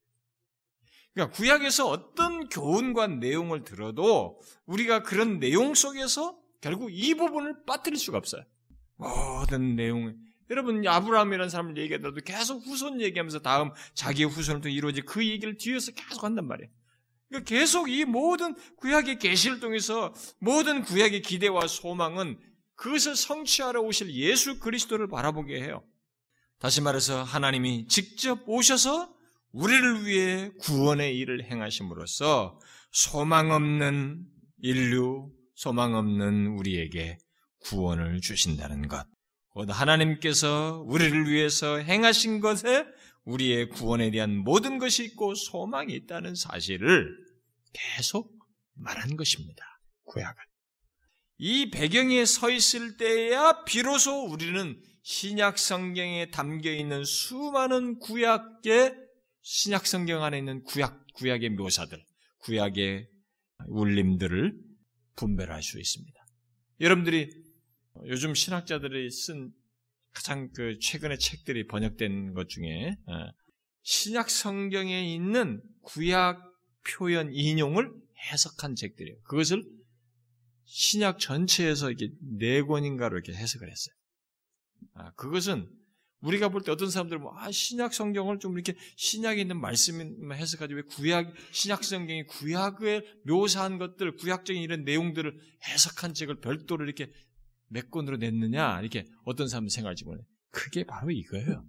그러니까 1.13 1.35
구약에서 1.35 1.89
어떤 1.89 2.47
교훈과 2.49 3.07
내용을 3.07 3.63
들어도 3.63 4.39
우리가 4.65 5.03
그런 5.03 5.39
내용 5.39 5.73
속에서 5.73 6.39
결국 6.61 6.89
이 6.91 7.15
부분을 7.15 7.65
빠뜨릴 7.65 7.97
수가 7.97 8.17
없어요. 8.17 8.43
모든 8.95 9.75
내용 9.75 10.15
여러분 10.49 10.85
아브라함이라는 10.85 11.49
사람을 11.49 11.77
얘기하더라도 11.77 12.21
계속 12.21 12.65
후손 12.65 13.01
얘기하면서 13.01 13.39
다음 13.39 13.71
자기의 13.93 14.29
후손을 14.29 14.61
통해 14.61 14.75
이루어질 14.75 15.05
그 15.05 15.25
얘기를 15.25 15.57
뒤에서 15.57 15.91
계속 15.91 16.23
한단 16.23 16.47
말이에요. 16.47 16.69
그러니까 17.29 17.49
계속 17.49 17.89
이 17.89 18.03
모든 18.03 18.55
구약의 18.75 19.17
계시를 19.19 19.61
통해서 19.61 20.13
모든 20.39 20.83
구약의 20.83 21.21
기대와 21.21 21.67
소망은 21.67 22.37
그것을 22.75 23.15
성취하러 23.15 23.81
오실 23.81 24.13
예수 24.13 24.59
그리스도를 24.59 25.07
바라보게 25.07 25.61
해요. 25.61 25.83
다시 26.59 26.81
말해서 26.81 27.23
하나님이 27.23 27.87
직접 27.87 28.47
오셔서 28.47 29.13
우리를 29.51 30.05
위해 30.05 30.51
구원의 30.59 31.17
일을 31.17 31.43
행하심으로써 31.45 32.59
소망 32.91 33.51
없는 33.51 34.25
인류, 34.59 35.31
소망 35.55 35.95
없는 35.95 36.47
우리에게 36.47 37.17
구원을 37.61 38.21
주신다는 38.21 38.87
것. 38.87 39.05
곧 39.49 39.69
하나님께서 39.69 40.83
우리를 40.87 41.29
위해서 41.29 41.77
행하신 41.77 42.39
것에 42.39 42.85
우리의 43.25 43.69
구원에 43.69 44.09
대한 44.11 44.37
모든 44.37 44.77
것이 44.77 45.03
있고 45.05 45.35
소망이 45.35 45.93
있다는 45.93 46.35
사실을 46.35 47.17
계속 47.73 48.31
말한 48.75 49.17
것입니다. 49.17 49.63
구약은. 50.05 50.50
이 51.43 51.71
배경에 51.71 52.23
서 52.23 52.51
있을 52.51 52.97
때야 52.97 53.63
비로소 53.63 54.25
우리는 54.25 54.79
신약 55.01 55.57
성경에 55.57 56.29
담겨 56.29 56.71
있는 56.71 57.03
수많은 57.03 57.97
구약의 57.97 58.95
신약 59.41 59.87
성경 59.87 60.23
안에 60.23 60.37
있는 60.37 60.61
구약, 60.61 61.03
구약의 61.15 61.49
묘사들, 61.49 61.97
구약의 62.41 63.07
울림들을 63.69 64.53
분별할 65.15 65.63
수 65.63 65.79
있습니다. 65.79 66.13
여러분들이 66.79 67.31
요즘 68.05 68.35
신학자들이 68.35 69.09
쓴 69.09 69.51
가장 70.13 70.51
그 70.51 70.77
최근의 70.77 71.17
책들이 71.17 71.65
번역된 71.65 72.35
것 72.35 72.49
중에 72.49 72.97
어, 73.07 73.31
신약 73.81 74.29
성경에 74.29 75.11
있는 75.11 75.59
구약 75.81 76.39
표현 76.87 77.33
인용을 77.33 77.91
해석한 78.31 78.75
책들이에요. 78.75 79.17
그것을 79.23 79.80
신약 80.73 81.19
전체에서 81.19 81.89
이렇게 81.89 82.13
네 82.21 82.61
권인가로 82.61 83.17
이렇게 83.17 83.33
해석을 83.33 83.69
했어요. 83.69 83.93
아, 84.93 85.11
그것은 85.15 85.69
우리가 86.21 86.49
볼 86.49 86.61
때 86.63 86.71
어떤 86.71 86.89
사람들은 86.89 87.21
뭐, 87.21 87.33
아, 87.35 87.51
신약 87.51 87.93
성경을 87.93 88.39
좀 88.39 88.53
이렇게 88.53 88.75
신약에 88.95 89.41
있는 89.41 89.59
말씀만 89.59 90.31
해석하지 90.31 90.73
왜 90.73 90.81
구약, 90.83 91.33
신약 91.51 91.83
성경이 91.83 92.25
구약에 92.27 93.01
묘사한 93.25 93.79
것들, 93.79 94.15
구약적인 94.15 94.61
이런 94.61 94.83
내용들을 94.85 95.37
해석한 95.67 96.13
책을 96.13 96.39
별도로 96.39 96.85
이렇게 96.85 97.11
몇 97.67 97.89
권으로 97.91 98.17
냈느냐, 98.17 98.79
이렇게 98.79 99.07
어떤 99.25 99.47
사람은 99.49 99.69
생각할지 99.69 100.05
모르요 100.05 100.23
그게 100.51 100.85
바로 100.85 101.11
이거예요. 101.11 101.65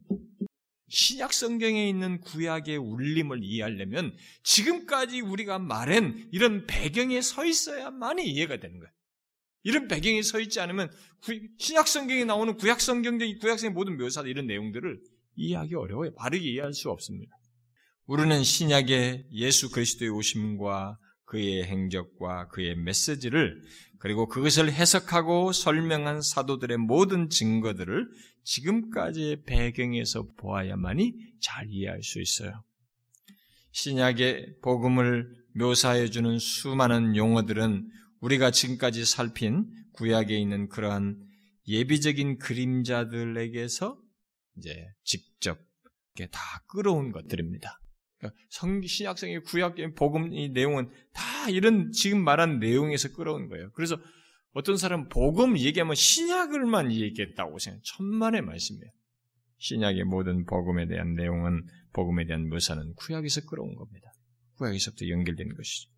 신약 0.93 1.33
성경에 1.33 1.89
있는 1.89 2.21
구약의 2.21 2.77
울림을 2.77 3.43
이해하려면 3.43 4.15
지금까지 4.43 5.23
우리가 5.23 5.59
말한 5.59 6.29
이런 6.33 6.67
배경에 6.67 7.23
서 7.23 7.47
있어야만이 7.47 8.31
이해가 8.31 8.59
되는 8.59 8.79
거예요. 8.79 8.93
이런 9.63 9.89
배경이 9.89 10.23
서 10.23 10.39
있지 10.39 10.61
않으면 10.61 10.91
신약 11.57 11.89
성경에 11.89 12.25
나오는 12.25 12.55
구약 12.59 12.83
성경적인 12.83 13.39
구약 13.39 13.59
성의 13.59 13.73
모든 13.73 13.97
묘사 13.97 14.21
이런 14.21 14.47
내용들을 14.47 15.01
이해하기 15.37 15.75
어려워요. 15.77 16.13
바르게 16.15 16.45
이해할 16.45 16.75
수 16.75 16.91
없습니다. 16.91 17.35
우리는 18.05 18.45
신약의 18.45 19.29
예수 19.33 19.71
그리스도의 19.71 20.11
오심과 20.11 20.99
그의 21.25 21.65
행적과 21.65 22.49
그의 22.49 22.77
메시지를 22.77 23.63
그리고 23.99 24.29
그것을 24.29 24.71
해석하고 24.71 25.53
설명한 25.53 26.21
사도들의 26.21 26.77
모든 26.77 27.31
증거들을 27.31 28.09
지금까지의 28.45 29.45
배경에서 29.45 30.29
보아야만이 30.37 31.15
잘 31.41 31.69
이해할 31.69 32.03
수 32.03 32.21
있어요. 32.21 32.65
신약의 33.73 34.57
복음을 34.63 35.35
묘사해 35.55 36.09
주는 36.11 36.39
수많은 36.39 37.17
용어들은 37.17 37.91
우리가 38.21 38.51
지금까지 38.51 39.05
살핀 39.05 39.67
구약에 39.93 40.39
있는 40.39 40.69
그러한 40.69 41.19
예비적인 41.69 42.39
그림자들에게서 42.39 43.99
이제 44.59 44.87
직접 45.05 45.59
다 46.31 46.65
끌어온 46.69 47.13
것들입니다. 47.13 47.81
그러니까 48.19 48.41
성 48.51 48.83
신약성의 48.83 49.43
구약의 49.45 49.95
복음 49.95 50.33
이 50.33 50.51
내용은 50.51 50.91
다 51.13 51.49
이런 51.49 51.91
지금 51.93 52.23
말한 52.23 52.59
내용에서 52.61 53.13
끌어온 53.15 53.49
거예요. 53.49 53.71
그래서 53.73 53.99
어떤 54.53 54.77
사람은 54.77 55.09
복음 55.09 55.59
얘기하면 55.59 55.95
신약을만 55.95 56.93
얘기했다고 56.93 57.59
생각. 57.59 57.83
천만의 57.85 58.43
말씀이에요. 58.43 58.91
신약의 59.59 60.05
모든 60.05 60.45
복음에 60.45 60.87
대한 60.87 61.15
내용은 61.15 61.67
복음에 61.93 62.27
대한 62.27 62.49
묘사는 62.49 62.95
구약에서 62.97 63.43
끌어온 63.47 63.75
겁니다. 63.77 64.13
구약에서부터 64.57 65.09
연결된 65.09 65.55
것이죠. 65.55 65.91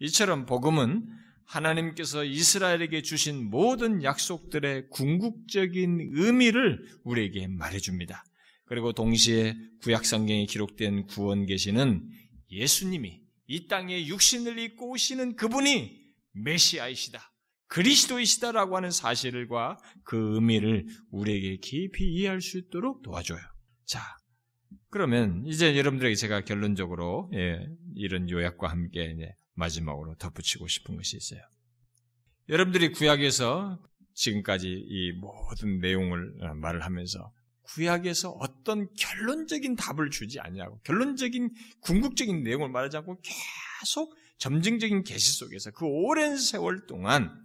이처럼 0.00 0.46
복음은 0.46 1.06
하나님께서 1.46 2.24
이스라엘에게 2.24 3.02
주신 3.02 3.50
모든 3.50 4.02
약속들의 4.02 4.88
궁극적인 4.88 6.12
의미를 6.14 6.82
우리에게 7.04 7.48
말해줍니다. 7.48 8.24
그리고 8.64 8.92
동시에 8.92 9.54
구약성경에 9.82 10.46
기록된 10.46 11.06
구원 11.06 11.44
계시는 11.44 12.08
예수님이 12.50 13.20
이 13.46 13.66
땅에 13.68 14.06
육신을 14.06 14.58
입고 14.58 14.92
오시는 14.92 15.36
그분이 15.36 16.00
메시아이시다. 16.32 17.33
그리스도이시다라고 17.68 18.76
하는 18.76 18.90
사실과 18.90 19.78
그 20.04 20.34
의미를 20.34 20.86
우리에게 21.10 21.56
깊이 21.56 22.04
이해할 22.12 22.40
수 22.40 22.58
있도록 22.58 23.02
도와줘요. 23.02 23.40
자, 23.84 24.00
그러면 24.90 25.44
이제 25.46 25.76
여러분들에게 25.76 26.14
제가 26.14 26.42
결론적으로 26.44 27.30
예, 27.34 27.66
이런 27.96 28.30
요약과 28.30 28.68
함께 28.68 29.16
마지막으로 29.54 30.14
덧붙이고 30.16 30.68
싶은 30.68 30.96
것이 30.96 31.16
있어요. 31.16 31.40
여러분들이 32.48 32.92
구약에서 32.92 33.80
지금까지 34.14 34.68
이 34.68 35.12
모든 35.12 35.80
내용을 35.80 36.34
어, 36.42 36.54
말을 36.54 36.84
하면서 36.84 37.32
구약에서 37.62 38.30
어떤 38.30 38.92
결론적인 38.94 39.76
답을 39.76 40.10
주지 40.10 40.38
않냐고 40.38 40.78
결론적인 40.84 41.50
궁극적인 41.80 42.42
내용을 42.42 42.68
말하지 42.68 42.98
않고 42.98 43.20
계속 43.80 44.14
점증적인 44.38 45.04
계시 45.04 45.38
속에서 45.38 45.70
그 45.70 45.86
오랜 45.86 46.36
세월 46.36 46.86
동안 46.86 47.44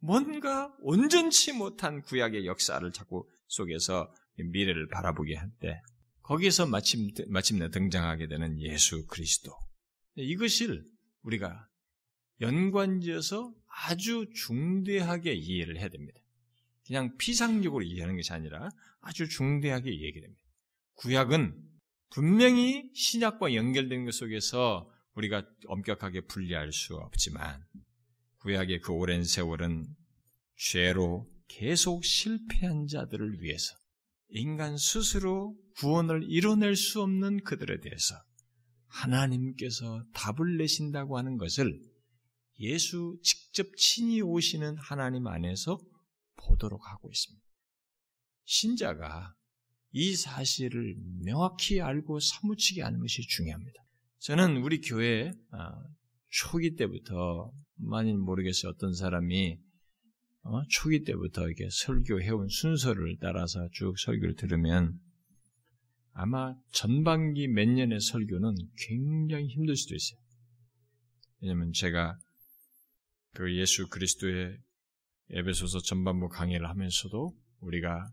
뭔가 0.00 0.74
온전치 0.80 1.52
못한 1.52 2.02
구약의 2.02 2.46
역사를 2.46 2.90
자꾸 2.92 3.28
속에서 3.46 4.12
미래를 4.36 4.88
바라보게 4.88 5.34
할때 5.34 5.80
거기에서 6.22 6.66
마침, 6.66 7.10
마침내 7.28 7.70
등장하게 7.70 8.28
되는 8.28 8.60
예수 8.60 9.06
그리스도 9.06 9.52
이것을 10.16 10.84
우리가 11.22 11.68
연관지어서 12.40 13.52
아주 13.66 14.26
중대하게 14.34 15.32
이해를 15.34 15.78
해야 15.78 15.88
됩니다. 15.88 16.20
그냥 16.86 17.16
피상적으로 17.16 17.82
이해하는 17.82 18.16
것이 18.16 18.32
아니라 18.32 18.68
아주 19.00 19.28
중대하게 19.28 19.90
이해하게 19.90 20.20
됩니다. 20.20 20.42
구약은 20.94 21.54
분명히 22.10 22.90
신약과 22.94 23.54
연결된 23.54 24.04
것 24.04 24.14
속에서 24.14 24.90
우리가 25.14 25.46
엄격하게 25.66 26.22
분리할 26.22 26.72
수 26.72 26.96
없지만 26.96 27.64
구약의 28.40 28.80
그 28.80 28.92
오랜 28.92 29.24
세월은 29.24 29.86
죄로 30.56 31.28
계속 31.48 32.04
실패한 32.04 32.86
자들을 32.86 33.40
위해서 33.40 33.74
인간 34.28 34.76
스스로 34.76 35.56
구원을 35.76 36.24
이뤄낼 36.28 36.76
수 36.76 37.02
없는 37.02 37.42
그들에 37.44 37.80
대해서 37.80 38.14
하나님께서 38.86 40.04
답을 40.12 40.56
내신다고 40.58 41.18
하는 41.18 41.36
것을 41.36 41.80
예수 42.60 43.18
직접 43.22 43.66
친히 43.76 44.20
오시는 44.20 44.76
하나님 44.78 45.26
안에서 45.26 45.78
보도록 46.36 46.88
하고 46.88 47.10
있습니다. 47.10 47.44
신자가 48.44 49.34
이 49.92 50.14
사실을 50.16 50.96
명확히 51.24 51.80
알고 51.80 52.20
사무치게 52.20 52.82
하는 52.82 53.00
것이 53.00 53.22
중요합니다. 53.22 53.82
저는 54.18 54.58
우리 54.58 54.80
교회 54.80 55.32
아, 55.52 55.82
초기 56.28 56.76
때부터 56.76 57.52
많이 57.78 58.12
모르겠어요. 58.14 58.72
어떤 58.72 58.92
사람이 58.92 59.58
어, 60.42 60.62
초기 60.68 61.04
때부터 61.04 61.46
이렇게 61.46 61.68
설교해온 61.70 62.48
순서를 62.48 63.16
따라서 63.20 63.68
쭉 63.72 63.98
설교를 63.98 64.34
들으면 64.36 64.98
아마 66.12 66.54
전반기 66.72 67.48
몇 67.48 67.68
년의 67.68 68.00
설교는 68.00 68.54
굉장히 68.88 69.46
힘들 69.48 69.76
수도 69.76 69.94
있어요. 69.94 70.18
왜냐면 71.40 71.72
제가 71.72 72.18
그 73.34 73.54
예수 73.56 73.88
그리스도의 73.88 74.58
에베소서 75.30 75.80
전반부 75.80 76.28
강의를 76.28 76.68
하면서도 76.68 77.36
우리가 77.60 78.06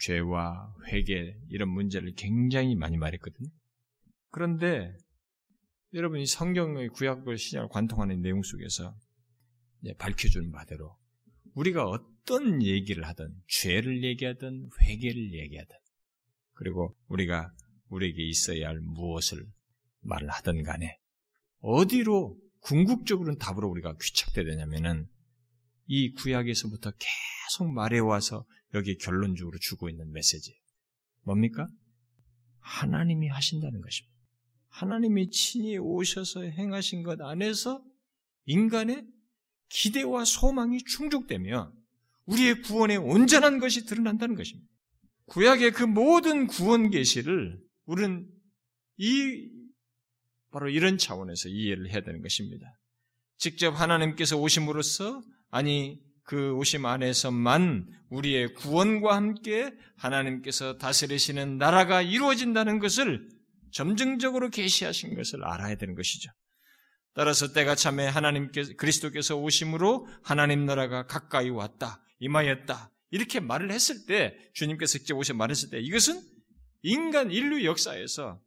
죄와 0.00 0.74
회개 0.86 1.34
이런 1.50 1.68
문제를 1.68 2.14
굉장히 2.16 2.74
많이 2.74 2.96
말했거든요. 2.96 3.48
그런데 4.30 4.96
여러분 5.94 6.20
이 6.20 6.26
성경의 6.26 6.88
구약을 6.90 7.38
신약을 7.38 7.70
관통하는 7.70 8.20
내용 8.20 8.42
속에서 8.42 8.94
밝혀준 9.96 10.52
바대로 10.52 10.98
우리가 11.54 11.84
어떤 11.86 12.62
얘기를 12.62 13.06
하든 13.06 13.34
죄를 13.48 14.04
얘기하든 14.04 14.68
회개를 14.82 15.32
얘기하든 15.32 15.76
그리고 16.52 16.94
우리가 17.08 17.52
우리에게 17.88 18.22
있어야 18.22 18.68
할 18.68 18.80
무엇을 18.80 19.46
말을 20.00 20.28
하든 20.28 20.62
간에 20.62 20.98
어디로 21.60 22.38
궁극적으로는 22.60 23.38
답으로 23.38 23.68
우리가 23.70 23.96
귀착되야 24.00 24.44
되냐면은 24.44 25.08
이 25.86 26.12
구약에서부터 26.12 26.92
계속 26.92 27.72
말해와서 27.72 28.44
여기 28.74 28.98
결론적으로 28.98 29.58
주고 29.58 29.88
있는 29.88 30.12
메시지. 30.12 30.60
뭡니까? 31.22 31.66
하나님이 32.60 33.28
하신다는 33.28 33.80
것입니다. 33.80 34.17
하나님이 34.68 35.30
친히 35.30 35.78
오셔서 35.78 36.42
행하신 36.42 37.02
것 37.02 37.20
안에서 37.20 37.82
인간의 38.46 39.06
기대와 39.68 40.24
소망이 40.24 40.82
충족되며 40.84 41.72
우리의 42.26 42.62
구원의 42.62 42.98
온전한 42.98 43.58
것이 43.58 43.86
드러난다는 43.86 44.34
것입니다. 44.34 44.68
구약의 45.26 45.72
그 45.72 45.82
모든 45.82 46.46
구원 46.46 46.90
계시를 46.90 47.60
우리는 47.86 48.26
이 48.96 49.48
바로 50.50 50.68
이런 50.68 50.96
차원에서 50.98 51.48
이해를 51.48 51.90
해야 51.90 52.00
되는 52.00 52.22
것입니다. 52.22 52.66
직접 53.36 53.70
하나님께서 53.70 54.38
오심으로써 54.38 55.22
아니 55.50 56.00
그 56.24 56.52
오심 56.54 56.84
안에서만 56.84 57.86
우리의 58.10 58.54
구원과 58.54 59.16
함께 59.16 59.72
하나님께서 59.96 60.76
다스리시는 60.76 61.58
나라가 61.58 62.02
이루어진다는 62.02 62.78
것을 62.78 63.28
점증적으로 63.72 64.50
계시하신 64.50 65.14
것을 65.16 65.44
알아야 65.44 65.76
되는 65.76 65.94
것이죠. 65.94 66.30
따라서 67.14 67.52
때가 67.52 67.74
참에 67.74 68.06
하나님께서 68.06 68.74
그리스도께서 68.76 69.36
오심으로 69.36 70.06
하나님 70.22 70.66
나라가 70.66 71.06
가까이 71.06 71.50
왔다, 71.50 72.02
임하였다 72.20 72.92
이렇게 73.10 73.40
말을 73.40 73.72
했을 73.72 74.06
때 74.06 74.36
주님께서 74.54 74.98
직접 74.98 75.16
오셔 75.16 75.34
말했을 75.34 75.70
때 75.70 75.80
이것은 75.80 76.20
인간 76.82 77.30
인류 77.30 77.64
역사에서 77.64 78.40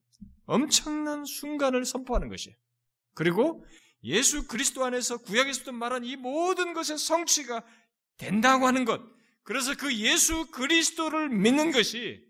엄청난 0.45 1.25
순간을 1.25 1.85
선포하는 1.85 2.29
것이에요. 2.29 2.55
그리고 3.13 3.65
예수 4.03 4.47
그리스도 4.47 4.83
안에서 4.85 5.17
구약에서도 5.17 5.71
말한 5.71 6.05
이 6.05 6.15
모든 6.15 6.73
것의 6.73 6.97
성취가 6.97 7.63
된다고 8.17 8.67
하는 8.67 8.85
것. 8.85 9.01
그래서 9.43 9.75
그 9.75 9.93
예수 9.97 10.49
그리스도를 10.51 11.29
믿는 11.29 11.71
것이 11.71 12.23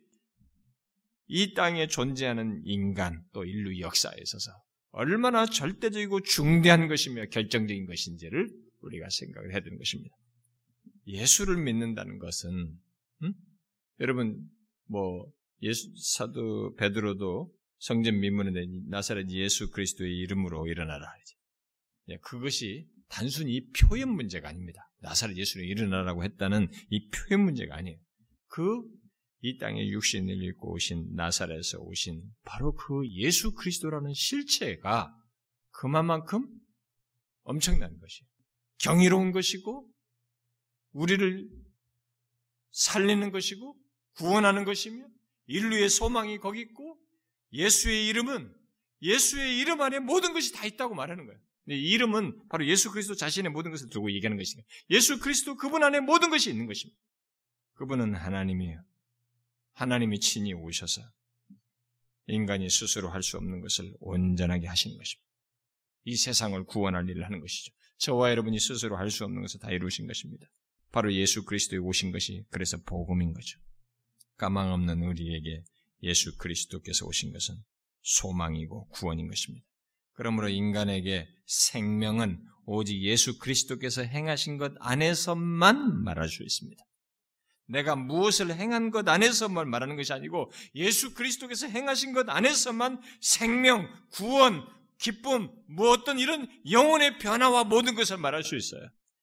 이 1.33 1.53
땅에 1.53 1.87
존재하는 1.87 2.61
인간 2.65 3.23
또 3.31 3.45
인류 3.45 3.79
역사에 3.79 4.13
있어서 4.21 4.51
얼마나 4.89 5.45
절대적이고 5.45 6.23
중대한 6.23 6.89
것이며 6.89 7.27
결정적인 7.27 7.85
것인지를 7.85 8.49
우리가 8.81 9.07
생각을 9.09 9.53
해야 9.53 9.61
되는 9.61 9.77
것입니다. 9.77 10.13
예수를 11.07 11.55
믿는다는 11.63 12.19
것은 12.19 12.49
음? 13.23 13.33
여러분 14.01 14.45
뭐 14.89 15.31
예수 15.61 15.87
사도 15.95 16.75
베드로도 16.75 17.49
성전 17.79 18.19
민문에 18.19 18.51
나사렛 18.89 19.29
예수 19.29 19.71
그리스도의 19.71 20.13
이름으로 20.17 20.67
일어나라. 20.67 21.07
예, 22.09 22.17
그것이 22.17 22.89
단순히 23.07 23.65
표현 23.71 24.09
문제가 24.09 24.49
아닙니다. 24.49 24.81
나사렛 24.99 25.37
예수를 25.37 25.65
일어나라고 25.65 26.25
했다는 26.25 26.67
이 26.89 27.07
표현 27.09 27.45
문제가 27.45 27.77
아니에요. 27.77 27.97
그 28.47 28.83
이 29.41 29.57
땅에 29.57 29.87
육신을 29.87 30.43
입고 30.43 30.71
오신 30.73 31.15
나사렛에서 31.15 31.79
오신 31.79 32.21
바로 32.43 32.73
그 32.75 33.07
예수 33.11 33.53
그리스도라는 33.53 34.13
실체가 34.13 35.15
그만큼 35.71 36.47
엄청난 37.43 37.97
것이에요. 37.99 38.29
경이로운 38.79 39.31
것이고 39.31 39.89
우리를 40.91 41.49
살리는 42.71 43.31
것이고 43.31 43.75
구원하는 44.15 44.63
것이며 44.63 45.05
인류의 45.47 45.89
소망이 45.89 46.37
거기 46.37 46.61
있고 46.61 46.99
예수의 47.53 48.07
이름은 48.07 48.53
예수의 49.01 49.57
이름 49.57 49.81
안에 49.81 49.99
모든 49.99 50.33
것이 50.33 50.53
다 50.53 50.65
있다고 50.65 50.93
말하는 50.93 51.25
거예요. 51.25 51.39
이 51.69 51.91
이름은 51.93 52.47
바로 52.49 52.65
예수 52.67 52.91
그리스도 52.91 53.15
자신의 53.15 53.51
모든 53.51 53.71
것을 53.71 53.89
두고 53.89 54.11
얘기하는 54.11 54.37
것이니까 54.37 54.67
예수 54.91 55.19
그리스도 55.19 55.55
그분 55.55 55.83
안에 55.83 55.99
모든 55.99 56.29
것이 56.29 56.51
있는 56.51 56.67
것입니다. 56.67 56.99
그분은 57.73 58.15
하나님이에요. 58.15 58.83
하나님이 59.73 60.19
친히 60.19 60.53
오셔서 60.53 61.01
인간이 62.27 62.69
스스로 62.69 63.09
할 63.09 63.23
수 63.23 63.37
없는 63.37 63.61
것을 63.61 63.93
온전하게 63.99 64.67
하시는 64.67 64.97
것입니다. 64.97 65.29
이 66.03 66.15
세상을 66.15 66.63
구원할 66.65 67.07
일을 67.09 67.25
하는 67.25 67.39
것이죠. 67.39 67.73
저와 67.97 68.31
여러분이 68.31 68.59
스스로 68.59 68.97
할 68.97 69.09
수 69.09 69.23
없는 69.25 69.41
것을 69.41 69.59
다 69.59 69.71
이루신 69.71 70.07
것입니다. 70.07 70.47
바로 70.91 71.13
예수 71.13 71.45
그리스도에 71.45 71.79
오신 71.79 72.11
것이 72.11 72.43
그래서 72.49 72.77
복음인 72.85 73.33
거죠. 73.33 73.59
까망 74.37 74.73
없는 74.73 75.03
우리에게 75.03 75.63
예수 76.03 76.35
그리스도께서 76.37 77.05
오신 77.05 77.31
것은 77.31 77.55
소망이고 78.01 78.87
구원인 78.89 79.27
것입니다. 79.27 79.65
그러므로 80.13 80.49
인간에게 80.49 81.27
생명은 81.45 82.43
오직 82.65 83.01
예수 83.03 83.37
그리스도께서 83.37 84.03
행하신 84.03 84.57
것 84.57 84.73
안에서만 84.79 86.03
말할 86.03 86.27
수 86.29 86.43
있습니다. 86.43 86.83
내가 87.71 87.95
무엇을 87.95 88.53
행한 88.53 88.91
것 88.91 89.07
안에서만 89.07 89.69
말하는 89.69 89.95
것이 89.95 90.13
아니고 90.13 90.51
예수 90.75 91.13
그리스도께서 91.13 91.67
행하신 91.67 92.13
것 92.13 92.29
안에서만 92.29 93.01
생명, 93.19 93.87
구원, 94.11 94.65
기쁨, 94.97 95.49
뭐 95.67 95.89
어떤 95.89 96.19
이런 96.19 96.47
영혼의 96.69 97.17
변화와 97.17 97.63
모든 97.63 97.95
것을 97.95 98.17
말할 98.17 98.43
수 98.43 98.55
있어요. 98.55 98.81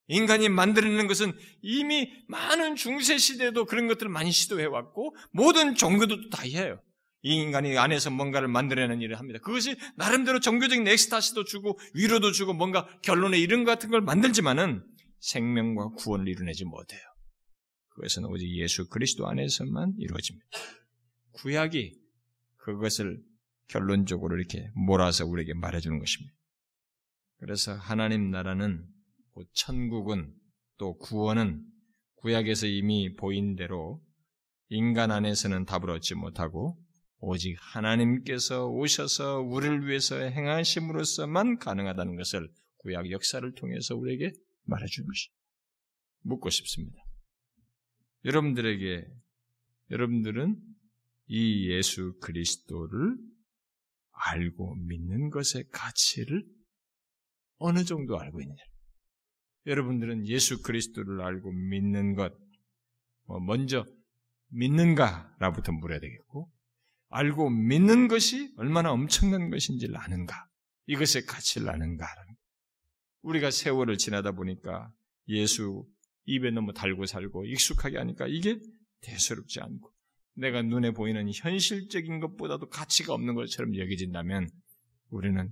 인간이 0.09 0.49
만들어내는 0.49 1.07
것은 1.07 1.32
이미 1.62 2.11
많은 2.26 2.76
중세 2.76 3.18
시대도 3.18 3.66
그런 3.66 3.86
것들을 3.86 4.11
많이 4.11 4.32
시도해 4.32 4.64
왔고 4.64 5.14
모든 5.30 5.74
종교도 5.74 6.30
다 6.30 6.42
해요. 6.42 6.80
이 7.22 7.34
인간이 7.34 7.76
안에서 7.76 8.11
뭔가를 8.11 8.49
만들어내는 8.49 9.03
일을 9.03 9.18
합니다. 9.18 9.38
그것이 9.42 9.76
나름대로 9.96 10.40
종교적인 10.40 10.86
엑스타시도 10.86 11.44
주고 11.44 11.78
위로도 11.94 12.32
주고 12.32 12.55
뭔가 12.55 12.86
결론에 13.03 13.38
이런 13.38 13.64
같은 13.64 13.90
걸 13.90 14.01
만들지만은 14.01 14.82
생명과 15.20 15.90
구원을 15.96 16.28
이루내지 16.28 16.64
못해요. 16.64 17.01
그것은 17.99 18.26
오직 18.26 18.49
예수 18.57 18.88
그리스도 18.88 19.26
안에서만 19.26 19.94
이루어집니다. 19.99 20.46
구약이 21.32 22.01
그것을 22.57 23.20
결론적으로 23.66 24.36
이렇게 24.38 24.70
몰아서 24.74 25.26
우리에게 25.26 25.55
말해주는 25.55 25.99
것입니다. 25.99 26.32
그래서 27.38 27.74
하나님 27.74 28.30
나라는 28.30 28.86
천국은 29.53 30.32
또 30.76 30.96
구원은 30.96 31.64
구약에서 32.16 32.66
이미 32.66 33.14
보인 33.14 33.57
대로 33.57 34.01
인간 34.68 35.11
안에서는 35.11 35.64
답을 35.64 35.90
얻지 35.90 36.14
못하고 36.14 36.78
오직 37.18 37.57
하나님께서 37.59 38.68
오셔서 38.68 39.40
우리를 39.40 39.88
위해서 39.88 40.16
행하심으로써만 40.16 41.59
가능하다는 41.59 42.16
것을 42.16 42.49
구약 42.78 43.11
역사를 43.11 43.53
통해서 43.55 43.96
우리에게 43.96 44.32
말해주는 44.64 45.07
것이 45.07 45.30
묻고 46.22 46.51
싶습니다. 46.51 47.08
여러분들에게 48.29 49.07
여러분들은 49.91 50.55
이 51.29 51.70
예수 51.70 52.18
그리스도를 52.20 53.16
알고 54.12 54.74
믿는 54.74 55.31
것의 55.31 55.64
가치를 55.72 56.45
어느 57.57 57.85
정도 57.85 58.18
알고 58.18 58.43
있느냐? 58.43 58.62
여러분들은 59.64 60.26
예수 60.26 60.61
그리스도를 60.61 61.22
알고 61.22 61.53
믿는 61.53 62.16
것, 62.16 62.35
뭐 63.24 63.41
먼저 63.41 63.87
믿는가라부터 64.49 65.72
물어야 65.72 65.99
되겠고, 65.99 66.53
알고 67.09 67.49
믿는 67.49 68.09
것이 68.09 68.53
얼마나 68.59 68.93
엄청난 68.93 69.49
것인지를 69.49 69.97
아는가, 69.97 70.47
이것의 70.87 71.24
가치를 71.26 71.70
아는가. 71.70 72.07
우리가 73.22 73.51
세월을 73.51 73.97
지나다 73.97 74.33
보니까 74.33 74.93
예수 75.29 75.87
입에 76.29 76.51
너무 76.51 76.74
달고 76.74 77.07
살고 77.07 77.47
익숙하게 77.47 77.97
하니까 77.97 78.26
이게 78.29 78.61
대수롭지 79.01 79.61
않고 79.61 79.91
내가 80.35 80.62
눈에 80.62 80.91
보이는 80.93 81.29
현실적인 81.33 82.20
것보다도 82.20 82.68
가치가 82.68 83.14
없는 83.14 83.35
것처럼 83.35 83.76
여겨진다면 83.76 84.51
우리는 85.09 85.51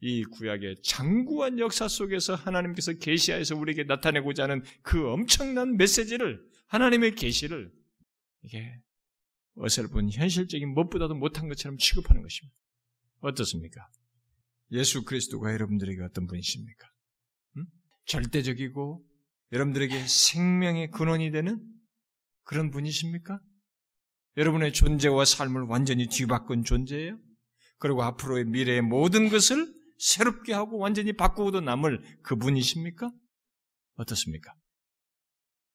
이 0.00 0.24
구약의 0.24 0.76
장구한 0.82 1.58
역사 1.58 1.88
속에서 1.88 2.34
하나님께서 2.34 2.92
계시하여서 2.94 3.56
우리에게 3.56 3.84
나타내고자 3.84 4.44
하는 4.44 4.62
그 4.82 5.10
엄청난 5.10 5.76
메시지를 5.76 6.40
하나님의 6.68 7.16
계시를 7.16 7.72
이게 8.42 8.80
어설픈 9.56 10.10
현실적인 10.10 10.72
무엇보다도 10.72 11.14
못한 11.14 11.48
것처럼 11.48 11.76
취급하는 11.78 12.22
것입니다. 12.22 12.56
어떻습니까? 13.20 13.88
예수 14.70 15.04
그리스도가 15.04 15.52
여러분들에게 15.52 16.00
어떤 16.02 16.26
분이십니까? 16.26 16.88
음? 17.58 17.66
절대적이고 18.06 19.11
여러분들에게 19.52 20.06
생명의 20.06 20.90
근원이 20.90 21.30
되는 21.30 21.60
그런 22.44 22.70
분이십니까? 22.70 23.40
여러분의 24.36 24.72
존재와 24.72 25.24
삶을 25.24 25.62
완전히 25.62 26.08
뒤바꾼 26.08 26.64
존재예요? 26.64 27.18
그리고 27.78 28.02
앞으로의 28.02 28.46
미래의 28.46 28.80
모든 28.80 29.28
것을 29.28 29.72
새롭게 29.98 30.52
하고 30.52 30.78
완전히 30.78 31.12
바꾸고도 31.12 31.60
남을 31.60 32.20
그분이십니까? 32.22 33.12
어떻습니까? 33.94 34.54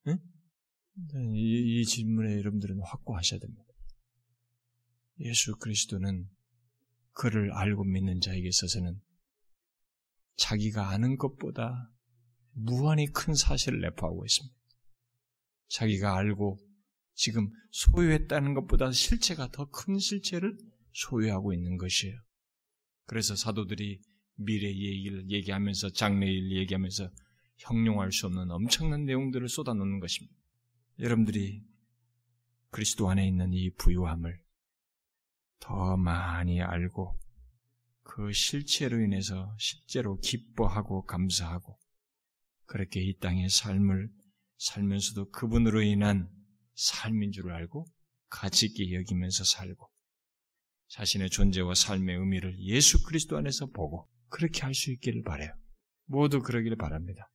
응? 0.08 0.18
이, 1.36 1.82
이 1.82 1.86
질문에 1.86 2.38
여러분들은 2.38 2.80
확고하셔야 2.84 3.40
됩니다. 3.40 3.64
예수 5.20 5.56
그리스도는 5.58 6.28
그를 7.14 7.52
알고 7.54 7.84
믿는 7.84 8.20
자에게 8.22 8.48
있어서는 8.48 9.00
자기가 10.38 10.90
아는 10.90 11.18
것보다 11.18 11.92
무한히 12.60 13.06
큰 13.08 13.36
사실을 13.36 13.82
내포하고 13.82 14.26
있습니다. 14.26 14.56
자기가 15.70 16.18
알고 16.18 16.58
지금 17.14 17.52
소유했다는 17.72 18.54
것보다 18.56 18.92
실체가 18.92 19.52
더 19.52 19.66
큰 19.66 20.00
실체를 20.00 20.58
소유하고 20.94 21.54
있는 21.54 21.78
것이에요. 21.78 22.20
그래서 23.06 23.36
사도들이 23.36 24.02
미래 24.36 24.68
얘기를 24.68 25.30
얘기하면서 25.30 25.92
장래일 25.92 26.52
얘기하면서 26.58 27.12
형용할 27.58 28.12
수 28.12 28.26
없는 28.28 28.50
엄청난 28.52 29.06
내용들을 29.06 29.48
쏟아놓는 29.50 30.00
것입니다. 30.00 30.36
여러분들이 31.00 31.64
그리스도 32.72 33.10
안에 33.10 33.28
있는 33.28 33.54
이 33.54 33.72
부유함을 33.76 34.42
더 35.60 35.98
많이 35.98 36.62
알고 36.62 37.20
그 38.04 38.32
실체로 38.32 39.00
인해서 39.00 39.56
실제로 39.60 40.20
기뻐하고 40.20 41.06
감사하고 41.06 41.78
그렇게 42.68 43.02
이 43.02 43.18
땅의 43.18 43.50
삶을 43.50 44.10
살면서도 44.58 45.32
그분으로 45.32 45.82
인한 45.82 46.30
삶인 46.76 47.32
줄 47.32 47.52
알고 47.52 47.86
가치 48.30 48.68
있게 48.68 48.94
여기면서 48.94 49.44
살고 49.44 49.90
자신의 50.90 51.30
존재와 51.30 51.74
삶의 51.74 52.18
의미를 52.18 52.58
예수 52.60 53.04
그리스도 53.04 53.38
안에서 53.38 53.68
보고 53.68 54.08
그렇게 54.30 54.62
할 54.62 54.74
수 54.74 54.92
있기를 54.92 55.24
바래요. 55.24 55.52
모두 56.06 56.42
그러기를 56.42 56.78
바랍니다. 56.78 57.30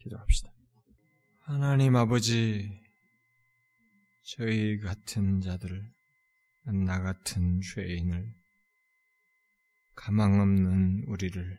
기도합시다. 0.00 0.50
하나님 1.40 1.96
아버지, 1.96 2.68
저희 4.24 4.78
같은 4.78 5.40
자들을, 5.40 5.82
나 6.86 7.00
같은 7.02 7.60
죄인을, 7.60 8.24
가망 9.94 10.40
없는 10.40 11.04
우리를 11.08 11.58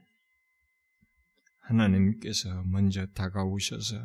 하나님께서 1.63 2.63
먼저 2.63 3.05
다가오셔서 3.07 3.95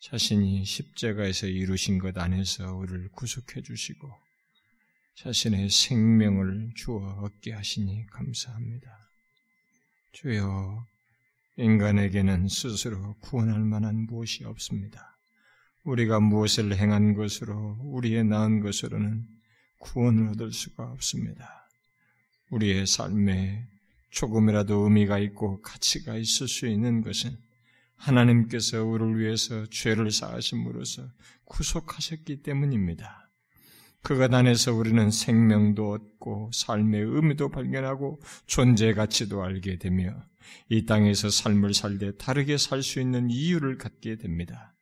자신이 0.00 0.64
십자가에서 0.64 1.46
이루신 1.46 1.98
것 1.98 2.16
안에서 2.18 2.74
우리를 2.74 3.08
구속해 3.12 3.62
주시고 3.62 4.12
자신의 5.16 5.70
생명을 5.70 6.72
주어 6.74 7.20
얻게 7.22 7.52
하시니 7.52 8.06
감사합니다. 8.06 8.98
주여, 10.12 10.86
인간에게는 11.56 12.48
스스로 12.48 13.14
구원할 13.20 13.60
만한 13.60 14.06
무엇이 14.06 14.44
없습니다. 14.44 15.18
우리가 15.84 16.20
무엇을 16.20 16.76
행한 16.76 17.14
것으로, 17.14 17.78
우리의 17.80 18.24
나은 18.24 18.60
것으로는 18.60 19.26
구원을 19.78 20.28
얻을 20.28 20.52
수가 20.52 20.84
없습니다. 20.92 21.68
우리의 22.50 22.86
삶에 22.86 23.66
조금이라도 24.12 24.84
의미가 24.84 25.18
있고 25.18 25.60
가치가 25.62 26.16
있을 26.16 26.46
수 26.46 26.66
있는 26.66 27.02
것은 27.02 27.36
하나님께서 27.96 28.84
우리를 28.84 29.18
위해서 29.18 29.66
죄를 29.66 30.10
사하심으로써 30.10 31.08
구속하셨기 31.44 32.42
때문입니다. 32.42 33.30
그것 34.02 34.34
안에서 34.34 34.74
우리는 34.74 35.10
생명도 35.10 35.92
얻고 35.92 36.50
삶의 36.52 37.02
의미도 37.02 37.50
발견하고 37.50 38.20
존재 38.46 38.92
가치도 38.92 39.42
알게 39.42 39.78
되며 39.78 40.12
이 40.68 40.84
땅에서 40.84 41.30
삶을 41.30 41.72
살되 41.72 42.16
다르게 42.16 42.58
살 42.58 42.82
수 42.82 43.00
있는 43.00 43.30
이유를 43.30 43.78
갖게 43.78 44.16
됩니다. 44.16 44.74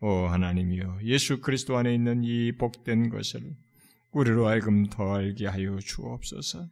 오 0.00 0.26
하나님이여 0.26 0.98
예수 1.04 1.40
그리스도 1.40 1.76
안에 1.78 1.94
있는 1.94 2.24
이 2.24 2.52
복된 2.52 3.10
것을 3.10 3.56
우리로 4.10 4.48
하여금 4.48 4.86
더 4.86 5.14
알게 5.14 5.46
하여 5.46 5.78
주옵소서. 5.78 6.68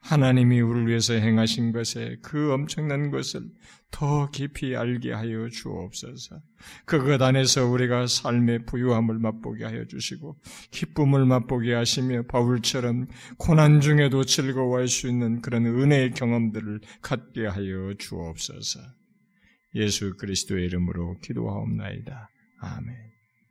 하나님이 0.00 0.60
우리를 0.60 0.88
위해서 0.88 1.14
행하신 1.14 1.72
것에 1.72 2.16
그 2.22 2.52
엄청난 2.52 3.10
것을 3.10 3.42
더 3.90 4.30
깊이 4.30 4.76
알게 4.76 5.12
하여 5.12 5.48
주옵소서. 5.48 6.40
그것 6.84 7.22
안에서 7.22 7.66
우리가 7.66 8.06
삶의 8.06 8.66
부유함을 8.66 9.18
맛보게 9.18 9.64
하여 9.64 9.86
주시고 9.86 10.36
기쁨을 10.70 11.24
맛보게 11.24 11.72
하시며 11.72 12.22
바울처럼 12.24 13.06
고난 13.38 13.80
중에도 13.80 14.24
즐거워할 14.24 14.88
수 14.88 15.08
있는 15.08 15.40
그런 15.40 15.66
은혜의 15.66 16.12
경험들을 16.12 16.80
갖게 17.00 17.46
하여 17.46 17.94
주옵소서. 17.98 18.80
예수 19.76 20.16
그리스도의 20.16 20.66
이름으로 20.66 21.18
기도하옵나이다. 21.20 22.28
아멘. 22.60 23.15